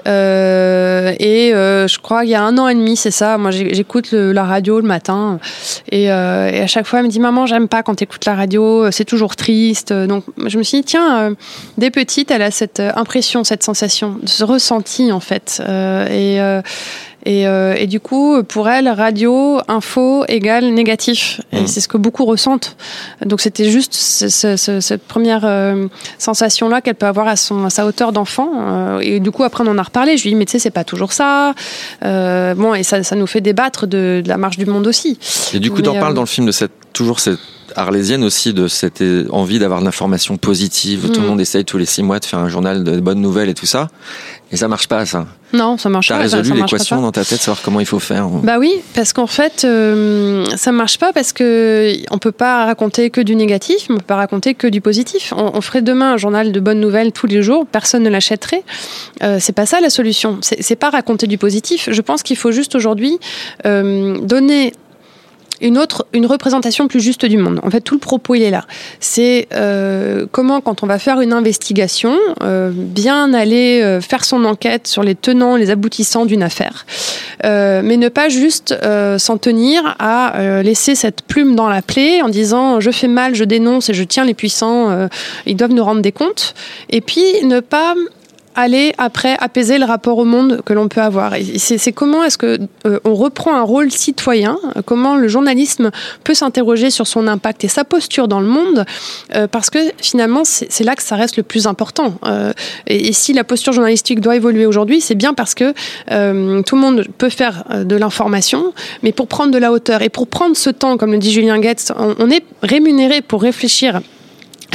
Euh, 0.08 1.14
et 1.20 1.54
euh, 1.54 1.88
je 1.88 1.98
crois 2.00 2.22
qu'il 2.22 2.30
y 2.30 2.36
a 2.36 2.44
un 2.44 2.58
an 2.58 2.68
et 2.68 2.76
demi, 2.76 2.96
c'est 2.96 3.12
ça. 3.12 3.38
Moi, 3.38 3.52
j'écoute 3.52 4.12
la 4.12 4.44
radio 4.44 4.80
le 4.80 4.88
matin. 4.88 5.40
Et, 5.92 6.04
et 6.04 6.10
à 6.12 6.68
chaque 6.68 6.86
fois, 6.86 7.00
elle 7.00 7.06
me 7.06 7.10
dit 7.12 7.20
Maman, 7.20 7.48
j'aime 7.48 7.68
pas 7.68 7.82
quand 7.82 7.96
tu 7.96 8.04
écoutes 8.04 8.26
la 8.26 8.36
radio, 8.36 8.92
c'est 8.92 9.06
toujours 9.06 9.36
triste. 9.36 9.92
Donc, 9.92 10.24
je 10.46 10.58
me 10.60 10.64
suis 10.64 10.80
dit 10.80 10.84
Tiens, 10.84 11.34
dès 11.78 11.90
petite, 11.90 12.30
elle 12.30 12.44
a 12.44 12.52
cette 12.52 12.80
impression, 12.80 13.44
cette 13.44 13.64
sensation, 13.64 14.18
ce 14.26 14.44
ressenti, 14.44 15.12
en 15.12 15.20
fait. 15.20 15.62
Et. 16.12 16.40
Et, 17.26 17.48
euh, 17.48 17.74
et 17.76 17.88
du 17.88 18.00
coup, 18.00 18.42
pour 18.44 18.70
elle, 18.70 18.88
radio, 18.88 19.60
info 19.68 20.24
égale 20.28 20.66
négatif. 20.74 21.42
Et 21.52 21.62
Mhm. 21.62 21.68
c'est 21.68 21.82
ce 21.82 21.88
que 21.88 21.98
beaucoup 21.98 22.26
ressentent. 22.26 22.78
Donc 23.26 23.42
c'était 23.42 23.70
juste 23.70 23.94
ce- 23.94 24.30
ce- 24.30 24.56
ce- 24.58 24.80
cette 24.80 25.04
première 25.04 25.42
euh, 25.44 25.88
sensation-là 26.20 26.82
qu'elle 26.82 26.96
peut 26.96 27.06
avoir 27.08 27.28
à, 27.28 27.36
son, 27.36 27.66
à 27.66 27.70
sa 27.70 27.86
hauteur 27.86 28.12
d'enfant. 28.12 28.50
Euh, 28.56 29.00
et 29.00 29.20
du 29.20 29.32
coup, 29.32 29.44
après, 29.44 29.64
on 29.66 29.68
en 29.72 29.78
a 29.78 29.84
reparlé. 29.84 30.18
Je 30.18 30.24
lui 30.24 30.30
ai 30.30 30.34
dit, 30.34 30.38
mais 30.40 30.46
tu 30.46 30.52
sais, 30.54 30.60
c'est 30.60 30.70
pas 30.72 30.84
toujours 30.84 31.14
ça. 31.14 31.54
Euh, 32.04 32.54
bon, 32.56 32.74
et 32.74 32.84
ça, 32.84 33.04
ça 33.04 33.16
nous 33.16 33.28
fait 33.28 33.42
débattre 33.42 33.88
de, 33.88 34.22
de 34.24 34.30
la 34.30 34.38
marche 34.38 34.58
du 34.58 34.66
monde 34.66 34.88
aussi. 34.88 35.18
Et 35.54 35.60
du 35.60 35.72
coup, 35.72 35.82
t'en 35.82 35.94
parles 35.94 36.12
euh, 36.12 36.16
dans 36.16 36.22
le 36.22 36.28
film 36.28 36.46
de 36.48 36.52
cette 36.52 36.72
toujours 36.94 37.20
cette 37.20 37.40
arlésienne 37.76 38.24
aussi 38.24 38.54
de 38.54 38.70
cette 38.70 39.04
envie 39.32 39.60
d'avoir 39.60 39.82
de 39.82 39.86
l'information 39.86 40.38
positive. 40.38 41.10
Tout 41.12 41.20
le 41.20 41.26
Mm. 41.26 41.30
monde 41.32 41.42
essaye 41.42 41.66
tous 41.66 41.78
les 41.78 41.86
six 41.86 42.04
mois 42.04 42.20
de 42.20 42.26
faire 42.26 42.40
un 42.40 42.48
journal 42.48 42.86
de 42.86 43.00
bonnes 43.02 43.20
nouvelles 43.20 43.50
et 43.50 43.54
tout 43.54 43.66
ça. 43.66 43.90
Et 44.52 44.58
ça 44.58 44.68
marche 44.68 44.88
pas, 44.88 45.06
ça. 45.06 45.26
Non, 45.54 45.78
ça 45.78 45.90
marche 45.90 46.08
T'as 46.10 46.20
pas. 46.20 46.30
ça- 46.30 46.38
résolu 46.38 46.60
l'équation 46.62 47.02
dans 47.02 47.12
ta 47.12 47.26
tête, 47.26 47.40
savoir 47.42 47.62
comment 47.64 47.80
il 47.80 47.86
faut 47.86 48.00
faire. 48.00 48.28
Bah 48.28 48.58
oui, 48.60 48.72
parce 48.94 49.12
qu'en 49.12 49.26
fait, 49.28 49.64
euh, 49.66 50.46
ça 50.56 50.72
marche 50.72 50.98
pas 51.00 51.12
parce 51.14 51.34
que 51.34 51.94
on 52.12 52.18
peut 52.20 52.32
pas 52.32 52.66
raconter 52.66 53.10
que 53.10 53.22
du 53.22 53.36
négatif, 53.36 53.88
on 53.90 53.96
peut 53.96 54.04
pas 54.06 54.16
raconter 54.18 54.54
que 54.54 54.68
du 54.68 54.82
positif. 54.82 55.34
On, 55.36 55.52
on 55.56 55.62
ferait 55.62 55.82
demain 55.82 56.14
un 56.14 56.18
journal 56.18 56.52
de 56.52 56.60
bonnes 56.60 56.80
nouvelles 56.80 57.12
tous 57.12 57.26
les 57.28 57.42
jours, 57.42 57.66
personne 57.66 58.04
ne 58.04 58.10
l'achèterait. 58.10 58.64
Euh, 59.24 59.38
c'est 59.40 59.54
pas 59.54 59.66
ça 59.66 59.80
la 59.82 59.90
solution. 59.90 60.38
C'est 60.42 60.76
pas 60.76 60.90
raconter 60.92 61.26
du 61.28 61.38
positif. 61.38 61.90
Je 61.92 62.02
pense 62.02 62.22
qu'il 62.22 62.38
faut 62.38 62.52
juste 62.52 62.76
aujourd'hui 62.76 63.18
euh, 63.66 64.18
donner 64.20 64.74
une 65.62 65.78
autre, 65.78 66.06
une 66.14 66.26
représentation 66.26 66.88
plus 66.88 67.00
juste 67.00 67.26
du 67.26 67.38
monde. 67.38 67.60
En 67.64 67.70
fait, 67.70 67.82
tout 67.82 67.96
le 67.96 68.00
propos 68.00 68.36
il 68.36 68.44
est 68.44 68.52
là. 68.52 68.66
C'est 69.00 69.48
euh, 69.54 70.26
comment, 70.32 70.62
quand 70.62 70.84
on 70.84 70.88
va 70.88 71.00
faire 71.00 71.22
une 71.22 71.34
investigation, 71.34 72.16
euh, 72.44 72.72
bien 72.74 73.34
aller 73.34 73.82
euh, 73.82 74.02
faire 74.02 74.26
son 74.26 74.46
enquête 74.46 74.88
sur 74.88 75.04
les 75.04 75.16
tenants, 75.16 75.56
les 75.56 75.70
aboutissants 75.70 76.26
d'une 76.26 76.44
affaire, 76.44 76.86
mais 77.44 77.98
ne 77.98 78.10
pas 78.10 78.30
juste 78.30 78.76
s'en 79.18 79.38
tenir 79.38 79.96
à 80.00 80.62
laisser 80.64 80.96
cette 80.96 81.22
plume 81.22 81.56
dans 81.56 81.70
la 81.70 81.82
plaie 81.82 82.22
en 82.22 82.30
disant 82.30 82.80
je 82.80 82.92
fais 82.92 83.08
mal, 83.08 83.36
je 83.36 83.44
dénonce 83.44 83.90
et 83.90 83.94
je 83.94 84.04
tiens 84.04 84.26
les 84.26 84.34
puissants, 84.34 85.08
ils 85.46 85.56
doivent 85.56 85.74
nous 85.74 85.84
rendre 85.84 86.02
des 86.02 86.12
comptes, 86.12 86.56
et 86.90 87.02
puis 87.02 87.24
ne 87.44 87.60
pas 87.60 87.94
aller 88.56 88.94
après 88.98 89.38
apaiser 89.40 89.78
le 89.78 89.86
rapport 89.86 90.18
au 90.18 90.26
monde 90.26 90.62
que 90.66 90.74
l'on 90.74 90.88
peut 90.88 91.02
avoir. 91.02 91.34
C'est 91.58 91.92
comment 91.92 92.24
est-ce 92.24 92.38
que 92.38 92.60
euh, 92.86 93.00
on 93.04 93.14
reprend 93.14 93.56
un 93.56 93.62
rôle 93.64 93.92
citoyen, 93.92 94.58
comment 94.86 95.16
le 95.16 95.28
journalisme 95.28 95.92
peut 96.24 96.34
s'interroger 96.34 96.90
sur 96.90 97.08
son 97.08 97.28
impact 97.28 97.64
et 97.64 97.68
sa 97.68 97.84
posture 97.84 98.28
dans 98.28 98.40
le 98.40 98.48
monde, 98.48 98.86
euh, 99.36 99.48
parce 99.48 99.70
que 99.70 99.80
finalement 99.98 100.44
c'est 100.46 100.84
là 100.84 100.96
que 100.96 101.04
ça 101.04 101.16
reste 101.16 101.38
le 101.38 101.44
plus 101.44 101.68
important. 101.68 102.16
Euh, 102.26 102.52
et, 102.88 103.08
et 103.08 103.14
si 103.14 103.34
la 103.34 103.44
posture 103.44 103.74
journalistique 103.74 104.22
doit 104.22 104.36
évoluer 104.36 104.66
aujourd'hui, 104.66 105.02
c'est 105.02 105.16
bien 105.16 105.34
parce 105.34 105.54
que 105.56 105.74
euh, 106.12 106.62
tout 106.64 106.76
le 106.76 106.82
monde 106.82 107.06
peut 107.18 107.30
faire 107.30 107.64
euh, 107.72 107.84
de 107.84 107.96
l'information, 107.96 108.74
mais 109.04 109.12
pour 109.12 109.28
prendre 109.28 109.52
de 109.52 109.58
la 109.58 109.72
hauteur 109.72 110.02
et 110.02 110.10
pour 110.10 110.28
prendre 110.28 110.56
ce 110.56 110.70
temps, 110.70 110.98
comme 110.98 111.12
le 111.12 111.18
dit 111.18 111.32
Julien 111.32 111.60
Goetz, 111.60 111.92
on, 111.98 112.16
on 112.20 112.30
est 112.30 112.44
rémunéré 112.62 113.22
pour 113.22 113.42
réfléchir 113.42 114.02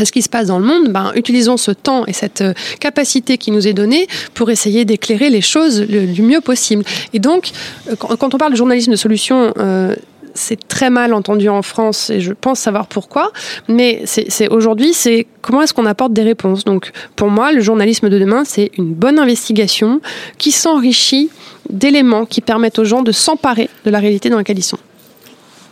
à 0.00 0.04
ce 0.06 0.12
qui 0.12 0.22
se 0.22 0.28
passe 0.30 0.46
dans 0.46 0.58
le 0.58 0.64
monde, 0.64 0.88
ben, 0.88 1.12
utilisons 1.14 1.58
ce 1.58 1.72
temps 1.72 2.06
et 2.06 2.14
cette 2.14 2.40
euh, 2.40 2.54
capacité 2.80 3.36
qui 3.36 3.50
nous 3.50 3.68
est 3.68 3.74
donnée 3.74 4.06
pour 4.32 4.50
essayer 4.50 4.86
d'éclairer 4.86 5.28
les 5.28 5.42
choses 5.42 5.82
le, 5.82 6.06
du 6.06 6.22
mieux 6.22 6.40
possible. 6.40 6.84
Et 7.12 7.18
donc, 7.18 7.50
euh, 7.90 7.96
quand, 7.96 8.34
on 8.34 8.38
parle 8.38 8.52
de 8.52 8.56
journalisme 8.56 8.92
de 8.92 8.96
solution, 8.96 9.52
euh, 9.58 9.94
c'est 10.32 10.68
très 10.68 10.88
mal 10.88 11.12
entendu 11.12 11.48
en 11.50 11.60
France 11.60 12.08
et 12.08 12.20
je 12.20 12.32
pense 12.32 12.60
savoir 12.60 12.86
pourquoi. 12.86 13.30
Mais 13.68 14.00
c'est- 14.06 14.48
aujourd'hui, 14.48 14.94
c'est 14.94 15.26
comment 15.42 15.60
est-ce 15.60 15.74
qu'on 15.74 15.86
apporte 15.86 16.14
des 16.14 16.22
réponses. 16.22 16.64
Donc, 16.64 16.92
pour 17.14 17.28
moi, 17.28 17.52
le 17.52 17.60
journalisme 17.60 18.08
de 18.08 18.18
demain, 18.18 18.44
c'est 18.46 18.70
une 18.78 18.94
bonne 18.94 19.18
investigation 19.18 20.00
qui 20.38 20.50
s'enrichit 20.50 21.28
d'éléments 21.68 22.24
qui 22.24 22.40
permettent 22.40 22.78
aux 22.78 22.84
gens 22.84 23.02
de 23.02 23.12
s'emparer 23.12 23.68
de 23.84 23.90
la 23.90 23.98
réalité 23.98 24.30
dans 24.30 24.38
laquelle 24.38 24.58
ils 24.58 24.62
sont. 24.62 24.78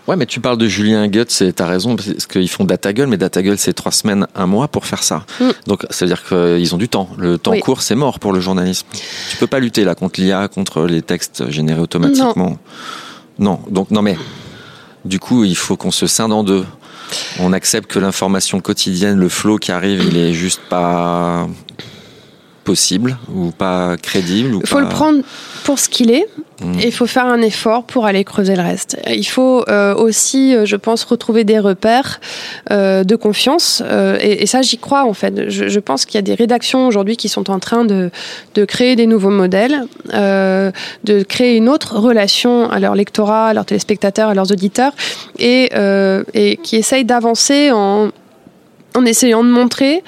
Ouais, 0.08 0.16
mais 0.16 0.24
tu 0.24 0.40
parles 0.40 0.56
de 0.56 0.66
Julien 0.66 1.06
Guts 1.06 1.42
et 1.42 1.52
t'as 1.52 1.66
raison, 1.66 1.94
parce 1.94 2.26
qu'ils 2.26 2.48
font 2.48 2.64
Data 2.64 2.94
Gueule, 2.94 3.08
mais 3.08 3.18
Data 3.18 3.42
Gueule, 3.42 3.58
c'est 3.58 3.74
trois 3.74 3.92
semaines, 3.92 4.26
un 4.34 4.46
mois 4.46 4.66
pour 4.66 4.86
faire 4.86 5.02
ça. 5.02 5.26
Mm. 5.38 5.50
Donc, 5.66 5.86
ça 5.90 6.06
veut 6.06 6.08
dire 6.08 6.24
qu'ils 6.26 6.74
ont 6.74 6.78
du 6.78 6.88
temps. 6.88 7.10
Le 7.18 7.36
temps 7.36 7.50
Oui. 7.50 7.60
court, 7.60 7.82
c'est 7.82 7.94
mort 7.94 8.18
pour 8.18 8.32
le 8.32 8.40
journalisme. 8.40 8.86
Tu 9.30 9.36
peux 9.36 9.46
pas 9.46 9.60
lutter 9.60 9.84
là 9.84 9.94
contre 9.94 10.18
l'IA, 10.18 10.48
contre 10.48 10.84
les 10.86 11.02
textes 11.02 11.50
générés 11.50 11.82
automatiquement. 11.82 12.58
Non. 13.38 13.60
Donc, 13.70 13.90
non, 13.90 14.00
mais 14.00 14.16
du 15.04 15.20
coup, 15.20 15.44
il 15.44 15.56
faut 15.56 15.76
qu'on 15.76 15.90
se 15.90 16.06
scinde 16.06 16.32
en 16.32 16.42
deux. 16.42 16.64
On 17.38 17.52
accepte 17.52 17.90
que 17.90 17.98
l'information 17.98 18.60
quotidienne, 18.60 19.18
le 19.18 19.28
flot 19.28 19.58
qui 19.58 19.72
arrive, 19.72 20.04
il 20.08 20.16
est 20.16 20.32
juste 20.32 20.62
pas 20.70 21.46
possible 22.72 23.10
ou 23.34 23.50
pas 23.50 23.96
crédible. 24.08 24.50
Il 24.62 24.66
faut 24.66 24.76
pas- 24.76 24.82
le 24.82 24.88
prendre 24.88 25.20
pour 25.64 25.78
ce 25.78 25.88
qu'il 25.88 26.10
est 26.10 26.26
Mm. 26.60 26.80
et 26.80 26.86
il 26.88 26.92
faut 26.92 27.06
faire 27.06 27.26
un 27.26 27.40
effort 27.40 27.84
pour 27.84 28.04
aller 28.04 28.24
creuser 28.24 28.56
le 28.56 28.62
reste. 28.62 28.98
Il 29.06 29.22
faut 29.36 29.62
euh, 29.68 29.94
aussi, 29.94 30.56
euh, 30.56 30.66
je 30.66 30.74
pense, 30.74 31.04
retrouver 31.04 31.44
des 31.44 31.60
repères 31.60 32.18
euh, 32.72 33.04
de 33.04 33.14
confiance 33.14 33.80
euh, 33.86 34.18
et, 34.20 34.42
et 34.42 34.46
ça, 34.46 34.60
j'y 34.60 34.76
crois 34.76 35.04
en 35.04 35.14
fait. 35.14 35.50
Je, 35.50 35.68
je 35.68 35.80
pense 35.88 36.04
qu'il 36.04 36.16
y 36.16 36.18
a 36.18 36.22
des 36.22 36.34
rédactions 36.34 36.88
aujourd'hui 36.88 37.16
qui 37.16 37.28
sont 37.28 37.48
en 37.48 37.60
train 37.60 37.84
de, 37.84 38.10
de 38.56 38.64
créer 38.64 38.96
des 38.96 39.06
nouveaux 39.06 39.30
modèles, 39.30 39.84
de 40.12 41.22
créer 41.22 41.56
une 41.56 41.68
autre 41.68 41.96
relation 41.96 42.68
à 42.70 42.80
leur 42.80 42.94
lectorat, 42.96 43.46
à 43.50 43.54
leurs 43.54 43.66
téléspectateurs, 43.66 44.30
à 44.30 44.34
leurs 44.34 44.50
auditeurs 44.50 44.92
et, 45.38 45.70
et 46.34 46.56
qui 46.64 46.74
essayent 46.76 47.04
d'avancer 47.04 47.70
en 47.72 48.08
en 48.94 49.04
essayant 49.04 49.44
de 49.44 49.48
montrer 49.48 50.02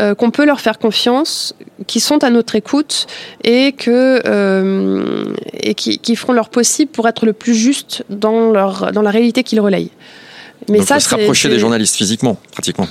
euh, 0.00 0.14
qu'on 0.14 0.30
peut 0.30 0.44
leur 0.44 0.60
faire 0.60 0.78
confiance, 0.78 1.54
qu'ils 1.86 2.02
sont 2.02 2.22
à 2.22 2.30
notre 2.30 2.54
écoute 2.54 3.06
et 3.44 3.72
que 3.72 4.20
euh, 4.26 5.24
et 5.52 5.74
qui, 5.74 5.98
qui 5.98 6.16
feront 6.16 6.32
leur 6.32 6.48
possible 6.48 6.90
pour 6.90 7.08
être 7.08 7.26
le 7.26 7.32
plus 7.32 7.54
juste 7.54 8.04
dans 8.10 8.50
leur 8.50 8.92
dans 8.92 9.02
la 9.02 9.10
réalité 9.10 9.42
qu'ils 9.42 9.60
relayent. 9.60 9.90
Mais 10.68 10.78
Donc, 10.78 10.86
ça, 10.86 10.94
faut 10.94 11.00
se 11.00 11.08
rapprocher 11.10 11.48
des 11.48 11.58
journalistes 11.58 11.96
physiquement, 11.96 12.38
pratiquement. 12.52 12.88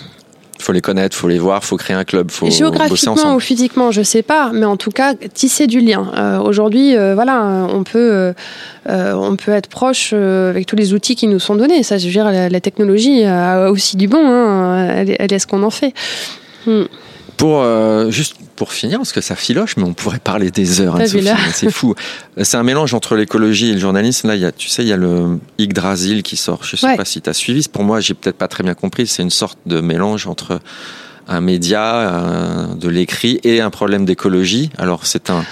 Il 0.58 0.64
faut 0.64 0.72
les 0.72 0.82
connaître, 0.82 1.16
faut 1.16 1.28
les 1.28 1.38
voir, 1.38 1.64
faut 1.64 1.76
créer 1.78 1.96
un 1.96 2.06
club, 2.06 2.32
faut 2.32 2.50
Géographiquement 2.50 3.36
ou 3.36 3.40
physiquement, 3.40 3.92
je 3.92 4.02
sais 4.02 4.24
pas, 4.24 4.52
mais 4.54 4.66
en 4.66 4.78
tout 4.78 4.90
cas 4.90 5.14
tisser 5.14 5.68
du 5.68 5.80
lien. 5.80 6.12
Euh, 6.18 6.40
Aujourd'hui, 6.40 6.96
euh, 6.96 7.14
voilà, 7.14 7.68
on 7.72 7.84
peut, 7.84 8.34
euh, 8.90 9.14
on 9.14 9.36
peut 9.36 9.52
être 9.52 9.68
proche 9.68 10.14
avec 10.14 10.66
tous 10.66 10.76
les 10.78 10.94
outils 10.94 11.16
qui 11.16 11.28
nous 11.28 11.40
sont 11.40 11.56
donnés. 11.56 11.84
Ça, 11.84 11.98
je 11.98 12.06
veux 12.06 12.12
dire, 12.12 12.26
la, 12.32 12.50
la 12.50 12.62
technologie 12.62 13.24
a 13.26 13.70
aussi 13.70 13.98
du 13.98 14.08
bon. 14.08 14.26
Hein, 14.26 14.88
elle, 14.96 15.10
est- 15.12 15.16
elle 15.20 15.34
est 15.34 15.40
ce 15.40 15.46
qu'on 15.48 15.62
en 15.64 15.70
fait. 15.70 15.94
Hmm. 16.66 16.84
Pour 17.38 17.62
euh, 17.62 18.10
juste 18.12 18.38
pour 18.56 18.72
finir, 18.72 18.98
parce 19.00 19.12
que 19.12 19.20
ça 19.22 19.36
filoche, 19.36 19.76
mais 19.78 19.84
on 19.84 19.94
pourrait 19.94 20.20
parler 20.20 20.52
des 20.52 20.80
heures. 20.80 20.98
C'est 21.54 21.70
fou. 21.72 21.94
C'est 22.42 22.56
un 22.58 22.64
mélange 22.64 22.94
entre 22.94 23.16
l'écologie 23.16 23.70
et 23.72 23.74
le 23.74 23.80
journalisme. 23.80 24.28
Là, 24.30 24.36
il 24.36 24.42
y 24.42 24.46
a, 24.46 24.52
tu 24.54 24.70
sais, 24.70 24.84
il 24.84 24.88
y 24.88 24.94
a 24.94 24.98
le 24.98 25.40
Yggdrasil 25.58 26.24
qui 26.24 26.38
sort. 26.38 26.60
Je 26.64 26.76
sais 26.78 26.88
Ouais. 26.88 26.96
pas 26.98 27.04
si 27.06 27.22
tu 27.22 27.30
as 27.30 27.34
suivi. 27.34 27.68
Pour 27.68 27.84
moi, 27.84 28.00
j'ai 28.00 28.14
peut-être 28.14 28.38
pas 28.38 28.48
très 28.48 28.64
bien 28.64 28.74
compris. 28.74 29.08
C'est 29.08 29.24
une 29.24 29.30
sorte 29.30 29.58
de 29.66 29.82
mélange 29.82 30.28
entre 30.28 30.60
un 31.28 31.42
média, 31.42 32.10
un- 32.16 32.76
de 32.76 32.88
l'écrit 32.88 33.40
et 33.44 33.60
un 33.60 33.70
problème 33.70 34.06
d'écologie. 34.06 34.70
Alors, 34.78 35.06
c'est 35.06 35.30
un 35.30 35.44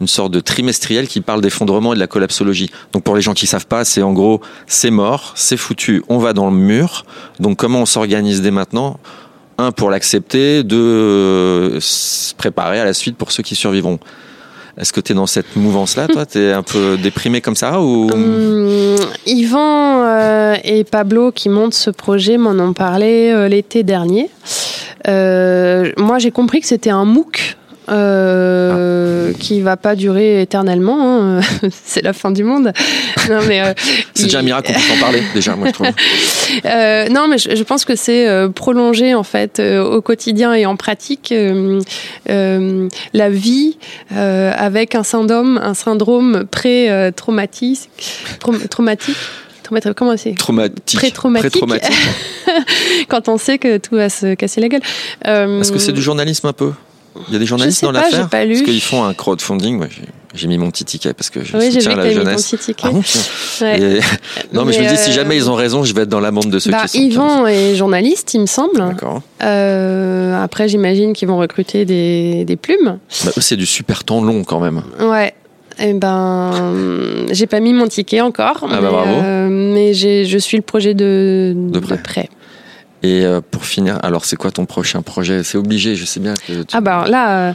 une 0.00 0.08
sorte 0.08 0.32
de 0.32 0.40
trimestriel 0.40 1.06
qui 1.06 1.20
parle 1.20 1.40
d'effondrement 1.40 1.92
et 1.92 1.94
de 1.94 2.00
la 2.00 2.08
collapsologie. 2.08 2.68
Donc 2.92 3.04
pour 3.04 3.14
les 3.14 3.22
gens 3.22 3.32
qui 3.32 3.46
savent 3.46 3.68
pas, 3.68 3.84
c'est 3.84 4.02
en 4.02 4.12
gros, 4.12 4.40
c'est 4.66 4.90
mort, 4.90 5.32
c'est 5.36 5.56
foutu, 5.56 6.02
on 6.08 6.18
va 6.18 6.32
dans 6.32 6.50
le 6.50 6.56
mur. 6.56 7.06
Donc 7.38 7.58
comment 7.58 7.80
on 7.80 7.86
s'organise 7.86 8.42
dès 8.42 8.50
maintenant? 8.50 8.98
Un 9.58 9.72
pour 9.72 9.90
l'accepter, 9.90 10.62
deux 10.62 11.78
se 11.80 12.34
préparer 12.34 12.80
à 12.80 12.84
la 12.84 12.94
suite 12.94 13.16
pour 13.16 13.32
ceux 13.32 13.42
qui 13.42 13.54
survivront. 13.54 13.98
Est-ce 14.76 14.92
que 14.92 15.00
tu 15.00 15.12
es 15.12 15.14
dans 15.14 15.26
cette 15.26 15.54
mouvance-là, 15.54 16.08
toi? 16.08 16.26
Tu 16.26 16.38
es 16.38 16.52
un 16.52 16.64
peu 16.64 16.96
déprimé 16.96 17.40
comme 17.40 17.54
ça 17.54 17.80
ou 17.80 18.10
Hum, 18.12 18.96
Yvan 19.26 20.02
euh, 20.04 20.56
et 20.64 20.82
Pablo 20.84 21.30
qui 21.30 21.48
montent 21.48 21.74
ce 21.74 21.90
projet 21.90 22.38
m'en 22.38 22.50
ont 22.50 22.72
parlé 22.72 23.30
euh, 23.30 23.48
l'été 23.48 23.84
dernier. 23.84 24.30
Euh, 25.06 25.92
moi, 25.96 26.18
j'ai 26.18 26.32
compris 26.32 26.60
que 26.60 26.66
c'était 26.66 26.90
un 26.90 27.04
MOOC. 27.04 27.56
Euh, 27.88 29.32
qui 29.38 29.60
va 29.60 29.76
pas 29.76 29.94
durer 29.94 30.40
éternellement, 30.42 30.98
hein. 31.36 31.40
c'est 31.84 32.02
la 32.02 32.12
fin 32.12 32.30
du 32.30 32.44
monde. 32.44 32.72
Non 33.30 33.40
mais 33.48 33.62
euh, 33.62 33.72
C'est 34.12 34.20
il- 34.20 34.24
déjà 34.24 34.40
un 34.40 34.42
miracle 34.42 34.68
qu'on 34.70 34.78
puisse 34.78 34.90
en 34.92 35.00
parler, 35.00 35.22
déjà, 35.32 35.56
moi 35.56 35.68
je 35.68 35.72
trouve. 35.72 35.86
euh, 36.66 37.08
non, 37.08 37.26
mais 37.26 37.38
je, 37.38 37.54
je 37.56 37.62
pense 37.62 37.86
que 37.86 37.96
c'est 37.96 38.28
euh, 38.28 38.50
prolonger 38.50 39.14
en 39.14 39.22
fait 39.22 39.60
au 39.60 40.02
quotidien 40.02 40.52
et 40.52 40.66
en 40.66 40.76
pratique 40.76 41.32
la 42.26 43.30
vie 43.30 43.78
avec 44.10 44.94
un 44.94 45.02
syndrome, 45.04 45.58
un 45.62 45.72
syndrome 45.74 46.44
pré-traumatique, 46.50 47.88
traumatique. 48.70 49.16
Traumati- 49.64 49.94
Comment 49.94 50.16
c'est? 50.18 50.34
Traumatique. 50.34 50.98
Pré-traumatique. 50.98 51.50
Pré-traumatique. 51.50 51.96
Quand 53.08 53.28
on 53.30 53.38
sait 53.38 53.56
que 53.56 53.78
tout 53.78 53.94
va 53.96 54.10
se 54.10 54.34
casser 54.34 54.60
la 54.60 54.68
gueule. 54.68 54.82
Euh, 55.26 55.62
Est-ce 55.62 55.72
que 55.72 55.78
c'est 55.78 55.92
du 55.92 56.02
journalisme 56.02 56.46
un 56.46 56.52
peu? 56.52 56.72
Il 57.28 57.32
y 57.32 57.36
a 57.36 57.38
des 57.38 57.46
journalistes 57.46 57.82
dans 57.82 57.92
l'affaire. 57.92 58.28
Parce 58.28 58.62
qu'ils 58.62 58.80
font 58.80 59.04
un 59.04 59.14
crowdfunding. 59.14 59.84
J'ai- 60.34 60.48
mis 60.48 60.58
mon 60.58 60.68
petit 60.70 60.84
ticket 60.84 61.14
parce 61.14 61.30
que 61.30 61.44
je 61.44 61.56
Oui, 61.56 61.66
vu 61.66 61.74
soutiens 61.74 61.92
que 61.92 61.96
la 61.96 62.02
t'avais 62.02 62.08
mis 62.16 62.20
ton 62.20 62.24
jeunesse. 62.26 62.50
petit 62.50 62.58
ticket. 62.58 62.88
Ah 62.88 62.90
bon. 62.90 63.02
Ouais. 63.60 63.80
Et- 63.80 64.00
Non, 64.52 64.64
mais, 64.64 64.72
je 64.72 64.80
me 64.80 64.88
dis, 64.88 64.96
si 64.96 65.10
euh, 65.10 65.12
jamais 65.14 65.36
ils 65.36 65.48
ont 65.48 65.54
raison, 65.54 65.84
je 65.84 65.94
vais 65.94 66.02
être 66.02 66.08
dans 66.08 66.18
la 66.18 66.32
bande 66.32 66.50
de 66.50 66.58
ceux 66.58 66.72
Bah, 66.72 66.82
qui 66.88 66.98
sont. 66.98 66.98
Yvan 66.98 67.46
est 67.46 67.76
journaliste, 67.76 68.34
il 68.34 68.40
me 68.40 68.46
semble. 68.46 68.84
Euh, 69.42 70.42
après, 70.42 70.68
j'imagine 70.68 71.12
qu'ils 71.12 71.28
vont 71.28 71.38
recruter 71.38 71.84
des, 71.84 72.44
des 72.44 72.56
plumes. 72.56 72.98
Bah, 73.24 73.30
c'est 73.38 73.56
du 73.56 73.66
super 73.66 74.02
temps 74.04 74.20
long 74.22 74.42
quand 74.44 74.58
même. 74.60 74.82
Ouais. 75.00 75.34
Eh 75.80 75.92
ben, 75.92 77.26
j'ai 77.32 77.46
pas 77.46 77.58
mis 77.60 77.72
mon 77.72 77.88
ticket 77.88 78.20
encore, 78.20 78.58
Ah 78.62 78.66
bah 78.68 78.78
mais, 78.80 78.88
bravo. 78.88 79.10
euh, 79.22 79.48
mais 79.48 79.92
je 79.92 80.38
suis 80.38 80.56
le 80.56 80.62
projet 80.62 80.94
de, 80.94 81.52
De 81.56 81.78
près. 81.80 82.28
Et 83.04 83.26
euh, 83.26 83.42
pour 83.50 83.66
finir, 83.66 83.98
alors 84.02 84.24
c'est 84.24 84.36
quoi 84.36 84.50
ton 84.50 84.64
prochain 84.64 85.02
projet? 85.02 85.42
C'est 85.44 85.58
obligé, 85.58 85.94
je 85.94 86.06
sais 86.06 86.20
bien 86.20 86.32
que. 86.32 86.62
tu- 86.62 86.74
Ah 86.74 86.80
bah 86.80 87.04
là, 87.06 87.54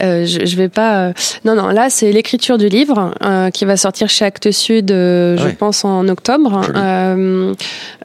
euh, 0.00 0.06
euh, 0.06 0.26
je, 0.26 0.44
je 0.46 0.56
vais 0.56 0.68
pas. 0.68 1.08
euh, 1.08 1.12
non 1.44 1.54
non, 1.54 1.68
là 1.68 1.90
c'est 1.90 2.12
l'écriture 2.12 2.58
du 2.58 2.68
livre 2.68 3.12
euh, 3.24 3.50
qui 3.50 3.64
va 3.64 3.76
sortir 3.76 4.08
chez 4.08 4.24
Actes 4.24 4.50
Sud, 4.50 4.90
euh, 4.90 5.36
je 5.36 5.48
pense 5.54 5.84
en 5.84 6.08
octobre. 6.08 6.62
Euh, 6.74 7.52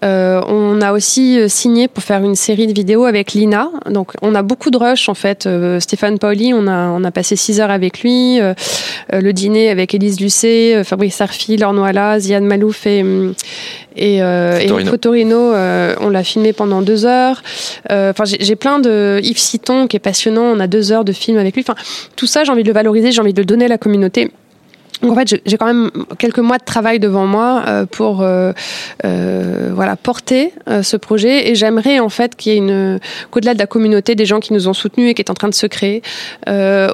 euh, 0.04 0.42
on 0.48 0.82
a 0.82 0.92
aussi 0.94 1.40
euh, 1.40 1.48
signé 1.48 1.88
pour 1.88 2.04
faire 2.04 2.24
une 2.24 2.36
série 2.36 2.68
de 2.68 2.74
vidéos 2.74 3.06
avec 3.06 3.34
Lina. 3.34 3.70
Donc 3.90 4.14
on 4.22 4.34
a 4.36 4.42
beaucoup 4.42 4.72
de 4.72 4.78
rush 4.78 5.10
en 5.10 5.14
fait. 5.14 5.46
Euh, 5.46 5.80
Stéphane 5.80 6.18
Pauli, 6.20 6.54
on 6.54 6.68
a 6.68 6.88
on 6.90 7.04
a 7.04 7.12
passé 7.12 7.36
six 7.36 7.60
heures 7.60 7.72
avec 7.72 8.02
lui. 8.02 8.40
Euh, 8.40 8.54
euh, 9.14 9.22
le 9.22 9.34
dîner 9.34 9.70
avec 9.70 9.94
Élise 9.94 10.20
Lucet, 10.20 10.76
euh, 10.76 10.84
Fabrice 10.84 11.16
Sarfi, 11.16 11.58
Laure 11.58 11.74
Noala, 11.74 12.20
Ziane 12.20 12.46
Malouf 12.46 12.86
et 12.88 13.02
hum, 13.02 13.34
et, 13.98 14.24
euh, 14.24 14.58
et 14.58 14.68
Fotorino. 14.68 14.92
Fotorino, 14.92 15.38
euh, 15.54 15.96
on 16.00 16.10
l'a 16.10 16.24
filmé 16.24 16.54
pendant 16.54 16.82
deux 16.82 17.06
heures. 17.06 17.42
Euh, 17.92 18.12
Enfin, 18.12 18.26
j'ai 18.26 18.38
j'ai 18.42 18.56
plein 18.56 18.80
de 18.80 19.20
Yves 19.24 19.38
Citon 19.38 19.88
qui 19.88 19.96
est 19.96 20.00
passionnant. 20.00 20.44
On 20.44 20.60
a 20.60 20.68
deux 20.68 20.92
heures 20.92 21.06
de 21.06 21.12
film 21.14 21.38
avec 21.38 21.56
lui. 21.56 21.64
Enfin, 21.68 21.76
tout 22.16 22.28
ça, 22.28 22.44
j'ai 22.44 22.52
envie 22.52 22.64
de 22.64 22.68
le 22.68 22.74
valoriser, 22.74 23.12
j'ai 23.12 23.22
envie 23.22 23.34
de 23.34 23.42
le 23.42 23.46
donner 23.46 23.66
à 23.66 23.70
la 23.70 23.78
communauté. 23.78 24.32
Donc 25.02 25.12
en 25.12 25.16
fait, 25.16 25.42
j'ai 25.46 25.58
quand 25.58 25.66
même 25.66 25.92
quelques 26.18 26.40
mois 26.40 26.58
de 26.58 26.64
travail 26.64 27.00
devant 27.00 27.26
moi 27.26 27.64
euh, 27.68 27.86
pour 27.86 28.22
euh, 28.22 28.54
euh, 29.06 29.72
voilà 29.74 29.96
porter 29.96 30.54
ce 30.82 30.98
projet 30.98 31.50
et 31.50 31.56
j'aimerais 31.56 32.00
en 32.00 32.10
fait 32.10 32.36
qu'il 32.36 32.52
y 32.52 32.56
ait 32.56 32.58
une 32.58 33.00
qu'au-delà 33.30 33.54
de 33.54 33.60
la 33.60 33.68
communauté 33.68 34.16
des 34.16 34.26
gens 34.26 34.40
qui 34.40 34.54
nous 34.54 34.68
ont 34.68 34.74
soutenus 34.74 35.10
et 35.10 35.14
qui 35.14 35.22
est 35.22 35.30
en 35.30 35.34
train 35.34 35.50
de 35.50 35.54
se 35.54 35.68
créer, 35.68 36.02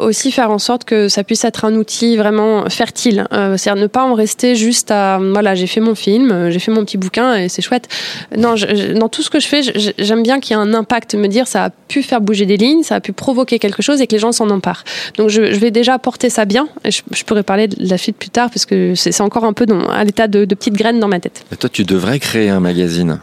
aussi 0.01 0.31
faire 0.31 0.51
en 0.51 0.59
sorte 0.59 0.83
que 0.83 1.09
ça 1.09 1.23
puisse 1.23 1.43
être 1.45 1.65
un 1.65 1.73
outil 1.75 2.17
vraiment 2.17 2.69
fertile. 2.69 3.27
C'est-à-dire 3.31 3.75
ne 3.75 3.87
pas 3.87 4.03
en 4.03 4.13
rester 4.13 4.55
juste 4.55 4.91
à 4.91 5.19
voilà 5.19 5.55
j'ai 5.55 5.67
fait 5.67 5.81
mon 5.81 5.95
film, 5.95 6.49
j'ai 6.49 6.59
fait 6.59 6.71
mon 6.71 6.83
petit 6.85 6.97
bouquin 6.97 7.35
et 7.35 7.49
c'est 7.49 7.61
chouette. 7.61 7.87
Non, 8.35 8.55
dans 8.95 9.09
tout 9.09 9.21
ce 9.21 9.29
que 9.29 9.39
je 9.39 9.47
fais, 9.47 9.61
j'aime 9.97 10.23
bien 10.23 10.39
qu'il 10.39 10.55
y 10.55 10.59
ait 10.59 10.61
un 10.61 10.73
impact, 10.73 11.15
me 11.15 11.27
dire 11.27 11.47
ça 11.47 11.65
a 11.65 11.69
pu 11.69 12.03
faire 12.03 12.21
bouger 12.21 12.45
des 12.45 12.57
lignes, 12.57 12.83
ça 12.83 12.95
a 12.95 12.99
pu 12.99 13.13
provoquer 13.13 13.59
quelque 13.59 13.81
chose 13.81 14.01
et 14.01 14.07
que 14.07 14.13
les 14.13 14.19
gens 14.19 14.31
s'en 14.31 14.49
emparent. 14.49 14.83
Donc 15.17 15.29
je, 15.29 15.41
vais 15.41 15.71
déjà 15.71 15.97
porter 15.99 16.29
ça 16.29 16.45
bien. 16.45 16.67
Je, 16.85 17.23
pourrais 17.23 17.43
parler 17.43 17.67
de 17.67 17.75
suite 17.97 18.17
plus 18.17 18.29
tard 18.29 18.49
parce 18.49 18.65
que 18.65 18.95
c'est 18.95 19.19
encore 19.21 19.45
un 19.45 19.53
peu 19.53 19.65
dans, 19.65 19.85
à 19.87 20.03
l'état 20.03 20.27
de, 20.27 20.45
de 20.45 20.55
petites 20.55 20.75
graines 20.75 20.99
dans 20.99 21.07
ma 21.07 21.19
tête. 21.19 21.43
Toi, 21.59 21.69
tu 21.69 21.83
devrais 21.83 22.19
créer 22.19 22.49
un 22.49 22.59
magazine. 22.59 23.19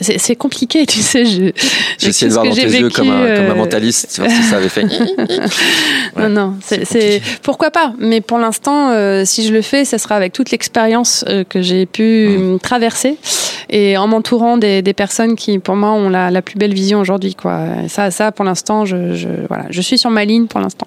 C'est 0.00 0.36
compliqué, 0.36 0.86
tu 0.86 1.00
sais. 1.00 1.26
Je, 1.26 1.50
J'ai 1.98 2.08
essayé 2.08 2.28
de 2.28 2.32
voir 2.32 2.46
dans 2.46 2.54
tes 2.54 2.66
j'ai 2.66 2.80
yeux 2.80 2.88
comme 2.88 3.10
un, 3.10 3.24
vécu, 3.26 3.36
comme 3.36 3.46
un 3.46 3.50
euh, 3.50 3.54
mentaliste, 3.54 4.18
voir 4.18 4.30
si 4.30 4.42
ça 4.44 4.56
avait 4.56 4.70
fait. 4.70 4.86
Non, 6.16 6.28
non, 6.28 6.54
c'est 6.62 7.20
pourquoi 7.42 7.70
pas. 7.70 7.92
Mais 7.98 8.20
pour 8.20 8.38
l'instant, 8.38 8.90
euh, 8.90 9.24
si 9.26 9.46
je 9.46 9.52
le 9.52 9.60
fais, 9.62 9.84
ça 9.84 9.98
sera 9.98 10.14
avec 10.16 10.32
toute 10.32 10.50
l'expérience 10.50 11.24
euh, 11.28 11.44
que 11.44 11.60
j'ai 11.62 11.86
pu 11.86 12.02
Mmh. 12.38 12.58
traverser 12.60 13.16
et 13.68 13.96
en 13.96 14.06
m'entourant 14.06 14.56
des, 14.56 14.80
des 14.82 14.92
personnes 14.94 15.36
qui, 15.36 15.58
pour 15.58 15.76
moi, 15.76 15.90
ont 15.92 16.08
la, 16.08 16.30
la 16.30 16.42
plus 16.42 16.56
belle 16.56 16.72
vision 16.74 17.00
aujourd'hui. 17.00 17.34
Quoi. 17.34 17.60
Et 17.84 17.88
Ça, 17.88 18.10
ça, 18.10 18.32
pour 18.32 18.44
l'instant, 18.44 18.84
je, 18.86 19.14
je, 19.14 19.28
voilà, 19.48 19.66
je 19.70 19.80
suis 19.80 19.98
sur 19.98 20.10
ma 20.10 20.24
ligne 20.24 20.46
pour 20.46 20.60
l'instant. 20.60 20.86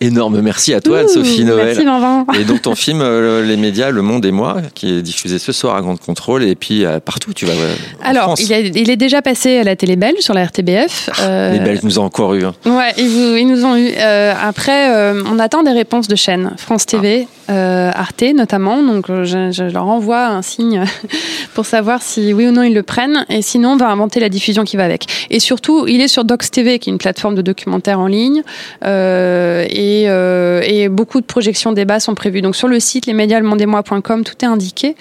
Énorme 0.00 0.40
merci 0.40 0.72
à 0.74 0.80
toi, 0.80 1.04
Ouh, 1.04 1.08
Sophie 1.08 1.44
Noël. 1.44 1.66
Merci, 1.66 1.84
Vincent. 1.84 2.26
Et 2.38 2.44
donc 2.44 2.62
ton 2.62 2.74
film 2.74 3.00
euh, 3.02 3.44
Les 3.44 3.56
médias, 3.56 3.90
Le 3.90 4.02
Monde 4.02 4.24
et 4.24 4.32
moi, 4.32 4.56
qui 4.74 4.98
est 4.98 5.02
diffusé 5.02 5.38
ce 5.38 5.52
soir 5.52 5.76
à 5.76 5.80
Grande 5.82 6.00
Contrôle 6.00 6.42
et 6.44 6.54
puis 6.54 6.84
euh, 6.84 7.00
partout, 7.00 7.32
tu 7.34 7.46
vas 7.46 7.52
euh, 7.52 7.74
Alors, 8.02 8.34
il, 8.38 8.52
est- 8.52 8.76
il 8.76 8.90
est 8.90 8.96
déjà 8.96 9.22
passé 9.22 9.58
à 9.58 9.64
la 9.64 9.76
télé 9.76 9.96
belge 9.96 10.20
sur 10.20 10.34
la 10.34 10.44
RTBF. 10.44 11.10
Euh, 11.20 11.52
Les 11.52 11.58
Belges 11.60 11.82
nous 11.82 11.98
ont 11.98 12.04
encore 12.04 12.34
eu. 12.34 12.44
hein. 12.44 12.54
Ouais, 12.66 12.92
ils, 12.98 13.08
vous- 13.08 13.36
ils 13.36 13.46
nous 13.46 13.64
ont 13.64 13.76
eu. 13.76 13.90
Après, 13.96 15.12
on 15.26 15.38
attend 15.38 15.62
des 15.62 15.72
réponses 15.72 16.08
de 16.08 16.16
chaînes. 16.16 16.52
France 16.56 16.86
TV, 16.86 17.26
euh, 17.50 17.90
Arte 17.94 18.22
notamment. 18.34 18.82
Donc, 18.82 19.06
je, 19.08 19.50
je 19.50 19.64
leur 19.64 19.86
envoie 19.86 20.26
un 20.26 20.42
signe 20.42 20.84
pour 21.54 21.66
savoir 21.66 22.02
si 22.02 22.32
oui 22.32 22.46
ou 22.48 22.52
non 22.52 22.62
ils 22.62 22.74
le 22.74 22.82
prennent. 22.82 23.24
Et 23.28 23.42
sinon, 23.42 23.70
on 23.70 23.76
va 23.76 23.88
inventer 23.88 24.20
la 24.20 24.28
diffusion 24.28 24.64
qui 24.64 24.76
va 24.76 24.84
avec. 24.84 25.06
Et 25.30 25.40
surtout, 25.40 25.86
il 25.86 26.00
est 26.00 26.08
sur 26.08 26.24
Docs 26.24 26.50
TV, 26.50 26.78
qui 26.78 26.90
est 26.90 26.92
une 26.92 26.98
plateforme 26.98 27.34
de 27.34 27.42
documentaires 27.42 28.00
en 28.00 28.06
ligne. 28.06 28.42
Euh, 28.84 29.59
et, 29.68 30.04
euh, 30.08 30.60
et 30.64 30.88
beaucoup 30.88 31.20
de 31.20 31.26
projections 31.26 31.72
débats 31.72 32.00
sont 32.00 32.14
prévues. 32.14 32.42
Donc, 32.42 32.56
sur 32.56 32.68
le 32.68 32.80
site 32.80 33.06
lesmédiaslemondez-moi.com, 33.06 34.24
tout 34.24 34.34
est 34.42 34.46
indiqué. 34.46 34.96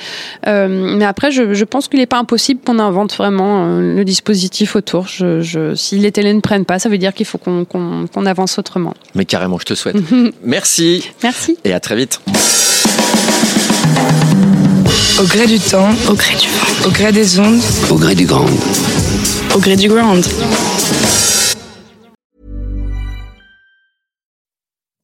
Euh, 0.48 0.96
mais 0.98 1.06
après, 1.06 1.32
je, 1.32 1.54
je 1.54 1.66
pense 1.66 1.88
qu'il 1.88 2.00
n'est 2.00 2.06
pas 2.06 2.18
impossible 2.20 2.60
qu'on 2.66 2.80
invente 2.80 3.16
vraiment 3.16 3.66
euh, 3.66 3.96
le 3.96 4.06
dispositif 4.06 4.76
autour. 4.76 5.08
Je, 5.08 5.42
je, 5.42 5.76
si 5.76 5.98
les 5.98 6.12
télés 6.12 6.34
ne 6.34 6.42
prennent 6.42 6.66
pas, 6.66 6.80
ça 6.80 6.90
veut 6.90 6.98
dire 6.98 7.14
qu'il 7.14 7.26
faut 7.26 7.38
qu'on 7.38 7.66
qu'on- 7.66 8.06
qu'on 8.14 8.26
avance 8.26 8.58
autrement. 8.60 8.94
Mais 9.16 9.26
carrément, 9.26 9.58
je 9.60 9.66
te 9.66 9.74
souhaite. 9.76 9.98
Merci 10.44 11.04
Merci. 11.24 11.58
et 11.64 11.74
à 11.74 11.80
très 11.80 11.96
vite. 11.96 12.20
Au 15.20 15.24
gré 15.24 15.48
du 15.48 15.60
temps, 15.60 15.90
au 16.10 16.14
gré 16.14 16.34
du 16.36 16.48
vent, 16.48 16.88
au 16.88 16.92
gré 16.92 17.12
des 17.12 17.40
ondes, 17.40 17.60
Au 17.90 17.96
gré 17.96 18.16
du 18.16 18.26
grand. 18.26 18.46
au 19.56 19.60
gré 19.60 19.76
du 19.76 19.90
ground. 19.90 20.24